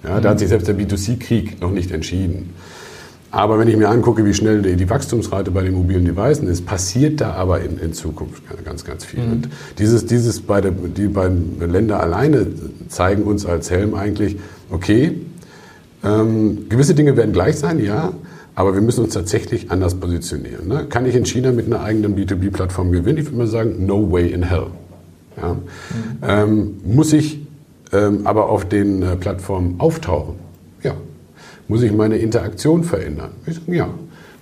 Ja. 0.03 0.21
Da 0.21 0.29
hat 0.29 0.39
sich 0.39 0.49
selbst 0.49 0.67
der 0.67 0.77
B2C-Krieg 0.77 1.62
noch 1.62 1.71
nicht 1.71 1.91
entschieden. 1.91 2.53
Aber 3.32 3.60
wenn 3.60 3.67
ich 3.67 3.77
mir 3.77 3.89
angucke, 3.89 4.25
wie 4.25 4.34
schnell 4.34 4.62
die 4.62 4.89
Wachstumsrate 4.89 5.51
bei 5.51 5.62
den 5.62 5.75
mobilen 5.75 6.03
Devices 6.03 6.49
ist, 6.49 6.65
passiert 6.65 7.21
da 7.21 7.34
aber 7.34 7.62
in, 7.62 7.77
in 7.77 7.93
Zukunft 7.93 8.41
ganz, 8.65 8.84
ganz 8.86 9.05
viel. 9.05 9.23
Mhm. 9.23 9.32
Und 9.32 9.49
dieses, 9.77 10.05
dieses 10.05 10.41
beide, 10.41 10.71
die 10.71 11.08
beiden 11.08 11.60
Länder 11.60 11.99
alleine 11.99 12.47
zeigen 12.88 13.23
uns 13.23 13.45
als 13.45 13.69
Helm 13.69 13.93
eigentlich, 13.93 14.38
okay, 14.71 15.21
ähm, 16.03 16.69
gewisse 16.69 16.95
Dinge 16.95 17.17
werden 17.17 17.34
gleich 17.34 17.58
sein, 17.58 17.84
ja, 17.84 18.13
aber 18.60 18.74
wir 18.74 18.82
müssen 18.82 19.06
uns 19.06 19.13
tatsächlich 19.13 19.72
anders 19.72 19.95
positionieren. 19.95 20.67
Ne? 20.67 20.86
Kann 20.89 21.06
ich 21.06 21.15
in 21.15 21.26
China 21.26 21.54
mit 21.54 21.67
einer 21.67 21.80
eigenen 21.80 22.17
B2B-Plattform 22.17 22.91
gewinnen? 22.91 23.17
Ich 23.17 23.28
würde 23.28 23.38
mal 23.38 23.48
sagen, 23.48 23.86
no 23.86 24.12
way 24.12 24.34
in 24.34 24.43
hell. 24.43 24.65
Ja? 25.38 25.54
Mhm. 25.54 25.60
Ähm, 26.28 26.78
muss 26.84 27.13
ich 27.13 27.39
ähm, 27.93 28.28
aber 28.28 28.50
auf 28.50 28.67
den 28.67 29.02
äh, 29.02 29.15
Plattformen 29.15 29.76
auftauchen? 29.78 30.36
Ja, 30.84 30.93
muss 31.69 31.84
ich 31.84 31.93
meine 31.93 32.17
Interaktion 32.17 32.84
verändern? 32.84 33.30
Ich 33.45 33.56
sage, 33.56 33.74
ja. 33.74 33.89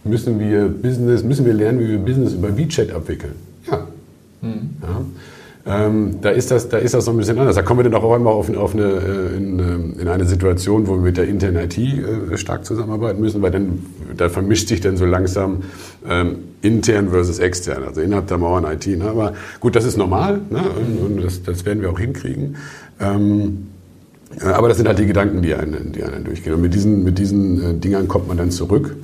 Müssen 0.04 0.40
wir, 0.40 0.68
Business, 0.68 1.22
müssen 1.22 1.46
wir 1.46 1.54
lernen, 1.54 1.80
wie 1.80 1.90
wir 1.90 2.00
Business 2.00 2.34
über 2.34 2.58
WeChat 2.58 2.92
abwickeln? 2.92 3.36
Ja. 3.70 3.86
Mhm. 4.42 4.70
ja. 4.82 5.06
Ähm, 5.70 6.20
da, 6.22 6.30
ist 6.30 6.50
das, 6.50 6.70
da 6.70 6.78
ist 6.78 6.94
das 6.94 7.06
noch 7.06 7.14
ein 7.14 7.18
bisschen 7.18 7.38
anders. 7.38 7.56
Da 7.56 7.62
kommen 7.62 7.84
wir 7.84 7.90
dann 7.90 8.02
auch 8.02 8.14
einmal 8.14 8.32
auf, 8.32 8.56
auf 8.56 8.74
eine, 8.74 8.86
äh, 8.86 9.36
in, 9.36 9.60
ähm, 9.60 9.96
in, 10.00 10.08
eine 10.08 10.26
Situation, 10.26 10.88
wo 10.88 10.94
wir 10.94 11.02
mit 11.02 11.18
der 11.18 11.28
internen 11.28 11.58
IT 11.58 11.78
äh, 11.78 12.38
stark 12.38 12.64
zusammenarbeiten 12.64 13.20
müssen, 13.20 13.42
weil 13.42 13.52
dann, 13.52 13.86
da 14.16 14.30
vermischt 14.30 14.70
sich 14.70 14.80
dann 14.80 14.96
so 14.96 15.06
langsam 15.06 15.64
ähm, 16.08 16.38
intern 16.62 17.10
versus 17.10 17.40
extern, 17.40 17.84
also 17.84 18.00
innerhalb 18.00 18.28
der 18.28 18.38
Mauern 18.38 18.64
IT. 18.64 18.88
Ne? 18.88 19.04
Aber 19.06 19.34
gut, 19.60 19.76
das 19.76 19.84
ist 19.84 19.98
normal 19.98 20.40
ne? 20.50 20.62
und, 20.62 21.18
und 21.18 21.24
das, 21.24 21.44
das, 21.44 21.66
werden 21.66 21.82
wir 21.82 21.90
auch 21.90 22.00
hinkriegen. 22.00 22.56
Ähm, 23.02 23.68
aber 24.42 24.70
das 24.70 24.78
sind 24.78 24.88
halt 24.88 25.00
die 25.00 25.06
Gedanken, 25.06 25.42
die 25.42 25.54
einen, 25.54 25.92
die 25.92 26.04
einen 26.04 26.24
durchgehen. 26.24 26.54
Und 26.54 26.62
mit 26.62 26.74
diesen, 26.74 27.04
mit 27.04 27.18
diesen 27.20 27.62
äh, 27.62 27.74
Dingern 27.74 28.08
kommt 28.08 28.30
man 28.30 28.38
dann 28.38 28.52
zurück 28.52 28.96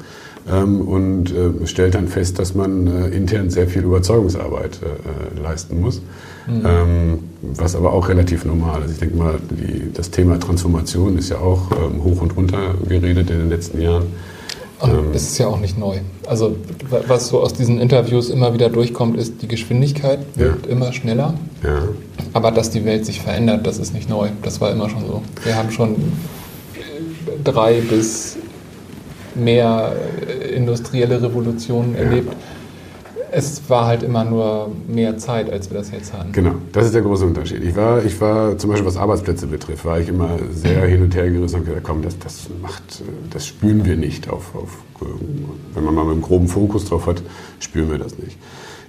ähm, 0.51 0.81
und 0.81 1.31
äh, 1.31 1.65
stellt 1.67 1.95
dann 1.95 2.07
fest, 2.07 2.39
dass 2.39 2.53
man 2.55 2.87
äh, 2.87 3.07
intern 3.15 3.49
sehr 3.49 3.67
viel 3.67 3.83
Überzeugungsarbeit 3.83 4.79
äh, 4.81 5.39
äh, 5.39 5.41
leisten 5.41 5.79
muss. 5.79 6.01
Mhm. 6.47 6.65
Ähm, 6.65 7.19
was 7.41 7.75
aber 7.75 7.93
auch 7.93 8.09
relativ 8.09 8.43
normal 8.43 8.83
ist. 8.83 8.91
Ich 8.91 8.99
denke 8.99 9.15
mal, 9.15 9.35
die, 9.49 9.93
das 9.93 10.11
Thema 10.11 10.39
Transformation 10.39 11.17
ist 11.17 11.29
ja 11.29 11.37
auch 11.37 11.71
ähm, 11.71 12.03
hoch 12.03 12.21
und 12.21 12.35
runter 12.35 12.75
geredet 12.87 13.29
in 13.29 13.39
den 13.39 13.49
letzten 13.49 13.81
Jahren. 13.81 14.07
Und 14.81 14.89
ähm, 14.89 15.05
es 15.13 15.23
ist 15.23 15.37
ja 15.37 15.47
auch 15.47 15.59
nicht 15.59 15.77
neu. 15.77 15.99
Also 16.27 16.57
was 17.07 17.29
so 17.29 17.39
aus 17.39 17.53
diesen 17.53 17.79
Interviews 17.79 18.29
immer 18.29 18.53
wieder 18.53 18.69
durchkommt, 18.69 19.17
ist, 19.17 19.41
die 19.41 19.47
Geschwindigkeit 19.47 20.19
wird 20.35 20.65
ja. 20.65 20.71
immer 20.71 20.91
schneller. 20.91 21.35
Ja. 21.63 21.83
Aber 22.33 22.51
dass 22.51 22.69
die 22.69 22.83
Welt 22.83 23.05
sich 23.05 23.21
verändert, 23.21 23.65
das 23.65 23.77
ist 23.77 23.93
nicht 23.93 24.09
neu. 24.09 24.29
Das 24.41 24.59
war 24.59 24.71
immer 24.71 24.89
schon 24.89 25.05
so. 25.05 25.21
Wir 25.43 25.55
haben 25.55 25.71
schon 25.71 25.95
drei 27.45 27.79
bis 27.79 28.37
mehr 29.35 29.93
industrielle 30.55 31.21
Revolutionen 31.21 31.95
ja. 31.95 32.01
erlebt 32.01 32.33
es 33.35 33.67
war 33.67 33.87
halt 33.87 34.03
immer 34.03 34.23
nur 34.23 34.71
mehr 34.87 35.17
Zeit, 35.17 35.51
als 35.51 35.71
wir 35.71 35.79
das 35.79 35.91
jetzt 35.91 36.13
haben. 36.13 36.31
Genau, 36.31 36.53
das 36.71 36.85
ist 36.85 36.93
der 36.93 37.01
große 37.01 37.25
Unterschied. 37.25 37.63
Ich 37.63 37.75
war, 37.75 38.03
ich 38.05 38.19
war 38.21 38.57
zum 38.57 38.69
Beispiel 38.69 38.85
was 38.85 38.95
Arbeitsplätze 38.95 39.47
betrifft, 39.47 39.85
war 39.85 39.99
ich 39.99 40.07
immer 40.07 40.37
sehr 40.51 40.85
hin 40.85 41.01
und 41.01 41.15
her 41.15 41.29
gerissen 41.29 41.59
und 41.59 41.65
gesagt, 41.65 41.83
komm, 41.83 42.03
das, 42.03 42.17
das 42.19 42.47
macht, 42.61 43.03
das 43.31 43.47
spüren 43.47 43.85
wir 43.85 43.95
nicht 43.95 44.29
auf, 44.29 44.53
auf, 44.55 44.77
wenn 45.73 45.83
man 45.83 45.95
mal 45.95 46.03
mit 46.05 46.13
einem 46.13 46.21
groben 46.21 46.47
Fokus 46.47 46.85
drauf 46.85 47.07
hat, 47.07 47.23
spüren 47.59 47.89
wir 47.89 47.97
das 47.97 48.17
nicht. 48.19 48.37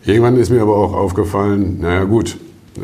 Irgendwann 0.04 0.36
ist 0.36 0.50
mir 0.50 0.60
aber 0.60 0.76
auch 0.76 0.92
aufgefallen, 0.92 1.78
naja 1.80 2.04
gut, 2.04 2.36
äh, 2.76 2.80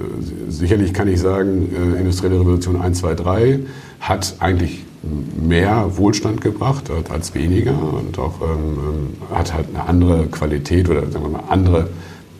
sicherlich 0.49 0.95
kann 0.95 1.09
ich 1.09 1.21
sagen, 1.21 1.69
äh, 1.75 2.01
industrielle 2.01 2.41
Revolution 2.41 2.81
1, 2.81 3.01
2, 3.01 3.15
3 3.15 3.61
hat 4.01 4.37
eigentlich 4.39 4.85
mehr 5.03 5.97
Wohlstand 5.97 6.41
gebracht 6.41 6.91
als 7.11 7.35
weniger 7.35 7.73
und 7.73 8.19
auch 8.19 8.41
ähm, 8.43 9.17
hat 9.33 9.55
halt 9.55 9.69
eine 9.75 9.87
andere 9.87 10.27
Qualität 10.27 10.89
oder 10.91 11.11
sagen 11.11 11.25
wir 11.25 11.31
mal 11.31 11.45
andere 11.49 11.89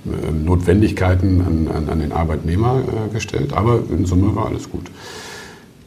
äh, 0.07 0.31
Notwendigkeiten 0.31 1.41
an, 1.41 1.69
an, 1.75 1.89
an, 1.89 2.01
den 2.01 2.13
Arbeitnehmer 2.13 2.83
äh, 2.83 3.13
gestellt. 3.13 3.53
Aber 3.55 3.81
in 3.91 4.05
Summe 4.05 4.35
war 4.35 4.47
alles 4.47 4.71
gut. 4.71 4.91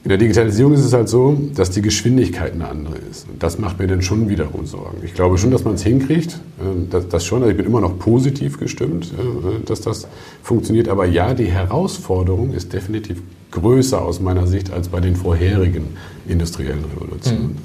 In 0.03 0.09
der 0.09 0.17
Digitalisierung 0.17 0.73
ist 0.73 0.83
es 0.83 0.91
halt 0.91 1.07
so, 1.07 1.37
dass 1.55 1.69
die 1.69 1.81
Geschwindigkeit 1.81 2.51
eine 2.51 2.67
andere 2.67 2.95
ist. 3.09 3.25
Und 3.29 3.41
das 3.41 3.57
macht 3.57 3.79
mir 3.79 3.87
dann 3.87 4.01
schon 4.01 4.27
wiederum 4.27 4.65
Sorgen. 4.65 4.97
Ich 5.01 5.13
glaube 5.13 5.37
schon, 5.37 5.49
dass 5.51 5.63
man 5.63 5.75
es 5.75 5.83
hinkriegt. 5.83 6.39
äh, 6.59 6.63
Das, 6.89 7.07
das 7.07 7.23
schon. 7.25 7.39
Also 7.41 7.51
ich 7.51 7.57
bin 7.57 7.65
immer 7.65 7.79
noch 7.79 7.97
positiv 7.99 8.59
gestimmt, 8.59 9.13
äh, 9.13 9.65
dass 9.65 9.79
das 9.79 10.07
funktioniert. 10.41 10.89
Aber 10.89 11.05
ja, 11.05 11.33
die 11.33 11.45
Herausforderung 11.45 12.53
ist 12.53 12.73
definitiv 12.73 13.21
größer 13.51 14.01
aus 14.01 14.19
meiner 14.19 14.45
Sicht 14.45 14.73
als 14.73 14.89
bei 14.89 14.99
den 14.99 15.15
vorherigen 15.15 15.95
industriellen 16.27 16.83
Revolutionen. 16.93 17.57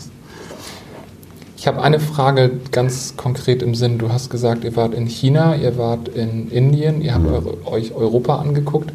Ich 1.56 1.66
habe 1.66 1.82
eine 1.82 1.98
Frage 1.98 2.52
ganz 2.70 3.14
konkret 3.16 3.62
im 3.64 3.74
Sinn. 3.74 3.98
Du 3.98 4.12
hast 4.12 4.30
gesagt, 4.30 4.62
ihr 4.62 4.76
wart 4.76 4.94
in 4.94 5.06
China, 5.08 5.56
ihr 5.56 5.76
wart 5.76 6.06
in 6.06 6.52
Indien, 6.52 7.02
ihr 7.02 7.14
habt 7.14 7.24
Mhm. 7.26 7.32
eure, 7.32 7.66
euch 7.66 7.92
Europa 7.96 8.36
angeguckt. 8.36 8.92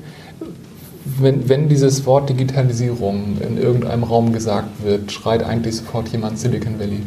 Wenn, 1.19 1.49
wenn 1.49 1.69
dieses 1.69 2.05
Wort 2.05 2.29
Digitalisierung 2.29 3.37
in 3.41 3.57
irgendeinem 3.57 4.03
Raum 4.03 4.33
gesagt 4.33 4.83
wird, 4.83 5.11
schreit 5.11 5.43
eigentlich 5.43 5.77
sofort 5.77 6.09
jemand 6.09 6.39
Silicon 6.39 6.79
Valley. 6.79 7.01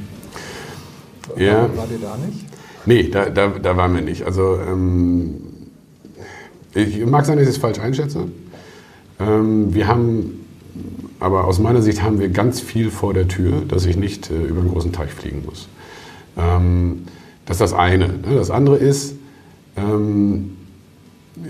Ja. 1.36 1.62
War, 1.62 1.76
wart 1.76 1.90
ihr 1.90 1.98
da 1.98 2.16
nicht? 2.16 2.44
Nee, 2.86 3.08
da, 3.10 3.28
da, 3.28 3.48
da 3.48 3.76
waren 3.76 3.94
wir 3.94 4.02
nicht. 4.02 4.22
Also 4.24 4.58
ähm, 4.60 5.34
ich 6.74 7.04
mag 7.04 7.26
sein, 7.26 7.36
dass 7.36 7.48
ich 7.48 7.54
es 7.54 7.58
falsch 7.58 7.80
einschätze. 7.80 8.28
Ähm, 9.18 9.74
wir 9.74 9.86
haben, 9.88 10.44
aber 11.20 11.44
aus 11.44 11.58
meiner 11.58 11.82
Sicht 11.82 12.02
haben 12.02 12.20
wir 12.20 12.28
ganz 12.28 12.60
viel 12.60 12.90
vor 12.90 13.14
der 13.14 13.28
Tür, 13.28 13.62
dass 13.66 13.86
ich 13.86 13.96
nicht 13.96 14.30
äh, 14.30 14.42
über 14.42 14.60
einen 14.60 14.70
großen 14.70 14.92
Teich 14.92 15.10
fliegen 15.10 15.42
muss. 15.44 15.68
Ähm, 16.36 17.06
das 17.46 17.56
ist 17.56 17.60
das 17.60 17.72
eine. 17.72 18.08
Ne? 18.08 18.34
Das 18.36 18.50
andere 18.50 18.76
ist, 18.76 19.14
ähm, 19.76 20.55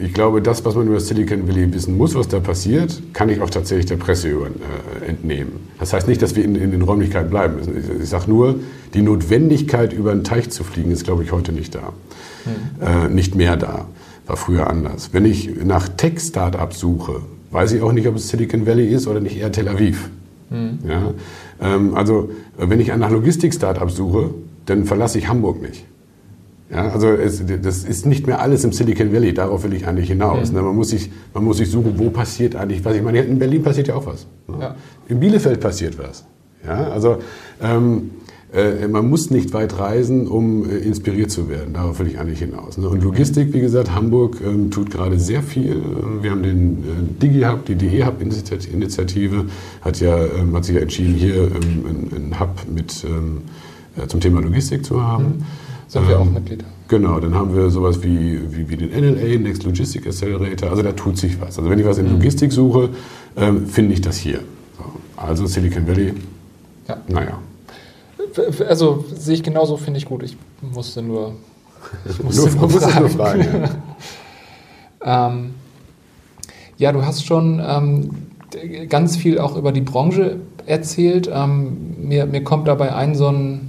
ich 0.03 0.13
glaube, 0.13 0.43
das, 0.43 0.65
was 0.65 0.75
man 0.75 0.87
über 0.89 0.99
Silicon 1.01 1.47
Valley 1.49 1.73
wissen 1.73 1.97
muss, 1.97 2.15
was 2.15 2.29
da 2.29 2.41
passiert, 2.41 3.01
kann 3.13 3.29
ich 3.29 3.41
auch 3.41 3.51
tatsächlich 3.51 3.87
der 3.87 3.97
Presse 3.97 4.29
über, 4.29 4.47
äh, 4.47 5.07
entnehmen. 5.07 5.53
Das 5.79 5.93
heißt 5.93 6.09
nicht, 6.09 6.21
dass 6.23 6.35
wir 6.35 6.45
in, 6.45 6.57
in 6.57 6.73
den 6.73 6.83
Räumlichkeiten 6.83 7.31
bleiben 7.31 7.57
müssen. 7.57 7.77
Ich, 7.79 8.03
ich 8.03 8.09
sage 8.09 8.25
nur, 8.29 8.57
die 8.95 9.03
Notwendigkeit, 9.03 9.93
über 9.93 10.11
einen 10.11 10.25
Teich 10.25 10.51
zu 10.51 10.65
fliegen, 10.65 10.91
ist, 10.91 11.05
glaube 11.05 11.23
ich, 11.23 11.33
heute 11.33 11.53
nicht 11.53 11.75
da. 11.75 11.93
Äh, 12.81 13.09
nicht 13.09 13.35
mehr 13.35 13.57
da. 13.57 13.87
War 14.27 14.37
früher 14.37 14.69
anders. 14.69 15.11
Wenn 15.13 15.25
ich 15.25 15.51
nach 15.65 15.89
Tech-Startups 15.89 16.81
suche, 16.81 17.21
weiß 17.53 17.73
ich 17.73 17.83
auch 17.83 17.93
nicht, 17.93 18.09
ob 18.09 18.17
es 18.17 18.29
Silicon 18.29 18.67
Valley 18.67 18.89
ist 18.89 19.07
oder 19.07 19.21
nicht 19.21 19.39
eher 19.39 19.53
Tel 19.53 19.69
Aviv. 19.69 20.11
Ja? 20.87 21.15
Ähm, 21.61 21.95
also, 21.95 22.31
wenn 22.57 22.81
ich 22.81 22.89
nach 22.97 23.11
Logistik-Startups 23.11 23.97
suche, 23.97 24.31
dann 24.67 24.85
verlasse 24.85 25.19
ich 25.19 25.29
Hamburg 25.29 25.63
nicht. 25.63 25.85
Ja, 26.71 26.89
also 26.89 27.09
es, 27.09 27.43
das 27.63 27.85
ist 27.85 28.07
nicht 28.07 28.27
mehr 28.27 28.41
alles 28.41 28.65
im 28.65 28.73
Silicon 28.73 29.13
Valley, 29.13 29.33
darauf 29.33 29.63
will 29.63 29.73
ich 29.73 29.87
eigentlich 29.87 30.09
hinaus. 30.09 30.51
Ne? 30.51 30.63
Man, 30.63 30.75
muss 30.75 30.91
sich, 30.91 31.11
man 31.33 31.45
muss 31.45 31.59
sich 31.59 31.71
suchen, 31.71 31.95
wo 31.97 32.11
passiert 32.11 32.57
eigentlich 32.57 32.85
was. 32.85 32.97
Ich 32.97 33.03
meine, 33.03 33.21
in 33.21 33.39
Berlin 33.39 33.63
passiert 33.63 33.87
ja 33.89 33.95
auch 33.95 34.07
was. 34.07 34.27
Ne? 34.49 34.57
Ja. 34.61 34.77
In 35.09 35.21
Bielefeld 35.21 35.61
passiert 35.61 35.97
was. 35.97 36.25
Ja, 36.67 36.91
also 36.91 37.19
ähm, 37.63 38.11
äh, 38.53 38.89
man 38.89 39.09
muss 39.09 39.31
nicht 39.31 39.53
weit 39.53 39.79
reisen, 39.79 40.27
um 40.27 40.69
äh, 40.69 40.79
inspiriert 40.79 41.31
zu 41.31 41.49
werden. 41.49 41.75
Darauf 41.75 41.99
will 42.01 42.09
ich 42.09 42.19
eigentlich 42.19 42.41
hinaus. 42.41 42.79
Ne? 42.79 42.89
Und 42.89 43.03
Logistik, 43.03 43.53
wie 43.53 43.61
gesagt, 43.61 43.95
Hamburg 43.95 44.39
ähm, 44.45 44.71
tut 44.71 44.91
gerade 44.91 45.19
sehr 45.19 45.43
viel. 45.43 45.83
Wir 46.23 46.31
haben 46.31 46.43
den 46.43 46.79
äh, 46.79 47.23
DigiHub, 47.23 47.65
die 47.65 47.75
DE-Hub-Initiative, 47.75 49.45
hat, 49.83 50.01
ja, 50.01 50.17
ähm, 50.17 50.57
hat 50.57 50.65
sich 50.65 50.75
ja 50.75 50.81
entschieden, 50.81 51.15
hier 51.15 51.35
ähm, 51.35 52.11
einen, 52.15 52.41
Hub 52.41 52.51
mit, 52.73 53.05
ähm, 53.05 53.43
äh, 53.97 54.07
zum 54.09 54.21
Thema 54.21 54.41
Logistik 54.41 54.85
zu 54.85 55.03
haben. 55.03 55.45
Sind 55.89 56.09
wir 56.09 56.19
auch 56.19 56.27
Ähm, 56.27 56.35
Mitglieder. 56.35 56.65
Genau, 56.89 57.19
dann 57.19 57.35
haben 57.35 57.55
wir 57.55 57.69
sowas 57.71 58.03
wie, 58.03 58.41
wie, 58.53 58.69
wie 58.69 58.77
den 58.77 58.91
NLA, 58.91 59.39
Next 59.41 59.65
Logistic 59.65 60.07
Accelerator. 60.07 60.71
Also 60.71 60.83
da 60.83 60.93
tut 60.93 61.19
sich 61.19 61.41
was. 61.41 61.59
Also 61.59 61.69
wenn 61.69 61.79
ich 61.79 61.85
was 61.87 61.99
in 61.99 62.09
Logistik 62.11 62.53
suche, 62.53 62.91
ähm, 63.37 63.67
finde 63.67 63.95
ich 63.95 64.01
das 64.01 64.17
hier. 64.19 64.41
So. 64.79 64.85
Also 65.17 65.47
Silicon 65.47 65.87
Valley, 65.89 66.15
Ja. 66.89 66.99
naja. 67.09 67.39
Also 68.69 69.05
sehe 69.15 69.35
ich 69.35 69.43
genauso, 69.43 69.77
finde 69.77 69.99
ich 69.99 70.05
gut. 70.07 70.23
Ich 70.23 70.37
musste 70.61 71.03
nur, 71.03 71.33
ich 72.09 72.23
musste 72.23 72.43
Nur, 72.51 72.69
nur, 72.69 72.71
fragen. 72.81 73.01
nur 73.01 73.11
fragen. 73.11 73.41
Ja. 73.41 73.71
Ähm, 75.29 75.55
ja, 76.79 76.91
du 76.91 77.05
hast 77.05 77.25
schon 77.25 77.63
ähm, 77.65 78.11
ganz 78.89 79.17
viel 79.17 79.39
auch 79.39 79.57
über 79.57 79.71
die 79.71 79.83
Branche 79.83 80.39
erzählt. 80.67 81.31
Ähm, 81.33 81.95
mir, 82.09 82.27
mir 82.27 82.43
kommt 82.43 82.67
dabei 82.67 82.93
ein 82.93 83.15
so 83.15 83.29
ein 83.29 83.66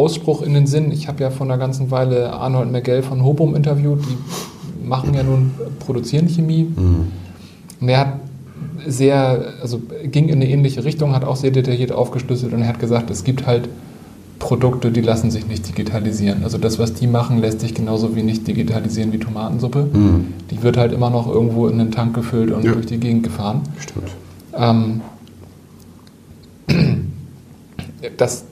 Ausspruch 0.00 0.42
in 0.42 0.54
den 0.54 0.66
Sinn. 0.66 0.90
Ich 0.92 1.08
habe 1.08 1.22
ja 1.22 1.30
vor 1.30 1.46
einer 1.46 1.58
ganzen 1.58 1.90
Weile 1.90 2.32
Arnold 2.32 2.70
Mergel 2.72 3.02
von 3.02 3.22
Hobum 3.22 3.54
interviewt. 3.54 4.00
Die 4.08 4.86
machen 4.88 5.12
ja 5.14 5.22
nun, 5.22 5.52
produzieren 5.78 6.28
Chemie. 6.28 6.68
Und 7.80 7.88
er 7.88 7.98
hat 8.00 8.12
sehr, 8.86 9.44
also 9.62 9.80
ging 10.10 10.28
in 10.28 10.36
eine 10.36 10.48
ähnliche 10.48 10.84
Richtung, 10.84 11.14
hat 11.14 11.24
auch 11.24 11.36
sehr 11.36 11.50
detailliert 11.50 11.92
aufgeschlüsselt 11.92 12.52
und 12.54 12.62
er 12.62 12.68
hat 12.68 12.78
gesagt, 12.80 13.10
es 13.10 13.24
gibt 13.24 13.46
halt 13.46 13.68
Produkte, 14.38 14.90
die 14.90 15.02
lassen 15.02 15.30
sich 15.30 15.46
nicht 15.46 15.68
digitalisieren. 15.68 16.44
Also 16.44 16.56
das, 16.56 16.78
was 16.78 16.94
die 16.94 17.06
machen, 17.06 17.40
lässt 17.42 17.60
sich 17.60 17.74
genauso 17.74 18.16
wenig 18.16 18.42
digitalisieren 18.44 19.12
wie 19.12 19.18
Tomatensuppe. 19.18 19.86
Die 20.50 20.62
wird 20.62 20.78
halt 20.78 20.92
immer 20.92 21.10
noch 21.10 21.28
irgendwo 21.28 21.68
in 21.68 21.76
den 21.78 21.90
Tank 21.90 22.14
gefüllt 22.14 22.50
und 22.50 22.64
Ja. 22.64 22.72
durch 22.72 22.86
die 22.86 22.96
Gegend 22.98 23.22
gefahren. 23.22 23.60
Stimmt. 23.78 24.10
Ähm, 24.56 25.02
das, 28.16 28.44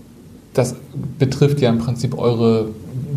das 0.59 0.75
betrifft 1.19 1.61
ja 1.61 1.71
im 1.71 1.79
Prinzip 1.79 2.19
eure 2.19 2.71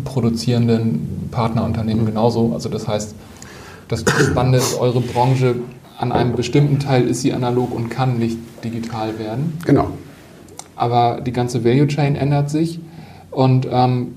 produzierenden 0.04 1.28
Partnerunternehmen 1.32 2.06
genauso. 2.06 2.52
Also 2.54 2.68
das 2.68 2.86
heißt, 2.86 3.14
das 3.88 4.04
Spannende 4.30 4.58
ist, 4.58 4.78
eure 4.78 5.00
Branche 5.00 5.56
an 5.98 6.12
einem 6.12 6.34
bestimmten 6.36 6.78
Teil 6.78 7.08
ist 7.08 7.22
sie 7.22 7.32
analog 7.32 7.74
und 7.74 7.88
kann 7.88 8.18
nicht 8.18 8.38
digital 8.62 9.18
werden. 9.18 9.58
Genau. 9.66 9.90
Aber 10.76 11.20
die 11.20 11.32
ganze 11.32 11.64
Value 11.64 11.88
Chain 11.88 12.14
ändert 12.14 12.48
sich. 12.48 12.80
Und 13.30 13.66
ähm, 13.70 14.14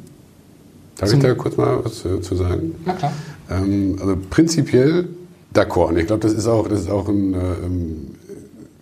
Darf 0.98 1.12
ich 1.12 1.20
da 1.20 1.34
kurz 1.34 1.58
mal 1.58 1.84
was 1.84 2.02
zu 2.02 2.36
sagen? 2.36 2.76
na 2.86 2.94
klar. 2.94 3.12
Ähm, 3.50 3.98
also 4.00 4.18
prinzipiell 4.30 5.10
d'accord. 5.54 5.90
Und 5.90 5.98
ich 5.98 6.08
glaube, 6.08 6.22
das 6.22 6.34
ist 6.34 6.48
auch, 6.48 6.68
das 6.68 6.82
ist 6.82 6.90
auch 6.90 7.08
ein, 7.10 7.34
äh, 7.34 7.38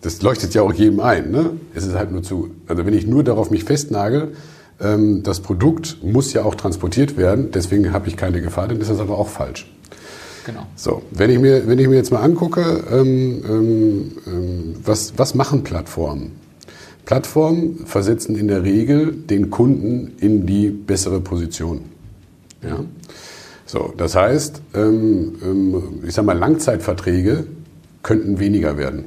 das 0.04 0.20
leuchtet 0.20 0.52
ja 0.54 0.62
auch 0.62 0.72
jedem 0.72 1.00
ein. 1.00 1.30
Ne? 1.30 1.52
Es 1.74 1.86
ist 1.86 1.94
halt 1.94 2.12
nur 2.12 2.22
zu, 2.22 2.50
also 2.68 2.84
wenn 2.84 2.92
ich 2.92 3.06
nur 3.06 3.24
darauf 3.24 3.50
mich 3.50 3.64
festnagel, 3.64 4.34
ähm, 4.80 5.22
das 5.22 5.40
Produkt 5.40 5.98
muss 6.02 6.32
ja 6.34 6.44
auch 6.44 6.54
transportiert 6.54 7.16
werden, 7.16 7.50
deswegen 7.52 7.92
habe 7.92 8.08
ich 8.08 8.16
keine 8.16 8.42
Gefahr, 8.42 8.68
dann 8.68 8.80
ist 8.80 8.90
das 8.90 9.00
aber 9.00 9.16
auch 9.16 9.28
falsch. 9.28 9.66
Genau. 10.44 10.66
So, 10.76 11.02
wenn 11.10 11.30
ich 11.30 11.38
mir, 11.38 11.66
wenn 11.66 11.78
ich 11.78 11.88
mir 11.88 11.96
jetzt 11.96 12.12
mal 12.12 12.20
angucke, 12.20 12.84
ähm, 12.92 13.44
ähm, 13.48 14.12
ähm, 14.26 14.74
was, 14.84 15.14
was 15.16 15.34
machen 15.34 15.64
Plattformen? 15.64 16.32
Plattformen 17.06 17.86
versetzen 17.86 18.36
in 18.36 18.48
der 18.48 18.62
Regel 18.62 19.12
den 19.12 19.48
Kunden 19.48 20.12
in 20.18 20.46
die 20.46 20.68
bessere 20.68 21.20
Position. 21.20 21.80
Ja? 22.62 22.80
So, 23.64 23.94
das 23.96 24.14
heißt, 24.14 24.60
ähm, 24.74 25.36
ähm, 25.42 25.82
ich 26.06 26.14
sage 26.14 26.26
mal, 26.26 26.36
Langzeitverträge 26.36 27.46
könnten 28.02 28.38
weniger 28.38 28.76
werden, 28.76 29.04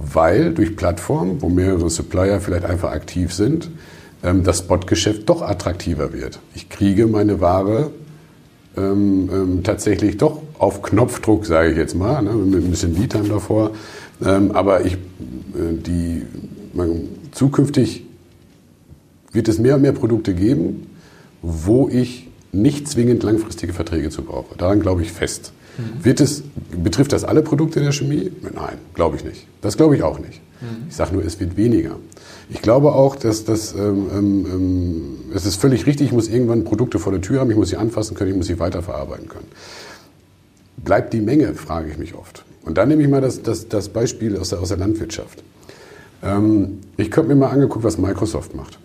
weil 0.00 0.54
durch 0.54 0.76
Plattformen, 0.76 1.42
wo 1.42 1.48
mehrere 1.48 1.90
Supplier 1.90 2.40
vielleicht 2.40 2.64
einfach 2.64 2.90
aktiv 2.92 3.34
sind, 3.34 3.70
ähm, 4.22 4.42
das 4.42 4.60
Spotgeschäft 4.60 5.28
doch 5.28 5.42
attraktiver 5.42 6.12
wird. 6.12 6.40
Ich 6.54 6.68
kriege 6.68 7.06
meine 7.06 7.40
Ware 7.40 7.90
ähm, 8.76 9.28
ähm, 9.32 9.62
tatsächlich 9.62 10.16
doch 10.16 10.40
auf 10.58 10.82
Knopfdruck, 10.82 11.44
sage 11.44 11.72
ich 11.72 11.76
jetzt 11.76 11.94
mal, 11.94 12.22
ne, 12.22 12.32
mit 12.32 12.64
ein 12.64 12.70
bisschen 12.70 12.94
Lead-Time 12.94 13.28
davor. 13.28 13.72
Ähm, 14.24 14.52
aber 14.52 14.84
ich, 14.84 14.94
äh, 14.94 15.76
die, 15.86 16.22
man, 16.72 17.08
zukünftig 17.32 18.04
wird 19.32 19.48
es 19.48 19.58
mehr 19.58 19.76
und 19.76 19.82
mehr 19.82 19.92
Produkte 19.92 20.34
geben, 20.34 20.86
wo 21.42 21.88
ich 21.88 22.28
nicht 22.52 22.88
zwingend 22.88 23.22
langfristige 23.22 23.72
Verträge 23.72 24.10
zu 24.10 24.22
brauche. 24.22 24.56
Daran 24.56 24.80
glaube 24.80 25.02
ich 25.02 25.12
fest. 25.12 25.52
Wird 26.02 26.20
es, 26.20 26.42
betrifft 26.82 27.12
das 27.12 27.24
alle 27.24 27.42
Produkte 27.42 27.80
der 27.80 27.92
Chemie? 27.92 28.30
Nein, 28.42 28.78
glaube 28.94 29.16
ich 29.16 29.24
nicht. 29.24 29.46
Das 29.60 29.76
glaube 29.76 29.96
ich 29.96 30.02
auch 30.02 30.18
nicht. 30.18 30.40
Ich 30.88 30.96
sage 30.96 31.14
nur, 31.14 31.24
es 31.24 31.40
wird 31.40 31.56
weniger. 31.56 31.96
Ich 32.50 32.60
glaube 32.60 32.92
auch, 32.92 33.16
dass 33.16 33.44
das, 33.44 33.72
ähm, 33.74 34.10
ähm, 34.12 34.46
ähm, 34.46 35.18
es 35.34 35.46
ist 35.46 35.56
völlig 35.56 35.86
richtig, 35.86 36.08
ich 36.08 36.12
muss 36.12 36.28
irgendwann 36.28 36.64
Produkte 36.64 36.98
vor 36.98 37.12
der 37.12 37.20
Tür 37.20 37.40
haben, 37.40 37.50
ich 37.50 37.56
muss 37.56 37.70
sie 37.70 37.76
anfassen 37.76 38.16
können, 38.16 38.30
ich 38.32 38.36
muss 38.36 38.46
sie 38.46 38.58
weiterverarbeiten 38.58 39.28
können. 39.28 39.46
Bleibt 40.76 41.12
die 41.12 41.20
Menge, 41.20 41.54
frage 41.54 41.90
ich 41.90 41.96
mich 41.96 42.14
oft. 42.14 42.44
Und 42.62 42.76
dann 42.76 42.88
nehme 42.88 43.02
ich 43.02 43.08
mal 43.08 43.20
das, 43.20 43.42
das, 43.42 43.68
das 43.68 43.88
Beispiel 43.88 44.36
aus 44.36 44.50
der, 44.50 44.60
aus 44.60 44.68
der 44.68 44.76
Landwirtschaft. 44.76 45.42
Ähm, 46.22 46.80
ich 46.96 47.10
habe 47.16 47.28
mir 47.28 47.36
mal 47.36 47.50
angeguckt, 47.50 47.84
was 47.84 47.96
Microsoft 47.96 48.54
macht. 48.54 48.78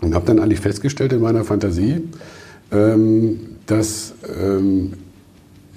Und 0.00 0.14
habe 0.14 0.26
dann 0.26 0.40
eigentlich 0.40 0.60
festgestellt 0.60 1.12
in 1.12 1.20
meiner 1.20 1.44
Fantasie, 1.44 2.02
ähm, 2.72 3.40
dass 3.66 4.14
ähm, 4.40 4.94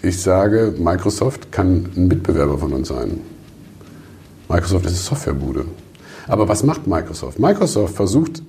ich 0.02 0.22
sage, 0.22 0.74
Microsoft 0.78 1.52
kann 1.52 1.90
ein 1.96 2.08
Mitbewerber 2.08 2.58
von 2.58 2.74
uns 2.74 2.88
sein. 2.88 3.22
Microsoft 4.48 4.86
ist 4.86 4.92
eine 4.92 5.02
Softwarebude. 5.02 5.66
Aber 6.28 6.48
was 6.48 6.64
macht 6.64 6.88
Microsoft? 6.88 7.40
Microsoft 7.40 7.96
versucht, 7.96 8.42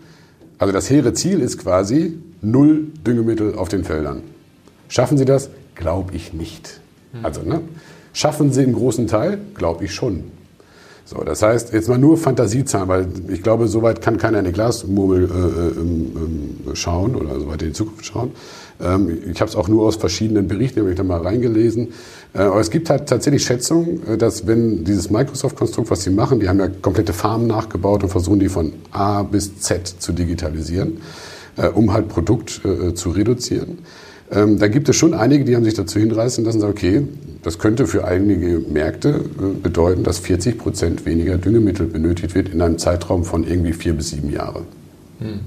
also 0.59 0.73
das 0.73 0.91
hehre 0.91 1.13
Ziel 1.15 1.41
ist 1.41 1.59
quasi 1.59 2.19
null 2.43 2.89
Düngemittel 3.07 3.55
auf 3.55 3.69
den 3.69 3.85
Feldern. 3.85 4.23
Schaffen 4.89 5.19
sie 5.19 5.25
das? 5.25 5.51
Glaube 5.75 6.15
ich 6.15 6.33
nicht. 6.33 6.81
Also, 7.23 7.43
ne? 7.43 7.61
Schaffen 8.13 8.53
sie 8.53 8.63
einen 8.63 8.75
großen 8.75 9.07
Teil? 9.07 9.39
Glaube 9.55 9.85
ich 9.85 9.95
schon. 9.95 10.25
So, 11.05 11.23
das 11.25 11.43
heißt, 11.43 11.73
jetzt 11.73 11.89
mal 11.89 11.99
nur 11.99 12.17
Fantasiezahlen, 12.17 12.89
weil 12.89 13.09
ich 13.29 13.43
glaube, 13.43 13.67
soweit 13.69 14.01
kann 14.01 14.17
keiner 14.17 14.39
in 14.39 14.45
die 14.45 14.53
Glasmurmel 14.53 15.25
äh, 15.25 15.81
ähm, 15.81 16.13
ähm, 16.67 16.75
schauen 16.77 17.17
oder 17.17 17.39
soweit 17.41 17.63
in 17.63 17.69
die 17.69 17.75
Zukunft 17.75 18.07
schauen. 18.07 18.31
Ähm, 18.81 19.19
ich 19.31 19.41
habe 19.41 19.49
es 19.51 19.57
auch 19.57 19.69
nur 19.69 19.87
aus 19.87 19.97
verschiedenen 19.97 20.49
Berichten, 20.49 20.81
habe 20.81 20.91
ich 20.91 20.97
da 20.97 21.03
mal 21.03 21.21
reingelesen. 21.21 21.89
Äh, 22.33 22.43
aber 22.43 22.61
es 22.61 22.71
gibt 22.71 22.91
halt 22.91 23.09
tatsächlich 23.09 23.45
Schätzungen, 23.45 24.07
äh, 24.07 24.17
dass 24.17 24.47
wenn 24.47 24.85
dieses 24.85 25.11
Microsoft-Konstrukt, 25.11 25.91
was 25.91 26.03
sie 26.03 26.11
machen, 26.11 26.41
die 26.41 26.49
haben 26.49 26.61
ja 26.61 26.69
komplette 26.69 27.13
Farmen 27.13 27.47
nachgebaut 27.47 28.03
und 28.03 28.11
versuchen 28.11 28.41
die 28.41 28.49
von 28.49 28.73
A 28.93 29.23
bis 29.23 29.59
Z 29.61 29.87
zu 29.87 30.13
digitalisieren, 30.13 31.01
äh, 31.57 31.69
um 31.69 31.93
halt 31.93 32.09
Produkt 32.09 32.61
äh, 32.65 32.95
zu 32.95 33.11
reduzieren. 33.11 33.79
Ähm, 34.33 34.59
da 34.59 34.69
gibt 34.69 34.89
es 34.89 34.97
schon 34.97 35.15
einige, 35.15 35.45
die 35.45 35.57
haben 35.57 35.65
sich 35.65 35.75
dazu 35.75 35.99
hinreißen 35.99 36.45
lassen, 36.45 36.61
sagen, 36.61 36.73
okay, 36.73 37.03
das 37.43 37.59
könnte 37.59 37.87
für 37.87 38.05
einige 38.05 38.61
Märkte 38.61 39.09
äh, 39.09 39.59
bedeuten, 39.61 40.05
dass 40.05 40.19
40 40.19 40.59
Prozent 40.59 41.07
weniger 41.07 41.37
Düngemittel 41.37 41.87
benötigt 41.87 42.35
wird 42.35 42.49
in 42.49 42.63
einem 42.63 42.79
Zeitraum 42.79 43.25
von 43.25 43.45
irgendwie 43.47 43.73
vier 43.73 43.95
bis 43.95 44.11
sieben 44.11 44.31
Jahren. 44.31 44.65
Hm. 45.19 45.41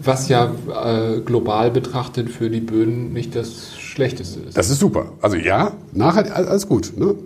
Was 0.00 0.28
ja 0.28 0.54
äh, 0.84 1.20
global 1.20 1.72
betrachtet 1.72 2.30
für 2.30 2.48
die 2.50 2.60
Böden 2.60 3.12
nicht 3.12 3.34
das 3.34 3.76
Schlechteste 3.76 4.40
ist. 4.40 4.56
Das 4.56 4.70
ist 4.70 4.78
super. 4.78 5.12
Also 5.20 5.36
ja, 5.36 5.72
nachher 5.92 6.36
alles 6.36 6.68
gut. 6.68 6.92
Ne? 6.96 7.06
Mhm. 7.06 7.16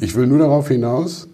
Ich 0.00 0.14
will 0.14 0.28
nur 0.28 0.38
darauf 0.38 0.68
hinaus, 0.68 1.26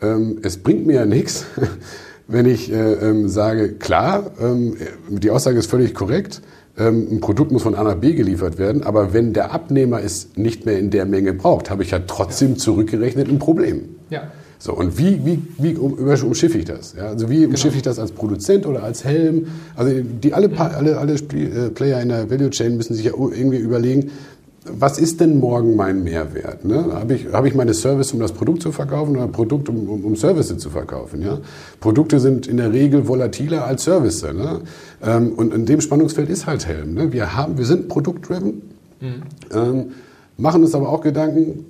ähm, 0.00 0.38
es 0.42 0.56
bringt 0.56 0.86
mir 0.86 0.94
ja 0.94 1.06
nichts, 1.06 1.44
wenn 2.26 2.46
ich 2.46 2.72
äh, 2.72 2.94
ähm, 2.94 3.28
sage, 3.28 3.74
klar, 3.74 4.32
ähm, 4.40 4.76
die 5.08 5.30
Aussage 5.30 5.58
ist 5.58 5.70
völlig 5.70 5.94
korrekt, 5.94 6.42
ein 6.76 7.20
Produkt 7.20 7.52
muss 7.52 7.62
von 7.62 7.74
A 7.74 7.82
nach 7.84 7.96
B 7.96 8.14
geliefert 8.14 8.58
werden, 8.58 8.82
aber 8.82 9.12
wenn 9.12 9.34
der 9.34 9.52
Abnehmer 9.52 10.02
es 10.02 10.30
nicht 10.36 10.64
mehr 10.64 10.78
in 10.78 10.90
der 10.90 11.04
Menge 11.04 11.34
braucht, 11.34 11.70
habe 11.70 11.82
ich 11.82 11.90
ja 11.90 11.98
trotzdem 12.06 12.56
zurückgerechnet 12.56 13.28
ein 13.28 13.38
Problem. 13.38 13.96
Ja. 14.08 14.30
So, 14.58 14.72
und 14.74 14.96
wie, 14.96 15.20
wie, 15.24 15.42
wie 15.58 15.74
umschiffe 15.76 16.56
ich 16.56 16.64
das? 16.64 16.94
Ja, 16.96 17.08
also 17.08 17.28
wie 17.28 17.40
genau. 17.40 17.50
umschiffe 17.50 17.76
ich 17.76 17.82
das 17.82 17.98
als 17.98 18.12
Produzent 18.12 18.64
oder 18.64 18.84
als 18.84 19.04
Helm? 19.04 19.48
Also 19.74 19.92
die 20.02 20.32
alle, 20.34 20.56
alle, 20.56 20.98
alle 20.98 21.14
äh, 21.14 21.70
Player 21.70 22.00
in 22.00 22.10
der 22.10 22.30
Value 22.30 22.50
Chain 22.50 22.76
müssen 22.76 22.94
sich 22.94 23.06
ja 23.06 23.12
irgendwie 23.12 23.58
überlegen, 23.58 24.12
was 24.64 24.98
ist 24.98 25.20
denn 25.20 25.40
morgen 25.40 25.74
mein 25.74 26.04
Mehrwert? 26.04 26.64
Ne? 26.64 26.86
Habe 26.92 27.14
ich, 27.14 27.26
hab 27.32 27.44
ich 27.44 27.54
meine 27.54 27.74
Service, 27.74 28.12
um 28.12 28.20
das 28.20 28.32
Produkt 28.32 28.62
zu 28.62 28.70
verkaufen 28.70 29.16
oder 29.16 29.26
Produkt, 29.26 29.68
um, 29.68 29.88
um, 29.88 30.04
um 30.04 30.16
Services 30.16 30.58
zu 30.58 30.70
verkaufen? 30.70 31.20
Ja? 31.20 31.38
Produkte 31.80 32.20
sind 32.20 32.46
in 32.46 32.58
der 32.58 32.72
Regel 32.72 33.08
volatiler 33.08 33.66
als 33.66 33.84
Services. 33.84 34.22
Ne? 34.22 34.60
Ähm, 35.02 35.32
und 35.32 35.52
in 35.52 35.66
dem 35.66 35.80
Spannungsfeld 35.80 36.30
ist 36.30 36.46
halt 36.46 36.66
Helm. 36.66 36.94
Ne? 36.94 37.12
Wir, 37.12 37.36
haben, 37.36 37.58
wir 37.58 37.64
sind 37.64 37.88
produktdriven, 37.88 38.62
mhm. 39.00 39.22
ähm, 39.52 39.84
machen 40.36 40.62
uns 40.62 40.74
aber 40.74 40.90
auch 40.90 41.00
Gedanken, 41.00 41.64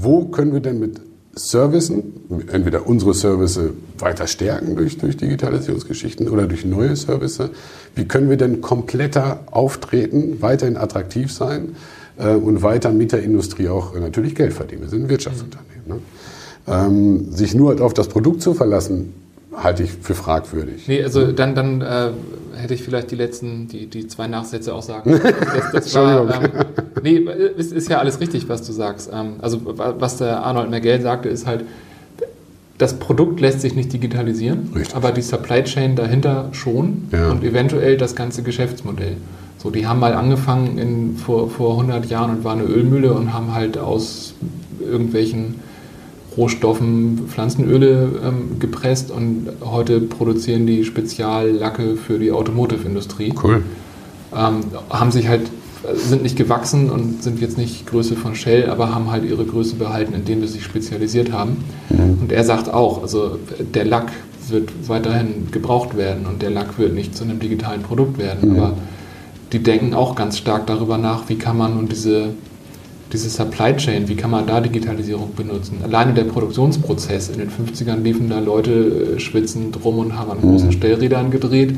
wo 0.00 0.26
können 0.26 0.52
wir 0.52 0.60
denn 0.60 0.78
mit 0.78 1.00
Servicen, 1.34 2.12
entweder 2.52 2.86
unsere 2.86 3.14
Services 3.14 3.70
weiter 3.98 4.26
stärken 4.26 4.76
durch, 4.76 4.98
durch 4.98 5.16
Digitalisierungsgeschichten 5.16 6.28
oder 6.28 6.46
durch 6.46 6.64
neue 6.64 6.96
Services. 6.96 7.50
Wie 7.94 8.04
können 8.04 8.28
wir 8.28 8.36
denn 8.36 8.60
kompletter 8.60 9.40
auftreten, 9.50 10.38
weiterhin 10.40 10.76
attraktiv 10.76 11.32
sein? 11.32 11.76
Äh, 12.18 12.34
und 12.34 12.62
weiter 12.62 12.90
mit 12.92 13.12
der 13.12 13.22
Industrie 13.22 13.68
auch 13.68 13.94
äh, 13.94 14.00
natürlich 14.00 14.34
Geld 14.34 14.52
verdienen. 14.52 14.82
Wir 14.82 14.88
sind 14.88 15.04
ein 15.04 15.08
Wirtschaftsunternehmen. 15.08 15.86
Ne? 15.86 15.98
Ähm, 16.66 17.32
sich 17.32 17.54
nur 17.54 17.80
auf 17.80 17.94
das 17.94 18.08
Produkt 18.08 18.42
zu 18.42 18.54
verlassen, 18.54 19.14
halte 19.54 19.82
ich 19.82 19.92
für 19.92 20.14
fragwürdig. 20.14 20.86
Nee, 20.86 21.02
also 21.02 21.32
dann, 21.32 21.54
dann 21.54 21.80
äh, 21.80 22.10
hätte 22.54 22.74
ich 22.74 22.82
vielleicht 22.82 23.10
die 23.10 23.16
letzten, 23.16 23.68
die, 23.68 23.86
die 23.86 24.06
zwei 24.06 24.26
Nachsätze 24.26 24.74
auch 24.74 24.82
sagen. 24.82 25.20
Das, 25.54 25.72
das 25.72 25.94
war, 25.94 26.42
ähm, 26.42 26.50
nee, 27.02 27.26
es 27.58 27.72
ist 27.72 27.88
ja 27.88 27.98
alles 27.98 28.20
richtig, 28.20 28.48
was 28.48 28.62
du 28.62 28.72
sagst. 28.72 29.10
Ähm, 29.12 29.34
also 29.40 29.60
was 29.64 30.18
der 30.18 30.42
Arnold 30.42 30.70
Mergel 30.70 31.00
sagte, 31.00 31.28
ist 31.28 31.46
halt, 31.46 31.64
das 32.78 32.94
Produkt 32.94 33.40
lässt 33.40 33.60
sich 33.60 33.74
nicht 33.74 33.92
digitalisieren, 33.92 34.70
richtig. 34.74 34.96
aber 34.96 35.12
die 35.12 35.22
Supply 35.22 35.62
Chain 35.64 35.96
dahinter 35.96 36.48
schon 36.52 37.08
ja. 37.12 37.30
und 37.30 37.44
eventuell 37.44 37.96
das 37.96 38.14
ganze 38.14 38.42
Geschäftsmodell. 38.42 39.16
So, 39.62 39.70
die 39.70 39.86
haben 39.86 40.00
mal 40.00 40.14
angefangen 40.14 40.78
in, 40.78 41.16
vor, 41.18 41.50
vor 41.50 41.72
100 41.72 42.06
Jahren 42.06 42.30
und 42.30 42.44
waren 42.44 42.60
eine 42.60 42.68
Ölmühle 42.68 43.12
und 43.12 43.34
haben 43.34 43.54
halt 43.54 43.76
aus 43.76 44.32
irgendwelchen 44.80 45.56
Rohstoffen 46.34 47.26
Pflanzenöle 47.28 48.08
ähm, 48.24 48.58
gepresst 48.58 49.10
und 49.10 49.48
heute 49.62 50.00
produzieren 50.00 50.66
die 50.66 50.84
Speziallacke 50.84 51.96
für 51.96 52.18
die 52.18 52.32
Automotive-Industrie. 52.32 53.34
Cool. 53.42 53.62
Ähm, 54.34 54.60
haben 54.88 55.10
sich 55.10 55.28
halt, 55.28 55.42
sind 55.94 56.22
nicht 56.22 56.36
gewachsen 56.36 56.88
und 56.88 57.22
sind 57.22 57.40
jetzt 57.40 57.58
nicht 57.58 57.86
Größe 57.86 58.16
von 58.16 58.34
Shell, 58.34 58.70
aber 58.70 58.94
haben 58.94 59.10
halt 59.10 59.24
ihre 59.24 59.44
Größe 59.44 59.74
behalten, 59.74 60.14
indem 60.14 60.40
sie 60.40 60.54
sich 60.54 60.64
spezialisiert 60.64 61.32
haben. 61.32 61.58
Mhm. 61.90 62.18
Und 62.22 62.32
er 62.32 62.44
sagt 62.44 62.72
auch, 62.72 63.02
also 63.02 63.38
der 63.74 63.84
Lack 63.84 64.10
wird 64.48 64.70
weiterhin 64.88 65.48
gebraucht 65.50 65.98
werden 65.98 66.24
und 66.26 66.40
der 66.40 66.50
Lack 66.50 66.78
wird 66.78 66.94
nicht 66.94 67.14
zu 67.14 67.24
einem 67.24 67.40
digitalen 67.40 67.82
Produkt 67.82 68.16
werden. 68.16 68.52
Mhm. 68.52 68.56
Aber 68.56 68.76
die 69.52 69.58
denken 69.58 69.94
auch 69.94 70.14
ganz 70.14 70.38
stark 70.38 70.66
darüber 70.66 70.98
nach, 70.98 71.28
wie 71.28 71.36
kann 71.36 71.56
man 71.56 71.76
und 71.76 71.90
diese, 71.90 72.30
diese 73.12 73.28
Supply 73.28 73.76
Chain, 73.76 74.08
wie 74.08 74.14
kann 74.14 74.30
man 74.30 74.46
da 74.46 74.60
Digitalisierung 74.60 75.34
benutzen. 75.34 75.78
Alleine 75.82 76.14
der 76.14 76.24
Produktionsprozess. 76.24 77.30
In 77.30 77.38
den 77.38 77.50
50ern 77.50 78.02
liefen 78.02 78.28
da 78.28 78.38
Leute 78.38 79.16
äh, 79.16 79.20
schwitzend 79.20 79.84
rum 79.84 79.98
und 79.98 80.16
haben 80.16 80.30
an 80.30 80.40
großen 80.40 80.68
mhm. 80.68 80.72
Stellrädern 80.72 81.30
gedreht. 81.30 81.74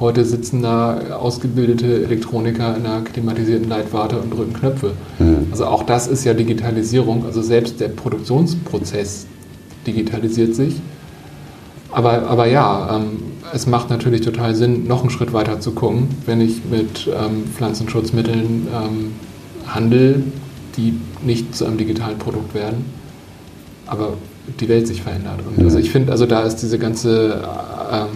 Heute 0.00 0.24
sitzen 0.24 0.62
da 0.62 1.16
ausgebildete 1.16 2.02
Elektroniker 2.04 2.76
in 2.76 2.86
einer 2.86 3.02
klimatisierten 3.02 3.68
Leitwarte 3.68 4.18
und 4.18 4.30
drücken 4.30 4.52
Knöpfe. 4.54 4.92
Mhm. 5.20 5.46
Also 5.52 5.66
auch 5.66 5.84
das 5.84 6.08
ist 6.08 6.24
ja 6.24 6.34
Digitalisierung. 6.34 7.24
Also 7.24 7.40
selbst 7.40 7.78
der 7.78 7.88
Produktionsprozess 7.88 9.26
digitalisiert 9.86 10.56
sich. 10.56 10.74
Aber, 11.92 12.26
aber 12.26 12.46
ja, 12.46 12.96
ähm, 12.96 13.31
es 13.52 13.66
macht 13.66 13.90
natürlich 13.90 14.22
total 14.22 14.54
Sinn, 14.54 14.86
noch 14.86 15.02
einen 15.02 15.10
Schritt 15.10 15.32
weiter 15.32 15.60
zu 15.60 15.72
gucken, 15.72 16.08
wenn 16.26 16.40
ich 16.40 16.64
mit 16.64 17.08
ähm, 17.08 17.44
Pflanzenschutzmitteln 17.54 18.68
ähm, 18.72 19.12
handel, 19.66 20.24
die 20.76 20.94
nicht 21.22 21.54
zu 21.54 21.66
einem 21.66 21.76
digitalen 21.76 22.18
Produkt 22.18 22.54
werden, 22.54 22.84
aber 23.86 24.14
die 24.60 24.68
Welt 24.68 24.86
sich 24.86 25.02
verändert. 25.02 25.40
Und 25.46 25.62
also 25.62 25.78
ich 25.78 25.90
finde, 25.90 26.12
also 26.12 26.26
da 26.26 26.42
ist 26.42 26.56
diese 26.56 26.78
ganze 26.78 27.42
ähm, 27.92 28.08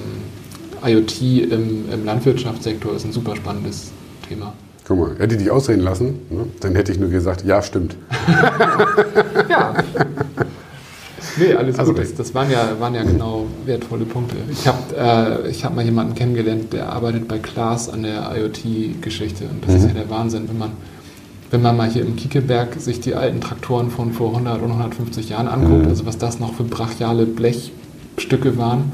IoT 0.84 1.22
im, 1.22 1.84
im 1.92 2.04
Landwirtschaftssektor 2.04 2.94
ist 2.94 3.04
ein 3.04 3.12
super 3.12 3.36
spannendes 3.36 3.90
Thema. 4.28 4.54
Guck 4.86 4.98
mal, 4.98 5.18
hätte 5.18 5.34
ich 5.34 5.42
dich 5.42 5.50
ausreden 5.50 5.82
lassen, 5.82 6.20
ne? 6.30 6.46
dann 6.60 6.74
hätte 6.74 6.92
ich 6.92 6.98
nur 6.98 7.10
gesagt, 7.10 7.44
ja, 7.44 7.60
stimmt. 7.60 7.96
ja. 9.48 9.74
Nee, 11.38 11.54
alles 11.54 11.78
also 11.78 11.92
gut. 11.92 12.02
Das, 12.02 12.14
das, 12.14 12.34
waren, 12.34 12.50
ja, 12.50 12.78
waren 12.78 12.94
ja 12.94 13.02
genau 13.02 13.46
wertvolle 13.64 14.04
Punkte. 14.04 14.36
Ich 14.50 14.66
habe 14.66 14.96
äh, 14.96 15.52
hab 15.52 15.74
mal 15.74 15.84
jemanden 15.84 16.14
kennengelernt, 16.14 16.72
der 16.72 16.92
arbeitet 16.92 17.28
bei 17.28 17.38
Klaas 17.38 17.88
an 17.88 18.02
der 18.02 18.32
IoT-Geschichte. 18.36 19.44
Und 19.44 19.64
das 19.64 19.72
mhm. 19.72 19.76
ist 19.76 19.86
ja 19.88 19.92
der 19.94 20.10
Wahnsinn, 20.10 20.48
wenn 20.48 20.58
man, 20.58 20.70
wenn 21.50 21.62
man 21.62 21.76
mal 21.76 21.88
hier 21.88 22.02
im 22.02 22.16
Kiekeberg 22.16 22.80
sich 22.80 23.00
die 23.00 23.14
alten 23.14 23.40
Traktoren 23.40 23.90
von 23.90 24.12
vor 24.12 24.30
100 24.30 24.62
und 24.62 24.70
150 24.70 25.28
Jahren 25.28 25.48
anguckt, 25.48 25.84
mhm. 25.84 25.88
also 25.88 26.06
was 26.06 26.18
das 26.18 26.40
noch 26.40 26.54
für 26.54 26.64
brachiale 26.64 27.26
Blechstücke 27.26 28.56
waren 28.56 28.92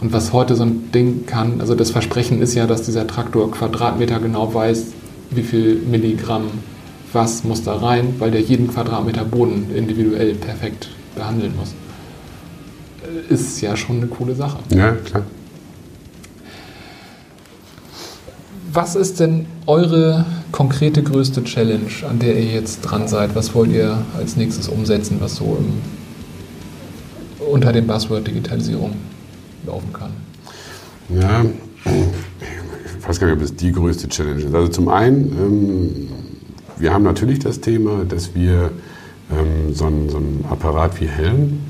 und 0.00 0.12
was 0.12 0.32
heute 0.32 0.56
so 0.56 0.64
ein 0.64 0.90
Ding 0.92 1.26
kann. 1.26 1.60
Also 1.60 1.74
das 1.74 1.90
Versprechen 1.90 2.40
ist 2.42 2.54
ja, 2.54 2.66
dass 2.66 2.82
dieser 2.82 3.06
Traktor 3.06 3.50
Quadratmeter 3.50 4.20
genau 4.20 4.52
weiß, 4.52 4.86
wie 5.30 5.42
viel 5.42 5.76
Milligramm 5.76 6.44
was 7.12 7.42
muss 7.42 7.62
da 7.62 7.74
rein, 7.74 8.16
weil 8.18 8.30
der 8.30 8.42
jeden 8.42 8.68
Quadratmeter 8.68 9.24
Boden 9.24 9.68
individuell 9.74 10.34
perfekt 10.34 10.90
behandeln 11.18 11.54
muss. 11.56 11.74
Ist 13.28 13.60
ja 13.60 13.76
schon 13.76 13.98
eine 13.98 14.06
coole 14.06 14.34
Sache. 14.34 14.58
Ja, 14.70 14.92
klar. 14.92 15.22
Was 18.72 18.96
ist 18.96 19.18
denn 19.20 19.46
eure 19.66 20.24
konkrete 20.52 21.02
größte 21.02 21.42
Challenge, 21.44 21.90
an 22.08 22.18
der 22.18 22.36
ihr 22.36 22.52
jetzt 22.52 22.82
dran 22.82 23.08
seid? 23.08 23.34
Was 23.34 23.54
wollt 23.54 23.72
ihr 23.72 23.98
als 24.16 24.36
nächstes 24.36 24.68
umsetzen, 24.68 25.16
was 25.20 25.36
so 25.36 25.58
im, 25.58 25.80
unter 27.50 27.72
dem 27.72 27.86
Buzzword 27.86 28.26
Digitalisierung 28.26 28.94
laufen 29.66 29.92
kann? 29.92 30.10
Ja, 31.08 31.44
ich 31.84 33.08
weiß 33.08 33.18
gar 33.18 33.28
nicht, 33.28 33.36
ob 33.36 33.42
es 33.42 33.56
die 33.56 33.72
größte 33.72 34.08
Challenge 34.08 34.42
ist. 34.42 34.54
Also 34.54 34.68
zum 34.68 34.88
einen, 34.88 35.32
ähm, 35.32 36.08
wir 36.78 36.92
haben 36.92 37.04
natürlich 37.04 37.38
das 37.38 37.60
Thema, 37.60 38.04
dass 38.04 38.34
wir 38.34 38.70
ähm, 39.30 39.74
so, 39.74 39.86
ein, 39.86 40.08
so 40.08 40.18
ein 40.18 40.44
Apparat 40.48 41.00
wie 41.00 41.06
Helm 41.06 41.60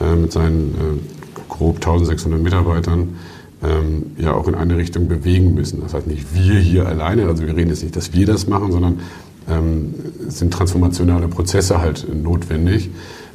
äh, 0.00 0.14
mit 0.14 0.32
seinen 0.32 0.74
äh, 0.74 1.42
grob 1.48 1.76
1600 1.76 2.40
Mitarbeitern 2.40 3.16
ähm, 3.62 4.12
ja 4.18 4.32
auch 4.32 4.48
in 4.48 4.54
eine 4.54 4.76
Richtung 4.76 5.08
bewegen 5.08 5.54
müssen. 5.54 5.80
Das 5.82 5.94
heißt 5.94 6.06
nicht 6.06 6.34
wir 6.34 6.58
hier 6.58 6.86
alleine, 6.86 7.26
also 7.26 7.46
wir 7.46 7.56
reden 7.56 7.70
jetzt 7.70 7.82
nicht, 7.82 7.96
dass 7.96 8.12
wir 8.12 8.26
das 8.26 8.46
machen, 8.46 8.72
sondern 8.72 9.00
ähm, 9.48 9.94
sind 10.28 10.52
transformationale 10.52 11.28
Prozesse 11.28 11.80
halt 11.80 12.06
notwendig, 12.12 12.90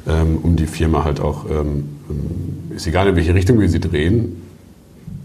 ähm, 0.06 0.38
um 0.42 0.56
die 0.56 0.66
Firma 0.66 1.04
halt 1.04 1.20
auch, 1.20 1.46
ähm, 1.50 1.84
ist 2.74 2.86
egal 2.86 3.08
in 3.08 3.16
welche 3.16 3.34
Richtung 3.34 3.60
wir 3.60 3.68
sie 3.68 3.80
drehen, 3.80 4.42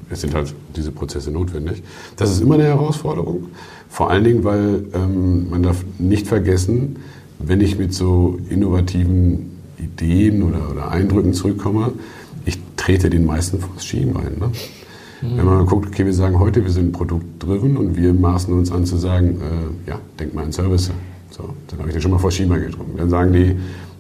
es 0.09 0.21
sind 0.21 0.35
halt 0.35 0.53
diese 0.75 0.91
Prozesse 0.91 1.31
notwendig. 1.31 1.81
Das 2.17 2.29
ist 2.29 2.41
immer 2.41 2.55
eine 2.55 2.65
Herausforderung, 2.65 3.47
vor 3.89 4.11
allen 4.11 4.23
Dingen, 4.23 4.43
weil 4.43 4.85
ähm, 4.93 5.49
man 5.49 5.63
darf 5.63 5.83
nicht 5.97 6.27
vergessen, 6.27 6.97
wenn 7.39 7.61
ich 7.61 7.77
mit 7.77 7.93
so 7.93 8.39
innovativen 8.49 9.51
Ideen 9.77 10.43
oder, 10.43 10.71
oder 10.71 10.91
Eindrücken 10.91 11.33
zurückkomme, 11.33 11.93
ich 12.45 12.59
trete 12.77 13.09
den 13.09 13.25
meisten 13.25 13.59
vors 13.59 13.85
Schienbein. 13.85 14.37
Ne? 14.39 14.47
Mhm. 15.21 15.37
Wenn 15.37 15.45
man 15.45 15.57
mal 15.57 15.65
guckt, 15.65 15.87
okay, 15.87 16.05
wir 16.05 16.13
sagen 16.13 16.39
heute, 16.39 16.63
wir 16.63 16.71
sind 16.71 16.91
produktdriven 16.91 17.77
und 17.77 17.95
wir 17.95 18.13
maßen 18.13 18.53
uns 18.53 18.71
an 18.71 18.85
zu 18.85 18.97
sagen, 18.97 19.41
äh, 19.41 19.89
ja, 19.89 19.99
denk 20.19 20.33
mal 20.33 20.45
an 20.45 20.51
Service. 20.51 20.91
So, 21.29 21.49
dann 21.67 21.79
habe 21.79 21.89
ich 21.89 21.93
den 21.93 22.01
schon 22.01 22.11
mal 22.11 22.19
vor 22.19 22.31
Schienbein 22.31 22.61
getrunken. 22.61 22.97
Dann 22.97 23.09
sagen 23.09 23.33
die, 23.33 23.55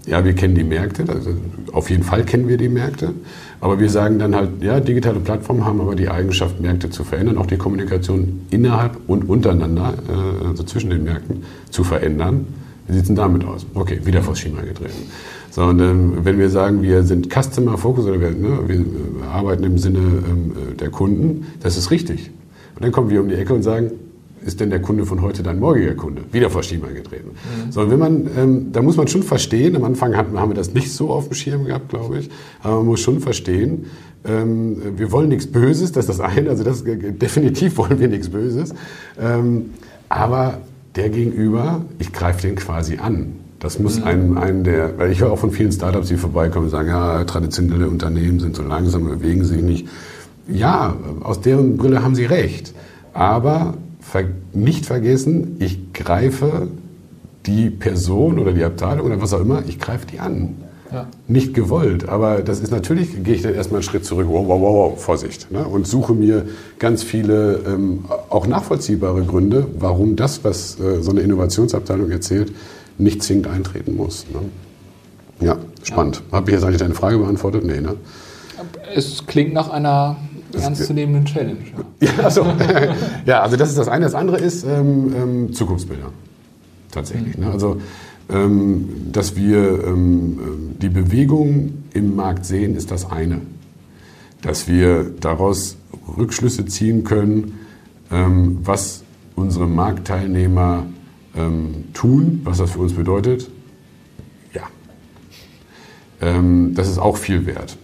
ja, 0.05 0.23
wir 0.25 0.33
kennen 0.33 0.53
die 0.53 0.63
Märkte, 0.63 1.05
also 1.07 1.31
auf 1.71 1.89
jeden 1.89 2.03
Fall 2.03 2.23
kennen 2.25 2.47
wir 2.47 2.57
die 2.57 2.67
Märkte, 2.67 3.13
aber 3.61 3.79
wir 3.79 3.89
sagen 3.89 4.19
dann 4.19 4.35
halt, 4.35 4.61
ja, 4.61 4.79
digitale 4.79 5.19
Plattformen 5.19 5.65
haben 5.65 5.79
aber 5.79 5.95
die 5.95 6.09
Eigenschaft, 6.09 6.59
Märkte 6.59 6.89
zu 6.89 7.05
verändern, 7.05 7.37
auch 7.37 7.45
die 7.45 7.57
Kommunikation 7.57 8.41
innerhalb 8.49 8.97
und 9.07 9.29
untereinander, 9.29 9.93
äh, 10.09 10.47
also 10.47 10.63
zwischen 10.63 10.89
den 10.89 11.05
Märkten, 11.05 11.43
zu 11.69 11.83
verändern. 11.83 12.45
Wie 12.87 12.93
sieht 12.93 13.03
es 13.03 13.07
denn 13.07 13.15
damit 13.15 13.45
aus? 13.45 13.65
Okay, 13.73 13.99
wieder 14.03 14.21
vor 14.21 14.35
Schienbein 14.35 14.65
getreten. 14.65 15.09
So, 15.51 15.63
und 15.63 15.79
ähm, 15.79 16.13
wenn 16.23 16.39
wir 16.39 16.49
sagen, 16.49 16.81
wir 16.81 17.03
sind 17.03 17.29
Customer 17.31 17.77
Focus 17.77 18.05
oder 18.05 18.19
wir, 18.19 18.31
ne, 18.31 18.59
wir 18.67 18.75
äh, 18.75 18.83
arbeiten 19.31 19.63
im 19.63 19.77
Sinne 19.77 19.99
ähm, 19.99 20.53
der 20.79 20.89
Kunden, 20.89 21.45
das 21.61 21.77
ist 21.77 21.91
richtig. 21.91 22.31
Und 22.75 22.83
dann 22.83 22.91
kommen 22.91 23.09
wir 23.09 23.21
um 23.21 23.29
die 23.29 23.35
Ecke 23.35 23.53
und 23.53 23.63
sagen, 23.63 23.91
ist 24.45 24.59
denn 24.59 24.69
der 24.69 24.81
Kunde 24.81 25.05
von 25.05 25.21
heute 25.21 25.43
dein 25.43 25.59
morgiger 25.59 25.95
Kunde? 25.95 26.23
Wieder 26.31 26.49
vor 26.49 26.63
Schienbein 26.63 26.95
getreten. 26.95 27.29
Mhm. 27.29 27.71
So, 27.71 27.89
wenn 27.89 27.99
man, 27.99 28.29
ähm, 28.37 28.71
da 28.71 28.81
muss 28.81 28.97
man 28.97 29.07
schon 29.07 29.23
verstehen, 29.23 29.75
am 29.75 29.83
Anfang 29.83 30.15
haben, 30.17 30.37
haben 30.39 30.49
wir 30.49 30.55
das 30.55 30.73
nicht 30.73 30.91
so 30.91 31.09
auf 31.09 31.29
dem 31.29 31.35
Schirm 31.35 31.65
gehabt, 31.65 31.89
glaube 31.89 32.19
ich, 32.19 32.29
aber 32.61 32.77
man 32.77 32.87
muss 32.87 32.99
schon 32.99 33.19
verstehen, 33.19 33.85
ähm, 34.25 34.97
wir 34.97 35.11
wollen 35.11 35.29
nichts 35.29 35.47
Böses, 35.47 35.91
das 35.91 36.09
ist 36.09 36.19
das 36.19 36.19
eine, 36.19 36.49
also 36.49 36.63
das, 36.63 36.83
definitiv 36.83 37.77
wollen 37.77 37.99
wir 37.99 38.07
nichts 38.07 38.29
Böses, 38.29 38.73
ähm, 39.19 39.71
aber 40.09 40.59
der 40.95 41.09
Gegenüber, 41.09 41.81
ich 41.99 42.13
greife 42.13 42.41
den 42.41 42.55
quasi 42.55 42.97
an. 42.97 43.33
Das 43.59 43.79
muss 43.79 43.99
mhm. 43.99 44.03
einen, 44.03 44.37
einen 44.37 44.63
der, 44.63 44.97
weil 44.97 45.11
ich 45.11 45.21
höre 45.21 45.31
auch 45.31 45.39
von 45.39 45.51
vielen 45.51 45.71
Startups, 45.71 46.09
die 46.09 46.17
vorbeikommen 46.17 46.65
und 46.65 46.71
sagen, 46.71 46.89
ja, 46.89 47.23
traditionelle 47.23 47.87
Unternehmen 47.87 48.39
sind 48.39 48.55
so 48.55 48.63
langsam, 48.63 49.05
bewegen 49.05 49.45
sich 49.45 49.61
nicht. 49.61 49.87
Ja, 50.47 50.95
aus 51.21 51.39
deren 51.39 51.77
Brille 51.77 52.03
haben 52.03 52.15
sie 52.15 52.25
recht. 52.25 52.73
Aber 53.13 53.75
nicht 54.53 54.85
vergessen, 54.85 55.55
ich 55.59 55.93
greife 55.93 56.67
die 57.45 57.69
Person 57.69 58.37
oder 58.37 58.51
die 58.51 58.63
Abteilung 58.63 59.05
oder 59.07 59.21
was 59.21 59.33
auch 59.33 59.41
immer, 59.41 59.63
ich 59.67 59.79
greife 59.79 60.05
die 60.05 60.19
an. 60.19 60.55
Ja. 60.93 61.07
Nicht 61.27 61.55
gewollt, 61.55 62.07
aber 62.07 62.41
das 62.41 62.59
ist 62.59 62.71
natürlich, 62.71 63.23
gehe 63.23 63.33
ich 63.33 63.41
dann 63.41 63.55
erstmal 63.55 63.79
einen 63.79 63.83
Schritt 63.83 64.05
zurück, 64.05 64.27
wow, 64.29 64.47
wow, 64.47 64.61
wow, 64.61 65.01
Vorsicht, 65.01 65.51
ne? 65.51 65.65
und 65.65 65.87
suche 65.87 66.13
mir 66.13 66.45
ganz 66.77 67.01
viele 67.01 67.63
ähm, 67.65 68.05
auch 68.29 68.45
nachvollziehbare 68.45 69.23
Gründe, 69.23 69.65
warum 69.79 70.15
das, 70.15 70.43
was 70.43 70.79
äh, 70.79 71.01
so 71.01 71.09
eine 71.09 71.21
Innovationsabteilung 71.21 72.11
erzählt, 72.11 72.53
nicht 72.99 73.23
zwingend 73.23 73.47
eintreten 73.47 73.95
muss. 73.95 74.27
Ne? 74.31 75.45
Ja, 75.45 75.57
spannend. 75.81 76.21
Ja. 76.31 76.37
Habe 76.37 76.51
ich 76.51 76.55
jetzt 76.55 76.63
eigentlich 76.63 76.79
deine 76.79 76.93
Frage 76.93 77.17
beantwortet? 77.17 77.65
Nee, 77.65 77.81
ne? 77.81 77.95
Es 78.95 79.25
klingt 79.25 79.53
nach 79.53 79.69
einer 79.69 80.17
ernstzunehmenden 80.53 81.25
Challenge. 81.25 81.57
Ja, 81.99 82.09
ja, 82.17 82.23
also, 82.23 82.45
ja, 83.25 83.41
also 83.41 83.57
das 83.57 83.69
ist 83.69 83.77
das 83.77 83.87
eine. 83.87 84.05
Das 84.05 84.15
andere 84.15 84.37
ist 84.37 84.63
ähm, 84.63 85.13
ähm, 85.15 85.53
Zukunftsbilder. 85.53 86.11
Tatsächlich. 86.91 87.37
Mhm. 87.37 87.45
Ne? 87.45 87.51
Also, 87.51 87.77
dass 88.27 89.35
wir 89.35 89.85
ähm, 89.85 90.75
die 90.81 90.89
Bewegung 90.89 91.83
im 91.93 92.15
Markt 92.15 92.45
sehen, 92.45 92.75
ist 92.75 92.91
das 92.91 93.09
eine. 93.09 93.41
Dass 94.41 94.67
wir 94.67 95.03
daraus 95.19 95.77
Rückschlüsse 96.17 96.65
ziehen 96.65 97.03
können, 97.03 97.59
ähm, 98.11 98.59
was 98.63 99.03
unsere 99.35 99.67
Marktteilnehmer 99.67 100.85
ähm, 101.35 101.85
tun, 101.93 102.41
was 102.43 102.57
das 102.59 102.71
für 102.71 102.79
uns 102.79 102.93
bedeutet, 102.93 103.49
ja. 104.53 104.63
das 106.19 106.87
ist 106.87 106.99
auch 106.99 107.17
viel 107.17 107.45
wert. 107.45 107.77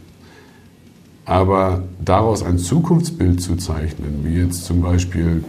Aber 1.25 1.83
daraus 2.03 2.43
ein 2.43 2.57
Zukunftsbild 2.57 3.41
zu 3.41 3.55
zeichnen, 3.55 4.21
wie 4.23 4.35
jetzt 4.35 4.65
zum 4.65 4.81
Beispiel 4.81 5.43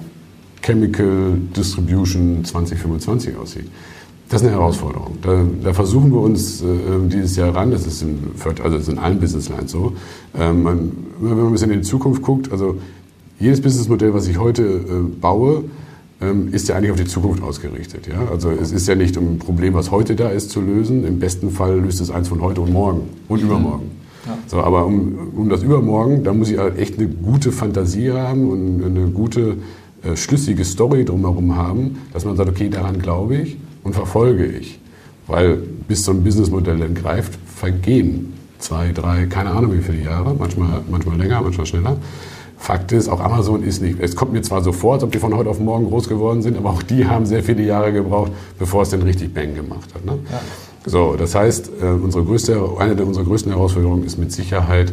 Chemical 0.62 1.38
Distribution 1.56 2.44
2025 2.44 3.36
aussieht, 3.36 3.70
das 4.30 4.42
ist 4.42 4.46
eine 4.46 4.56
Herausforderung. 4.56 5.18
Da, 5.22 5.44
da 5.64 5.72
versuchen 5.72 6.12
wir 6.12 6.20
uns 6.20 6.62
äh, 6.62 6.66
dieses 7.12 7.34
Jahr 7.34 7.52
ran, 7.52 7.72
das 7.72 7.84
ist, 7.84 8.02
in, 8.02 8.18
also 8.44 8.76
das 8.76 8.82
ist 8.82 8.88
in 8.88 8.98
allen 8.98 9.18
Business 9.18 9.48
Lines 9.48 9.72
so. 9.72 9.92
Ähm, 10.38 10.62
man, 10.62 10.92
wenn 11.20 11.36
man 11.36 11.46
ein 11.46 11.52
bisschen 11.52 11.72
in 11.72 11.80
die 11.80 11.86
Zukunft 11.86 12.22
guckt, 12.22 12.52
also 12.52 12.76
jedes 13.40 13.60
Businessmodell, 13.60 14.14
was 14.14 14.28
ich 14.28 14.38
heute 14.38 14.62
äh, 14.62 15.02
baue, 15.20 15.64
ähm, 16.20 16.52
ist 16.52 16.68
ja 16.68 16.76
eigentlich 16.76 16.92
auf 16.92 16.96
die 16.96 17.06
Zukunft 17.06 17.42
ausgerichtet. 17.42 18.06
Ja? 18.06 18.28
Also 18.30 18.50
es 18.50 18.70
ist 18.70 18.86
ja 18.86 18.94
nicht 18.94 19.16
um 19.16 19.32
ein 19.34 19.38
Problem, 19.40 19.74
was 19.74 19.90
heute 19.90 20.14
da 20.14 20.28
ist, 20.28 20.50
zu 20.50 20.60
lösen. 20.60 21.04
Im 21.04 21.18
besten 21.18 21.50
Fall 21.50 21.80
löst 21.80 22.00
es 22.00 22.12
eins 22.12 22.28
von 22.28 22.40
heute 22.40 22.60
und 22.60 22.72
morgen 22.72 23.08
und 23.26 23.42
übermorgen. 23.42 23.90
Ja. 24.26 24.38
So, 24.46 24.58
aber 24.58 24.86
um, 24.86 25.32
um 25.34 25.48
das 25.48 25.64
Übermorgen, 25.64 26.22
da 26.22 26.32
muss 26.32 26.50
ich 26.50 26.58
halt 26.58 26.78
echt 26.78 26.98
eine 26.98 27.08
gute 27.08 27.50
Fantasie 27.50 28.12
haben 28.12 28.48
und 28.48 28.84
eine 28.84 29.08
gute, 29.08 29.56
äh, 30.04 30.14
schlüssige 30.14 30.64
Story 30.64 31.04
drumherum 31.04 31.56
haben, 31.56 31.98
dass 32.12 32.24
man 32.24 32.36
sagt, 32.36 32.48
okay, 32.48 32.68
daran 32.68 33.00
glaube 33.00 33.34
ich 33.34 33.56
und 33.82 33.94
verfolge 33.94 34.46
ich. 34.46 34.78
Weil 35.26 35.56
bis 35.88 36.04
so 36.04 36.12
ein 36.12 36.24
Businessmodell 36.24 36.78
dann 36.78 36.94
greift, 36.94 37.38
vergehen 37.46 38.32
zwei, 38.58 38.92
drei, 38.92 39.26
keine 39.26 39.50
Ahnung 39.50 39.72
wie 39.72 39.82
viele 39.82 40.02
Jahre, 40.02 40.34
manchmal, 40.34 40.82
manchmal 40.90 41.16
länger, 41.16 41.40
manchmal 41.42 41.66
schneller. 41.66 41.96
Fakt 42.58 42.92
ist, 42.92 43.08
auch 43.08 43.20
Amazon 43.20 43.62
ist 43.62 43.80
nicht, 43.80 44.00
es 44.00 44.14
kommt 44.14 44.32
mir 44.32 44.42
zwar 44.42 44.62
so 44.62 44.72
vor, 44.72 44.94
als 44.94 45.02
ob 45.02 45.12
die 45.12 45.18
von 45.18 45.34
heute 45.34 45.48
auf 45.48 45.58
morgen 45.60 45.86
groß 45.86 46.08
geworden 46.08 46.42
sind, 46.42 46.58
aber 46.58 46.70
auch 46.70 46.82
die 46.82 47.06
haben 47.06 47.24
sehr 47.24 47.42
viele 47.42 47.62
Jahre 47.62 47.90
gebraucht, 47.90 48.32
bevor 48.58 48.82
es 48.82 48.90
denn 48.90 49.00
richtig 49.00 49.32
Bang 49.32 49.54
gemacht 49.54 49.88
hat. 49.94 50.04
Ne? 50.04 50.18
Ja. 50.30 50.40
So, 50.84 51.16
das 51.16 51.34
heißt, 51.34 51.70
äh, 51.80 51.86
unsere 51.86 52.24
größte, 52.24 52.60
eine 52.78 53.02
unserer 53.02 53.24
größten 53.24 53.50
Herausforderungen 53.50 54.04
ist 54.04 54.18
mit 54.18 54.30
Sicherheit, 54.30 54.92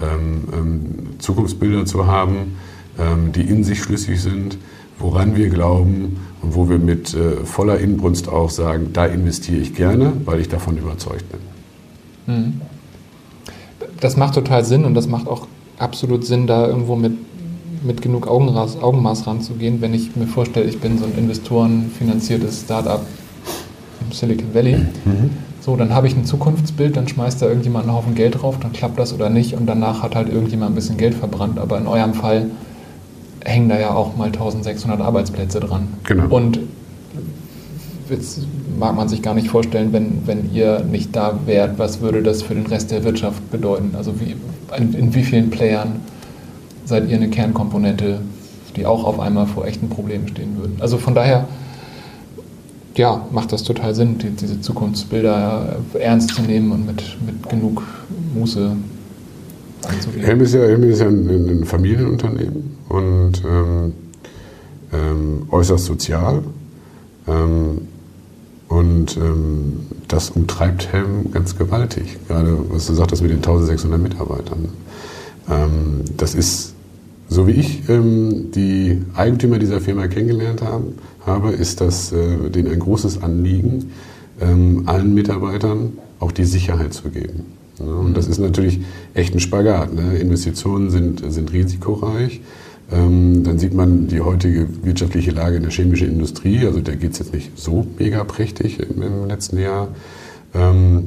ähm, 0.00 0.44
ähm, 0.52 0.84
Zukunftsbilder 1.18 1.86
zu 1.86 2.06
haben, 2.06 2.56
ähm, 2.98 3.32
die 3.32 3.42
in 3.42 3.64
sich 3.64 3.82
schlüssig 3.82 4.20
sind, 4.20 4.56
woran 4.98 5.36
wir 5.36 5.48
glauben 5.48 6.18
und 6.42 6.54
wo 6.54 6.68
wir 6.68 6.78
mit 6.78 7.14
äh, 7.14 7.44
voller 7.44 7.78
Inbrunst 7.78 8.28
auch 8.28 8.50
sagen, 8.50 8.90
da 8.92 9.06
investiere 9.06 9.60
ich 9.60 9.74
gerne, 9.74 10.12
weil 10.24 10.40
ich 10.40 10.48
davon 10.48 10.76
überzeugt 10.76 11.24
bin. 11.30 12.34
Mhm. 12.34 12.60
Das 14.00 14.16
macht 14.16 14.34
total 14.34 14.64
Sinn 14.64 14.84
und 14.84 14.94
das 14.94 15.08
macht 15.08 15.26
auch 15.26 15.46
absolut 15.78 16.24
Sinn, 16.24 16.46
da 16.46 16.66
irgendwo 16.66 16.96
mit, 16.96 17.12
mit 17.84 18.02
genug 18.02 18.28
Augenmaß, 18.28 18.80
Augenmaß 18.82 19.26
ranzugehen, 19.26 19.80
wenn 19.80 19.94
ich 19.94 20.14
mir 20.16 20.26
vorstelle, 20.26 20.66
ich 20.66 20.80
bin 20.80 20.98
so 20.98 21.04
ein 21.04 21.14
investorenfinanziertes 21.16 22.62
Startup 22.62 23.00
im 24.00 24.12
Silicon 24.12 24.54
Valley. 24.54 24.76
Mhm. 24.76 25.30
So, 25.60 25.76
dann 25.76 25.92
habe 25.92 26.06
ich 26.06 26.16
ein 26.16 26.24
Zukunftsbild, 26.24 26.96
dann 26.96 27.08
schmeißt 27.08 27.42
da 27.42 27.46
irgendjemand 27.46 27.86
einen 27.86 27.94
Haufen 27.94 28.14
Geld 28.14 28.40
drauf, 28.40 28.56
dann 28.60 28.72
klappt 28.72 28.98
das 28.98 29.12
oder 29.12 29.28
nicht 29.28 29.54
und 29.54 29.66
danach 29.66 30.02
hat 30.02 30.14
halt 30.14 30.28
irgendjemand 30.28 30.72
ein 30.72 30.74
bisschen 30.74 30.96
Geld 30.96 31.14
verbrannt. 31.14 31.58
Aber 31.58 31.78
in 31.78 31.86
eurem 31.86 32.14
Fall 32.14 32.46
hängen 33.44 33.68
da 33.68 33.78
ja 33.78 33.90
auch 33.94 34.16
mal 34.16 34.26
1600 34.26 35.00
Arbeitsplätze 35.00 35.60
dran. 35.60 35.88
Genau. 36.04 36.34
Und 36.34 36.60
jetzt 38.10 38.46
mag 38.78 38.94
man 38.94 39.08
sich 39.08 39.22
gar 39.22 39.34
nicht 39.34 39.48
vorstellen, 39.48 39.92
wenn, 39.92 40.26
wenn 40.26 40.52
ihr 40.52 40.80
nicht 40.80 41.14
da 41.14 41.40
wärt, 41.46 41.78
was 41.78 42.00
würde 42.00 42.22
das 42.22 42.42
für 42.42 42.54
den 42.54 42.66
Rest 42.66 42.90
der 42.90 43.04
Wirtschaft 43.04 43.50
bedeuten? 43.50 43.94
Also 43.96 44.20
wie, 44.20 44.36
in, 44.76 44.94
in 44.94 45.14
wie 45.14 45.22
vielen 45.22 45.50
Playern 45.50 46.00
seid 46.84 47.08
ihr 47.08 47.16
eine 47.16 47.28
Kernkomponente, 47.28 48.20
die 48.76 48.86
auch 48.86 49.04
auf 49.04 49.20
einmal 49.20 49.46
vor 49.46 49.66
echten 49.66 49.88
Problemen 49.88 50.28
stehen 50.28 50.56
würden? 50.58 50.76
Also 50.80 50.98
von 50.98 51.14
daher 51.14 51.46
ja, 52.96 53.24
macht 53.30 53.52
das 53.52 53.62
total 53.62 53.94
Sinn, 53.94 54.18
die, 54.18 54.30
diese 54.30 54.60
Zukunftsbilder 54.60 55.76
ernst 55.98 56.34
zu 56.34 56.42
nehmen 56.42 56.72
und 56.72 56.86
mit, 56.86 57.16
mit 57.24 57.48
genug 57.48 57.82
Muße 58.34 58.72
anzugehen. 59.88 60.24
Helm 60.24 60.40
ist 60.40 60.54
ja, 60.54 60.60
Helm 60.62 60.82
ist 60.84 61.00
ja 61.00 61.08
ein, 61.08 61.28
ein 61.28 61.64
Familienunternehmen 61.64 62.76
und 62.88 63.42
ähm, 63.44 63.92
ähm, 64.92 65.42
äußerst 65.50 65.84
sozial. 65.84 66.42
Ähm, 67.26 67.78
und 68.68 69.16
ähm, 69.16 69.80
das 70.08 70.30
umtreibt 70.30 70.92
Helm 70.92 71.32
ganz 71.32 71.56
gewaltig. 71.56 72.18
Gerade, 72.28 72.58
was 72.70 72.86
du 72.86 72.94
sagtest 72.94 73.22
mit 73.22 73.30
den 73.30 73.38
1600 73.38 74.00
Mitarbeitern. 74.00 74.68
Ähm, 75.50 76.04
das 76.16 76.34
ist, 76.34 76.74
so 77.28 77.46
wie 77.46 77.52
ich 77.52 77.88
ähm, 77.88 78.50
die 78.52 79.02
Eigentümer 79.14 79.58
dieser 79.58 79.80
Firma 79.80 80.06
kennengelernt 80.06 80.62
habe, 80.62 80.84
habe, 81.24 81.50
ist 81.52 81.80
das 81.80 82.12
äh, 82.12 82.50
denen 82.50 82.70
ein 82.72 82.78
großes 82.78 83.22
Anliegen, 83.22 83.90
allen 84.40 85.14
Mitarbeitern 85.14 85.98
auch 86.20 86.30
die 86.30 86.44
Sicherheit 86.44 86.94
zu 86.94 87.08
geben. 87.08 87.57
Ja, 87.78 87.86
und 87.86 88.16
das 88.16 88.28
ist 88.28 88.38
natürlich 88.38 88.80
echt 89.14 89.34
ein 89.34 89.40
Spagat. 89.40 89.94
Ne? 89.94 90.18
Investitionen 90.18 90.90
sind, 90.90 91.22
sind 91.32 91.52
risikoreich. 91.52 92.40
Ähm, 92.90 93.44
dann 93.44 93.58
sieht 93.58 93.74
man 93.74 94.08
die 94.08 94.20
heutige 94.20 94.66
wirtschaftliche 94.82 95.30
Lage 95.30 95.56
in 95.56 95.62
der 95.62 95.70
chemischen 95.70 96.08
Industrie. 96.08 96.66
Also 96.66 96.80
da 96.80 96.94
geht 96.94 97.12
es 97.12 97.18
jetzt 97.18 97.34
nicht 97.34 97.58
so 97.58 97.86
mega 97.98 98.24
prächtig 98.24 98.80
im, 98.80 99.02
im 99.02 99.28
letzten 99.28 99.58
Jahr. 99.58 99.88
Ähm, 100.54 101.06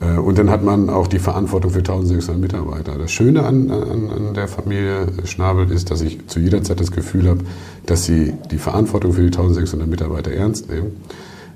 äh, 0.00 0.18
und 0.18 0.38
dann 0.38 0.50
hat 0.50 0.62
man 0.62 0.88
auch 0.88 1.06
die 1.06 1.18
Verantwortung 1.18 1.70
für 1.70 1.78
1600 1.78 2.40
Mitarbeiter. 2.40 2.96
Das 2.98 3.10
Schöne 3.10 3.44
an, 3.44 3.70
an, 3.70 4.10
an, 4.10 4.34
der 4.34 4.48
Familie 4.48 5.08
Schnabel 5.24 5.70
ist, 5.70 5.90
dass 5.90 6.00
ich 6.02 6.26
zu 6.28 6.38
jeder 6.38 6.62
Zeit 6.62 6.80
das 6.80 6.92
Gefühl 6.92 7.28
habe, 7.28 7.40
dass 7.86 8.04
sie 8.04 8.34
die 8.50 8.58
Verantwortung 8.58 9.12
für 9.12 9.22
die 9.22 9.26
1600 9.26 9.88
Mitarbeiter 9.88 10.30
ernst 10.30 10.70
nehmen. 10.70 10.92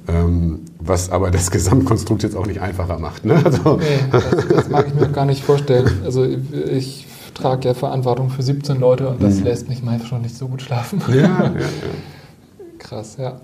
Ähm, 0.09 0.61
was 0.79 1.11
aber 1.11 1.31
das 1.31 1.51
Gesamtkonstrukt 1.51 2.23
jetzt 2.23 2.37
auch 2.37 2.47
nicht 2.47 2.61
einfacher 2.61 2.99
macht. 2.99 3.25
Ne? 3.25 3.41
Also 3.45 3.77
nee, 3.77 3.85
das, 4.11 4.25
das, 4.49 4.69
mag 4.69 4.87
ich 4.89 4.95
mir 4.95 5.09
gar 5.09 5.27
nicht 5.27 5.45
vorstellen. 5.45 5.89
Also 6.05 6.25
ich 6.25 7.07
trage 7.35 7.69
ja 7.69 7.75
Verantwortung 7.75 8.31
für 8.31 8.43
17 8.43 8.81
Leute 8.81 9.09
und 9.09 9.23
das 9.23 9.37
mhm. 9.37 9.45
lässt 9.45 9.69
mich 9.69 9.83
mal 9.83 10.01
schon 10.05 10.23
nicht 10.23 10.37
so 10.37 10.49
gut 10.49 10.63
schlafen. 10.63 11.03
Ja, 11.09 11.15
ja, 11.15 11.45
ja. 11.45 11.51
Krass, 12.79 13.17
ja. 13.19 13.41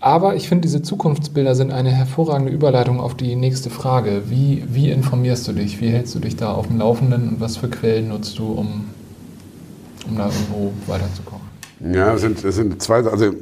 Aber 0.00 0.36
ich 0.36 0.48
finde, 0.48 0.62
diese 0.62 0.82
Zukunftsbilder 0.82 1.54
sind 1.54 1.72
eine 1.72 1.90
hervorragende 1.90 2.52
Überleitung 2.52 3.00
auf 3.00 3.14
die 3.14 3.36
nächste 3.36 3.70
Frage. 3.70 4.24
Wie, 4.26 4.62
wie 4.68 4.90
informierst 4.90 5.48
du 5.48 5.52
dich? 5.52 5.80
Wie 5.80 5.88
hältst 5.88 6.14
du 6.14 6.18
dich 6.18 6.36
da 6.36 6.52
auf 6.52 6.66
dem 6.66 6.78
Laufenden 6.78 7.28
und 7.30 7.40
was 7.40 7.56
für 7.56 7.68
Quellen 7.68 8.08
nutzt 8.08 8.38
du, 8.38 8.52
um, 8.52 8.84
um 10.06 10.16
da 10.16 10.26
irgendwo 10.26 10.72
weiterzukommen? 10.86 11.46
Ja, 11.92 12.14
es 12.14 12.20
sind, 12.20 12.44
es 12.44 12.54
sind 12.54 12.82
zwei, 12.82 12.96
also 12.96 13.32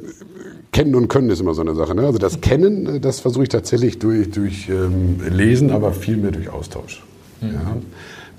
Kennen 0.73 0.95
und 0.95 1.07
Können 1.07 1.29
ist 1.29 1.39
immer 1.39 1.53
so 1.53 1.61
eine 1.61 1.75
Sache. 1.75 1.95
Ne? 1.95 2.05
Also 2.05 2.17
das 2.17 2.41
Kennen, 2.41 2.99
das 2.99 3.21
versuche 3.21 3.43
ich 3.43 3.49
tatsächlich 3.49 3.99
durch, 3.99 4.31
durch 4.31 4.67
ähm, 4.69 5.21
Lesen, 5.29 5.71
aber 5.71 5.93
viel 5.93 6.17
mehr 6.17 6.31
durch 6.31 6.49
Austausch. 6.49 7.01
Mhm. 7.39 7.53
Ja? 7.53 7.77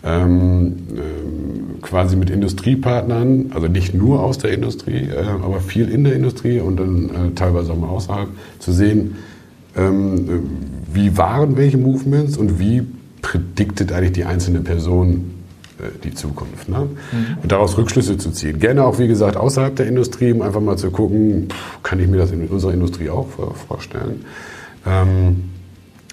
Ähm, 0.06 0.76
ähm, 0.90 1.80
quasi 1.80 2.16
mit 2.16 2.28
Industriepartnern, 2.28 3.52
also 3.54 3.68
nicht 3.68 3.94
nur 3.94 4.22
aus 4.22 4.36
der 4.36 4.52
Industrie, 4.52 5.08
äh, 5.08 5.24
aber 5.42 5.60
viel 5.60 5.88
in 5.88 6.04
der 6.04 6.14
Industrie 6.14 6.60
und 6.60 6.78
dann 6.78 7.04
äh, 7.08 7.34
teilweise 7.34 7.72
auch 7.72 7.78
mal 7.78 7.88
außerhalb, 7.88 8.28
zu 8.58 8.72
sehen, 8.72 9.16
ähm, 9.76 10.42
wie 10.92 11.16
waren 11.16 11.56
welche 11.56 11.78
Movements 11.78 12.36
und 12.36 12.58
wie 12.58 12.82
prediktet 13.22 13.92
eigentlich 13.92 14.12
die 14.12 14.24
einzelne 14.24 14.60
Person 14.60 15.30
äh, 15.30 15.33
die 16.02 16.14
Zukunft. 16.14 16.68
Ne? 16.68 16.78
Mhm. 16.78 17.38
Und 17.42 17.52
daraus 17.52 17.76
Rückschlüsse 17.76 18.16
zu 18.18 18.30
ziehen. 18.30 18.58
Gerne 18.58 18.84
auch, 18.84 18.98
wie 18.98 19.08
gesagt, 19.08 19.36
außerhalb 19.36 19.74
der 19.76 19.86
Industrie, 19.86 20.32
um 20.32 20.42
einfach 20.42 20.60
mal 20.60 20.76
zu 20.76 20.90
gucken, 20.90 21.48
kann 21.82 22.00
ich 22.00 22.08
mir 22.08 22.18
das 22.18 22.30
in 22.30 22.46
unserer 22.46 22.72
Industrie 22.72 23.10
auch 23.10 23.28
vorstellen. 23.68 24.24
Ähm, 24.86 25.50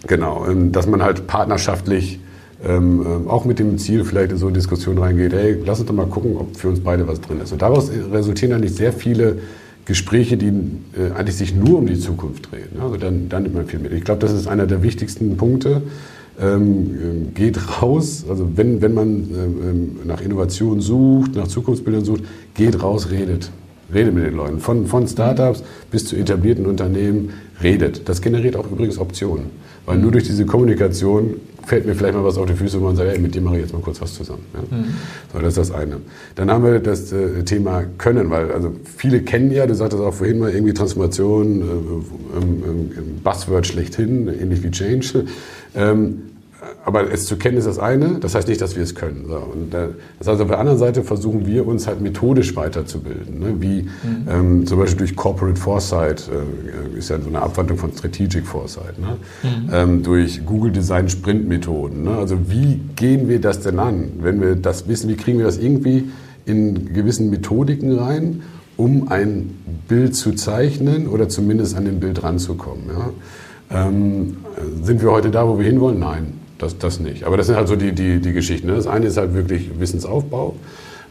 genau, 0.08 0.46
dass 0.72 0.88
man 0.88 1.04
halt 1.04 1.28
partnerschaftlich 1.28 2.20
ähm, 2.64 3.06
ähm, 3.06 3.28
auch 3.28 3.46
mit 3.46 3.58
dem 3.58 3.78
Ziel 3.80 4.04
vielleicht 4.04 4.32
in 4.32 4.38
so 4.38 4.46
eine 4.46 4.54
Diskussion 4.54 4.98
reingeht, 5.00 5.34
hey, 5.34 5.58
lass 5.66 5.80
uns 5.80 5.88
doch 5.88 5.96
mal 5.96 6.06
gucken, 6.06 6.38
ob 6.38 6.56
für 6.56 6.70
uns 6.70 6.80
beide 6.80 7.08
was 7.08 7.20
drin 7.20 7.42
ist. 7.42 7.52
Und 7.52 7.62
daraus 7.64 7.90
resultieren 8.12 8.54
eigentlich 8.54 8.76
sehr 8.76 8.94
viele 8.94 9.40
Gespräche, 9.86 10.38
die 10.38 10.50
äh, 10.50 11.12
eigentlich 11.16 11.38
sich 11.38 11.56
nur 11.56 11.80
um 11.80 11.88
die 11.88 11.98
Zukunft 11.98 12.52
drehen. 12.52 12.80
Also 12.80 12.98
dann, 12.98 13.30
dann 13.30 13.44
nimmt 13.44 13.56
man 13.56 13.66
viel 13.66 13.80
mit. 13.80 13.92
Ich 13.94 14.04
glaube, 14.04 14.22
das 14.22 14.32
ist 14.32 14.48
einer 14.48 14.68
der 14.68 14.84
wichtigsten 14.84 15.38
Punkte. 15.38 15.82
Ähm, 16.42 17.30
äh, 17.30 17.32
geht 17.34 17.82
raus, 17.82 18.26
also 18.28 18.50
wenn, 18.56 18.82
wenn 18.82 18.94
man 18.94 19.08
ähm, 19.10 20.00
nach 20.06 20.22
Innovation 20.22 20.82
sucht, 20.82 21.36
nach 21.36 21.48
Zukunftsbildern 21.48 22.04
sucht, 22.04 22.24
geht 22.56 22.82
raus, 22.82 23.12
redet. 23.12 23.52
Redet 23.94 24.16
mit 24.16 24.26
den 24.26 24.36
Leuten. 24.36 24.60
Von, 24.60 24.88
von 24.88 25.08
Startups 25.08 25.64
bis 25.92 26.06
zu 26.06 26.16
etablierten 26.16 26.66
Unternehmen, 26.66 27.32
redet. 27.62 28.08
Das 28.10 28.22
generiert 28.22 28.56
auch 28.56 28.72
übrigens 28.72 28.98
Optionen. 28.98 29.52
Weil 29.86 29.98
nur 29.98 30.12
durch 30.12 30.24
diese 30.24 30.46
Kommunikation 30.46 31.36
fällt 31.66 31.86
mir 31.86 31.96
vielleicht 31.96 32.16
mal 32.16 32.24
was 32.24 32.38
auf 32.38 32.46
die 32.46 32.54
Füße, 32.54 32.80
wo 32.80 32.86
man 32.86 32.96
sagt, 32.96 33.12
ey, 33.12 33.20
mit 33.20 33.36
dem 33.36 33.44
mache 33.44 33.56
ich 33.56 33.62
jetzt 33.62 33.74
mal 33.74 33.82
kurz 33.82 34.02
was 34.02 34.14
zusammen. 34.14 34.44
Ja? 34.54 34.78
Mhm. 34.78 34.86
So, 35.34 35.40
das 35.40 35.48
ist 35.50 35.58
das 35.58 35.72
eine. 35.72 35.98
Dann 36.36 36.50
haben 36.50 36.64
wir 36.64 36.80
das 36.80 37.12
äh, 37.12 37.44
Thema 37.44 37.84
Können, 37.98 38.30
weil 38.30 38.52
also 38.52 38.72
viele 38.98 39.22
kennen 39.22 39.52
ja, 39.52 39.66
du 39.68 39.76
sagtest 39.76 40.02
auch 40.02 40.14
vorhin 40.14 40.40
mal, 40.40 40.52
irgendwie 40.52 40.74
Transformation, 40.74 41.62
äh, 41.62 42.38
ähm, 42.38 42.64
ähm, 42.66 42.92
Buzzword 43.24 43.68
schlechthin, 43.68 44.28
ähnlich 44.28 44.64
wie 44.64 44.72
Change. 44.72 45.26
Ähm, 45.76 46.24
aber 46.86 47.12
es 47.12 47.26
zu 47.26 47.38
kennen 47.38 47.58
ist 47.58 47.66
das 47.66 47.80
eine, 47.80 48.20
das 48.20 48.36
heißt 48.36 48.48
nicht, 48.48 48.62
dass 48.62 48.76
wir 48.76 48.84
es 48.84 48.94
können. 48.94 49.26
So, 49.28 49.36
und, 49.36 49.74
äh, 49.74 49.90
das 50.20 50.28
heißt, 50.28 50.42
auf 50.42 50.48
der 50.48 50.60
anderen 50.60 50.78
Seite 50.78 51.04
versuchen 51.04 51.48
wir 51.48 51.68
uns 51.68 51.88
halt 51.88 52.02
methodisch 52.02 52.56
weiterzubilden, 52.56 53.40
ne? 53.40 53.56
wie 53.60 53.84
mhm. 53.84 54.28
ähm, 54.30 54.68
zum 54.68 54.80
Beispiel 54.80 55.00
durch 55.00 55.16
Corporate 55.16 55.60
Foresight, 55.60 56.30
äh, 56.30 56.98
ist 56.98 57.10
ja 57.10 57.20
so 57.20 57.30
eine 57.30 57.42
Abwandlung 57.42 57.78
von 57.78 57.92
Strategic 57.92 58.46
Foresight, 58.46 59.00
ne? 59.00 59.18
Mhm. 59.44 59.70
Ähm, 59.74 60.04
durch 60.04 60.46
Google 60.46 60.72
Design 60.72 61.10
Sprint 61.10 61.48
Methoden. 61.48 62.04
Ne? 62.04 62.12
Also 62.12 62.38
wie 62.50 62.80
gehen 62.96 63.28
wir 63.28 63.42
das 63.42 63.62
denn 63.62 63.80
an, 63.80 64.12
wenn 64.22 64.40
wir 64.40 64.56
das 64.56 64.88
wissen, 64.88 65.10
wie 65.10 65.16
kriegen 65.16 65.40
wir 65.40 65.46
das 65.46 65.58
irgendwie 65.58 66.10
in 66.46 66.94
gewissen 66.94 67.30
Methodiken 67.30 67.98
rein, 67.98 68.44
um 68.78 69.10
ein 69.10 69.58
Bild 69.88 70.16
zu 70.16 70.34
zeichnen 70.34 71.08
oder 71.08 71.30
zumindest 71.30 71.76
an 71.76 71.86
dem 71.86 72.00
Bild 72.00 72.24
ranzukommen. 72.24 72.84
Ja? 72.88 73.86
Ähm, 73.86 74.38
sind 74.82 75.02
wir 75.02 75.12
heute 75.12 75.32
da, 75.32 75.48
wo 75.48 75.58
wir 75.58 75.66
hinwollen? 75.66 76.00
Nein. 76.00 76.41
Das, 76.62 76.78
das 76.78 77.00
nicht. 77.00 77.24
Aber 77.24 77.38
das 77.38 77.48
sind 77.48 77.56
halt 77.56 77.68
so 77.68 77.76
die, 77.76 77.92
die, 77.92 78.20
die 78.20 78.34
Geschichten. 78.34 78.68
Ne? 78.68 78.76
Das 78.76 78.86
eine 78.86 79.08
ist 79.08 79.18
halt 79.18 79.34
wirklich 79.34 79.80
Wissensaufbau 79.80 80.56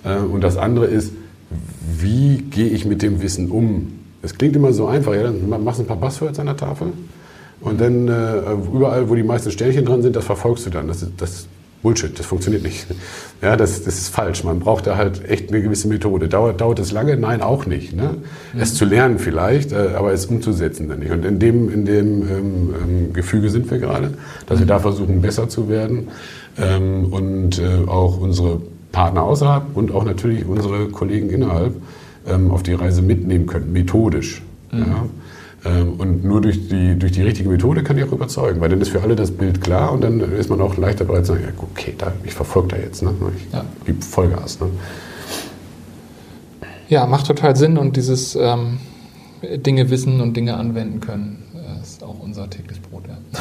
äh, 0.05 0.19
und 0.19 0.43
das 0.43 0.57
andere 0.57 0.87
ist, 0.87 1.13
wie 1.99 2.39
gehe 2.39 2.69
ich 2.69 2.85
mit 2.85 3.03
dem 3.03 3.21
Wissen 3.21 3.51
um? 3.51 3.99
Es 4.23 4.39
klingt 4.39 4.55
immer 4.55 4.73
so 4.73 4.87
einfach. 4.87 5.13
Ja? 5.13 5.25
Dann 5.25 5.65
machst 5.65 5.81
du 5.81 5.83
ein 5.83 5.89
paar 5.89 5.97
Buzzwords 5.97 6.39
an 6.39 6.47
der 6.47 6.57
Tafel 6.57 6.93
und 7.61 7.81
dann 7.81 8.07
äh, 8.07 8.53
überall, 8.73 9.11
wo 9.11 9.17
die 9.17 9.25
meisten 9.25 9.51
Sternchen 9.51 9.85
dran 9.85 10.03
sind, 10.03 10.15
das 10.15 10.25
verfolgst 10.25 10.67
du 10.67 10.71
dann. 10.71 10.87
Das, 10.87 11.05
das 11.17 11.49
Bullshit, 11.83 12.19
das 12.19 12.27
funktioniert 12.27 12.63
nicht. 12.63 12.87
Ja, 13.41 13.57
das, 13.57 13.85
das 13.85 13.97
ist 13.97 14.09
falsch. 14.09 14.45
Man 14.45 14.59
braucht 14.59 14.87
da 14.87 14.97
halt 14.97 15.27
echt 15.29 15.51
eine 15.51 15.63
gewisse 15.63 15.89
Methode. 15.89 16.29
Dauert, 16.29 16.61
dauert 16.61 16.79
es 16.79 16.93
lange? 16.93 17.17
Nein, 17.17 17.41
auch 17.41 17.65
nicht. 17.65 17.97
Ne? 17.97 18.17
Mhm. 18.53 18.61
Es 18.61 18.75
zu 18.75 18.85
lernen 18.85 19.19
vielleicht, 19.19 19.73
äh, 19.73 19.95
aber 19.97 20.13
es 20.13 20.27
umzusetzen 20.27 20.91
dann 20.91 20.99
nicht. 20.99 21.11
Und 21.11 21.25
in 21.25 21.39
dem, 21.39 21.73
in 21.73 21.87
dem 21.87 22.23
ähm, 22.23 22.75
ähm, 22.83 23.13
Gefüge 23.15 23.49
sind 23.49 23.71
wir 23.71 23.79
gerade, 23.79 24.13
dass 24.47 24.59
mhm. 24.59 24.63
wir 24.63 24.67
da 24.67 24.79
versuchen, 24.79 25.23
besser 25.23 25.49
zu 25.49 25.71
werden 25.71 26.09
ähm, 26.59 27.07
und 27.13 27.59
äh, 27.59 27.89
auch 27.89 28.21
unsere 28.21 28.61
Partner 28.93 29.23
außerhalb 29.23 29.65
und 29.75 29.93
auch 29.93 30.05
natürlich 30.05 30.45
unsere 30.45 30.89
Kollegen 30.89 31.31
innerhalb 31.31 31.75
ähm, 32.29 32.51
auf 32.51 32.63
die 32.63 32.75
Reise 32.75 33.01
mitnehmen 33.01 33.47
können, 33.47 33.73
methodisch. 33.73 34.43
Mhm. 34.71 34.79
Ja? 34.81 35.07
Ähm, 35.65 35.95
und 35.99 36.25
nur 36.25 36.41
durch 36.41 36.69
die, 36.69 36.99
durch 36.99 37.13
die 37.13 37.23
richtige 37.23 37.49
Methode 37.49 37.83
kann 37.83 37.99
ich 37.99 38.05
auch 38.05 38.13
überzeugen, 38.13 38.61
weil 38.61 38.71
dann 38.71 38.81
ist 38.81 38.89
für 38.89 39.03
alle 39.03 39.15
das 39.15 39.31
Bild 39.31 39.61
klar 39.61 39.93
und 39.93 40.03
dann 40.03 40.21
ist 40.21 40.49
man 40.49 40.61
auch 40.61 40.77
leichter 40.77 41.05
bereit 41.05 41.27
zu 41.27 41.33
sagen, 41.33 41.45
ja, 41.45 41.53
okay, 41.59 41.95
da, 41.99 42.13
ich 42.25 42.33
verfolge 42.33 42.69
da 42.69 42.77
jetzt, 42.79 43.03
ne? 43.03 43.15
ich 43.37 43.53
ja. 43.53 43.65
gebe 43.85 44.01
Vollgas. 44.03 44.59
Ne? 44.61 44.69
Ja, 46.89 47.07
macht 47.07 47.27
total 47.27 47.57
Sinn 47.57 47.77
und 47.77 47.97
dieses 47.97 48.35
ähm, 48.37 48.79
Dinge 49.43 49.91
wissen 49.91 50.21
und 50.21 50.37
Dinge 50.37 50.57
anwenden 50.57 51.01
können, 51.01 51.43
äh, 51.55 51.83
ist 51.83 52.03
auch 52.03 52.19
unser 52.21 52.49
tägliches 52.49 52.79
Brot. 52.79 53.05
Ja. 53.07 53.19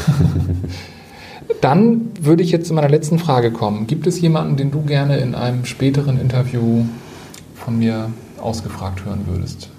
Dann 1.61 2.11
würde 2.19 2.43
ich 2.43 2.51
jetzt 2.51 2.67
zu 2.67 2.73
meiner 2.73 2.89
letzten 2.89 3.17
Frage 3.17 3.51
kommen. 3.51 3.87
Gibt 3.87 4.07
es 4.07 4.21
jemanden, 4.21 4.55
den 4.55 4.71
du 4.71 4.81
gerne 4.81 5.17
in 5.17 5.35
einem 5.35 5.65
späteren 5.65 6.19
Interview 6.19 6.85
von 7.55 7.79
mir 7.79 8.11
ausgefragt 8.39 9.05
hören 9.05 9.21
würdest? 9.25 9.69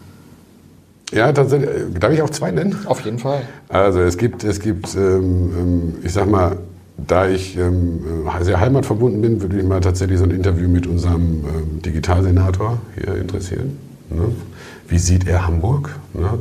Ja, 1.13 1.33
tatsächlich. 1.33 1.71
Darf 1.99 2.13
ich 2.13 2.23
auch 2.23 2.31
zwei 2.31 2.51
nennen? 2.51 2.77
Auf 2.87 3.01
jeden 3.01 3.19
Fall. 3.19 3.43
Also 3.69 4.01
es 4.01 4.17
gibt, 4.17 4.45
es 4.45 4.61
gibt, 4.61 4.95
ähm, 4.95 5.51
ähm 5.59 5.95
ich 6.03 6.13
sag 6.13 6.31
mal, 6.31 6.59
da 7.07 7.29
ich 7.29 7.57
ähm, 7.57 8.01
sehr 8.43 8.61
heimatverbunden 8.61 9.21
bin, 9.21 9.41
würde 9.41 9.59
ich 9.59 9.65
mal 9.65 9.81
tatsächlich 9.81 10.19
so 10.19 10.25
ein 10.25 10.31
Interview 10.31 10.69
mit 10.69 10.87
unserem 10.87 11.45
ähm, 11.45 11.83
Digitalsenator 11.83 12.79
hier 12.95 13.17
interessieren. 13.17 13.79
Ne? 14.11 14.33
Wie 14.89 14.99
sieht 14.99 15.27
er 15.27 15.47
Hamburg? 15.47 15.99
Ne? 16.15 16.39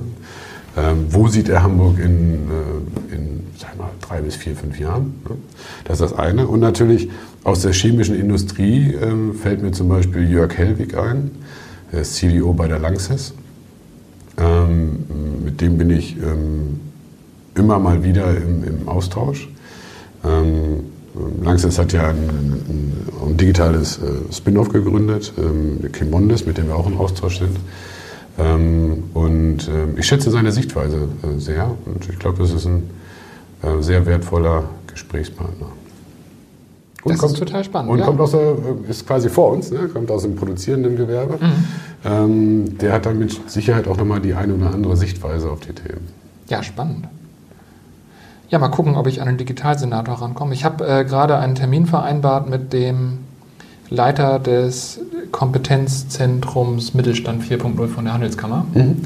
Ähm, 0.78 1.06
wo 1.10 1.28
sieht 1.28 1.50
er 1.50 1.64
Hamburg 1.64 2.00
in, 2.00 2.34
äh, 2.34 3.16
in 3.16 3.40
sag 3.58 3.78
mal, 3.78 3.90
drei 4.02 4.22
bis 4.22 4.36
vier, 4.36 4.56
fünf 4.56 4.80
Jahren? 4.80 5.16
Ne? 5.28 5.36
Das 5.86 6.00
ist 6.00 6.12
das 6.12 6.20
eine. 6.20 6.48
Und 6.48 6.60
natürlich 6.60 7.10
aus 7.44 7.62
der 7.62 7.74
chemischen 7.74 8.16
Industrie 8.16 8.94
ähm, 9.02 9.34
fällt 9.36 9.62
mir 9.62 9.72
zum 9.72 9.90
Beispiel 9.90 10.30
Jörg 10.30 10.58
Hellwig 10.58 10.98
ein, 10.98 11.32
der 11.92 12.02
ist 12.02 12.16
CDO 12.16 12.54
bei 12.54 12.68
der 12.68 12.80
Langsys. 12.80 13.34
Ähm, 14.40 15.06
mit 15.44 15.62
dem 15.62 15.78
bin 15.78 15.90
ich 15.90 16.16
ähm, 16.18 16.80
immer 17.56 17.80
mal 17.80 18.04
wieder 18.04 18.36
im, 18.36 18.64
im 18.64 18.88
Austausch. 18.88 19.50
Ähm, 20.24 20.86
Langsys 21.44 21.78
hat 21.78 21.92
ja 21.92 22.10
ein, 22.10 22.30
ein, 22.30 22.94
ein 23.28 23.38
digitales 23.38 23.98
äh, 23.98 24.34
Spin-off 24.34 24.70
gegründet, 24.70 25.34
ähm, 25.38 25.92
Kimondes, 25.92 26.46
mit 26.46 26.58
dem 26.58 26.68
wir 26.68 26.76
auch 26.76 26.88
im 26.88 26.98
Austausch 26.98 27.40
sind. 27.40 27.58
Ähm, 28.38 29.04
und 29.14 29.68
äh, 29.68 30.00
ich 30.00 30.06
schätze 30.06 30.32
seine 30.32 30.52
Sichtweise 30.52 31.10
äh, 31.24 31.40
sehr 31.40 31.72
und 31.86 32.08
ich 32.10 32.20
glaube, 32.20 32.38
das 32.40 32.52
ist 32.52 32.66
ein 32.66 32.90
äh, 33.64 33.82
sehr 33.82 34.06
wertvoller 34.06 34.64
Gesprächspartner. 34.88 35.68
Und 37.04 37.14
das 37.14 37.20
kommt, 37.20 37.34
ist 37.34 37.40
total 37.40 37.64
spannend. 37.64 37.92
Und 37.92 38.00
ja. 38.00 38.06
kommt 38.06 38.20
aus 38.20 38.32
der, 38.32 38.56
ist 38.88 39.08
quasi 39.08 39.30
vor 39.30 39.52
uns, 39.52 39.72
ne? 39.72 39.88
kommt 39.88 40.12
aus 40.12 40.24
dem 40.24 40.36
produzierenden 40.36 40.96
Gewerbe. 40.96 41.34
Mhm. 41.34 41.64
Ähm, 42.06 42.78
der 42.78 42.94
hat 42.94 43.06
dann 43.06 43.20
mit 43.20 43.50
Sicherheit 43.50 43.88
auch 43.88 43.98
nochmal 43.98 44.22
die 44.22 44.34
eine 44.34 44.54
oder 44.54 44.74
andere 44.74 44.96
Sichtweise 44.96 45.50
auf 45.50 45.60
die 45.60 45.74
Themen. 45.74 46.08
Ja, 46.48 46.64
spannend. 46.64 47.08
Ja, 48.50 48.58
mal 48.58 48.70
gucken, 48.70 48.96
ob 48.96 49.06
ich 49.08 49.22
an 49.22 49.28
den 49.28 49.38
Digitalsenator 49.38 50.22
rankomme. 50.22 50.54
Ich 50.54 50.66
habe 50.66 50.88
äh, 50.88 51.06
gerade 51.06 51.38
einen 51.38 51.56
Termin 51.56 51.86
vereinbart 51.86 52.50
mit 52.50 52.74
dem 52.74 53.20
Leiter 53.90 54.40
des 54.40 55.02
Kompetenzzentrums 55.32 56.94
Mittelstand 56.94 57.44
4.0 57.44 57.88
von 57.88 58.06
der 58.06 58.14
Handelskammer. 58.14 58.66
Mhm. 58.74 59.02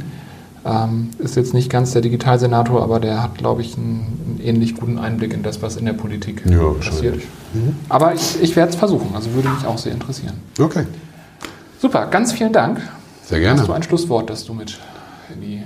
Ähm, 0.65 1.09
ist 1.19 1.35
jetzt 1.35 1.53
nicht 1.53 1.69
ganz 1.69 1.91
der 1.91 2.01
Digitalsenator, 2.01 2.81
aber 2.81 3.01
der 3.01 3.21
hat, 3.21 3.37
glaube 3.37 3.61
ich, 3.61 3.75
einen, 3.75 4.39
einen, 4.39 4.39
ähnlich 4.41 4.75
guten 4.75 4.97
Einblick 4.97 5.33
in 5.33 5.43
das, 5.43 5.61
was 5.61 5.75
in 5.75 5.85
der 5.85 5.93
Politik 5.93 6.43
ja, 6.49 6.69
passiert. 6.79 7.15
Mhm. 7.53 7.75
Aber 7.89 8.13
ich, 8.13 8.41
ich 8.41 8.55
werde 8.55 8.71
es 8.71 8.77
versuchen, 8.77 9.13
also 9.13 9.33
würde 9.33 9.49
mich 9.49 9.65
auch 9.65 9.77
sehr 9.77 9.91
interessieren. 9.91 10.35
Okay. 10.57 10.85
Super, 11.83 12.07
ganz 12.07 12.31
vielen 12.31 12.53
Dank. 12.53 12.79
Sehr 13.25 13.41
gerne. 13.41 13.59
Hast 13.59 13.67
du 13.67 13.73
ein 13.73 13.83
Schlusswort, 13.83 14.29
das 14.29 14.45
du 14.45 14.53
mit 14.53 14.79
in 15.35 15.41
die 15.41 15.61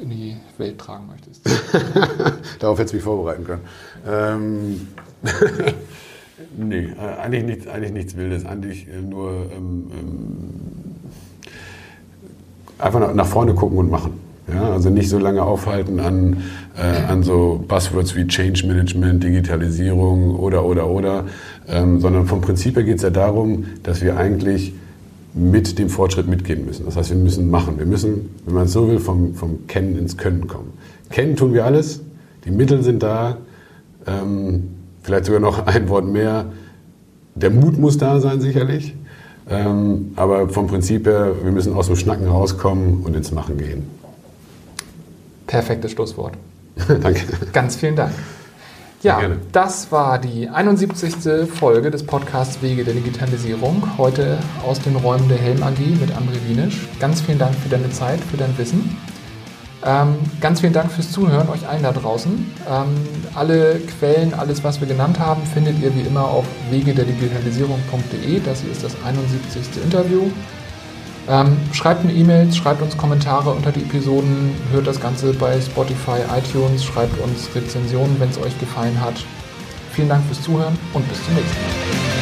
in 0.00 0.08
die 0.08 0.36
Welt 0.56 0.78
tragen 0.78 1.08
möchtest? 1.08 1.42
Darauf 2.60 2.78
hätte 2.78 2.90
ich 2.90 2.94
mich 2.94 3.02
vorbereiten 3.02 3.42
können. 3.42 3.62
Ähm, 4.08 4.86
nee, 6.56 6.90
äh, 6.96 7.20
eigentlich, 7.20 7.42
nichts, 7.42 7.66
eigentlich 7.66 7.90
nichts 7.92 8.16
Wildes. 8.16 8.46
Eigentlich 8.46 8.86
äh, 8.86 9.02
nur 9.02 9.30
ähm, 9.52 9.90
ähm, 9.98 10.94
einfach 12.78 13.12
nach 13.12 13.26
vorne 13.26 13.54
gucken 13.54 13.78
und 13.78 13.90
machen. 13.90 14.12
Ja, 14.46 14.70
also 14.70 14.90
nicht 14.90 15.08
so 15.08 15.18
lange 15.18 15.42
aufhalten 15.42 15.98
an, 15.98 16.44
äh, 16.78 17.02
an 17.10 17.24
so 17.24 17.64
Buzzwords 17.66 18.14
wie 18.14 18.28
Change 18.28 18.64
Management, 18.64 19.24
Digitalisierung 19.24 20.36
oder, 20.36 20.64
oder, 20.64 20.88
oder, 20.88 21.24
ähm, 21.66 21.98
sondern 21.98 22.26
vom 22.28 22.40
Prinzip 22.40 22.76
her 22.76 22.84
geht 22.84 22.98
es 22.98 23.02
ja 23.02 23.10
darum, 23.10 23.64
dass 23.82 24.02
wir 24.02 24.16
eigentlich 24.16 24.72
mit 25.34 25.78
dem 25.78 25.88
Fortschritt 25.88 26.26
mitgehen 26.26 26.66
müssen. 26.66 26.84
Das 26.84 26.96
heißt, 26.96 27.10
wir 27.10 27.16
müssen 27.16 27.50
machen. 27.50 27.78
Wir 27.78 27.86
müssen, 27.86 28.30
wenn 28.46 28.54
man 28.54 28.64
es 28.64 28.72
so 28.72 28.88
will, 28.88 28.98
vom, 28.98 29.34
vom 29.34 29.66
Kennen 29.66 29.96
ins 29.96 30.16
Können 30.16 30.48
kommen. 30.48 30.72
Kennen 31.10 31.36
tun 31.36 31.54
wir 31.54 31.64
alles, 31.64 32.00
die 32.44 32.50
Mittel 32.50 32.82
sind 32.82 33.02
da, 33.02 33.38
ähm, 34.06 34.68
vielleicht 35.02 35.26
sogar 35.26 35.40
noch 35.40 35.66
ein 35.66 35.88
Wort 35.88 36.06
mehr. 36.06 36.46
Der 37.34 37.50
Mut 37.50 37.78
muss 37.78 37.98
da 37.98 38.20
sein, 38.20 38.40
sicherlich. 38.40 38.94
Ähm, 39.48 40.12
aber 40.16 40.48
vom 40.48 40.66
Prinzip 40.66 41.06
her, 41.06 41.34
wir 41.42 41.50
müssen 41.50 41.74
aus 41.74 41.86
dem 41.86 41.96
Schnacken 41.96 42.28
rauskommen 42.28 43.02
und 43.02 43.16
ins 43.16 43.32
Machen 43.32 43.58
gehen. 43.58 43.84
Perfektes 45.46 45.92
Schlusswort. 45.92 46.34
Danke. 46.88 47.22
Ganz 47.52 47.76
vielen 47.76 47.96
Dank. 47.96 48.12
Ja, 49.02 49.18
das 49.52 49.90
war 49.90 50.18
die 50.18 50.50
71. 50.50 51.48
Folge 51.50 51.90
des 51.90 52.04
Podcasts 52.04 52.60
Wege 52.60 52.84
der 52.84 52.92
Digitalisierung. 52.92 53.82
Heute 53.96 54.38
aus 54.66 54.78
den 54.78 54.94
Räumen 54.94 55.26
der 55.26 55.38
Helm 55.38 55.62
AG 55.62 55.78
mit 55.98 56.10
André 56.10 56.46
Wienisch. 56.46 56.86
Ganz 56.98 57.22
vielen 57.22 57.38
Dank 57.38 57.54
für 57.54 57.70
deine 57.70 57.88
Zeit, 57.90 58.20
für 58.20 58.36
dein 58.36 58.56
Wissen. 58.58 58.98
Ähm, 59.86 60.16
ganz 60.42 60.60
vielen 60.60 60.74
Dank 60.74 60.92
fürs 60.92 61.10
Zuhören, 61.10 61.48
euch 61.48 61.66
allen 61.66 61.82
da 61.82 61.92
draußen. 61.92 62.52
Ähm, 62.68 62.88
alle 63.34 63.80
Quellen, 63.98 64.34
alles, 64.34 64.62
was 64.64 64.82
wir 64.82 64.86
genannt 64.86 65.18
haben, 65.18 65.42
findet 65.46 65.80
ihr 65.80 65.94
wie 65.94 66.02
immer 66.02 66.24
auf 66.24 66.44
wegederdigitalisierung.de. 66.70 68.40
Das 68.40 68.60
hier 68.60 68.70
ist 68.70 68.84
das 68.84 68.94
71. 69.02 69.82
Interview. 69.82 70.30
Ähm, 71.28 71.56
schreibt 71.72 72.04
mir 72.04 72.12
E-Mails, 72.12 72.56
schreibt 72.56 72.82
uns 72.82 72.96
Kommentare 72.96 73.50
unter 73.50 73.70
die 73.70 73.80
Episoden, 73.80 74.54
hört 74.72 74.86
das 74.86 75.00
Ganze 75.00 75.32
bei 75.32 75.60
Spotify, 75.60 76.18
iTunes, 76.36 76.84
schreibt 76.84 77.20
uns 77.20 77.48
Rezensionen, 77.54 78.18
wenn 78.18 78.30
es 78.30 78.38
euch 78.38 78.58
gefallen 78.58 79.00
hat. 79.00 79.14
Vielen 79.92 80.08
Dank 80.08 80.24
fürs 80.26 80.42
Zuhören 80.42 80.76
und 80.92 81.08
bis 81.08 81.24
zum 81.24 81.34
nächsten 81.34 81.60
Mal. 81.62 82.19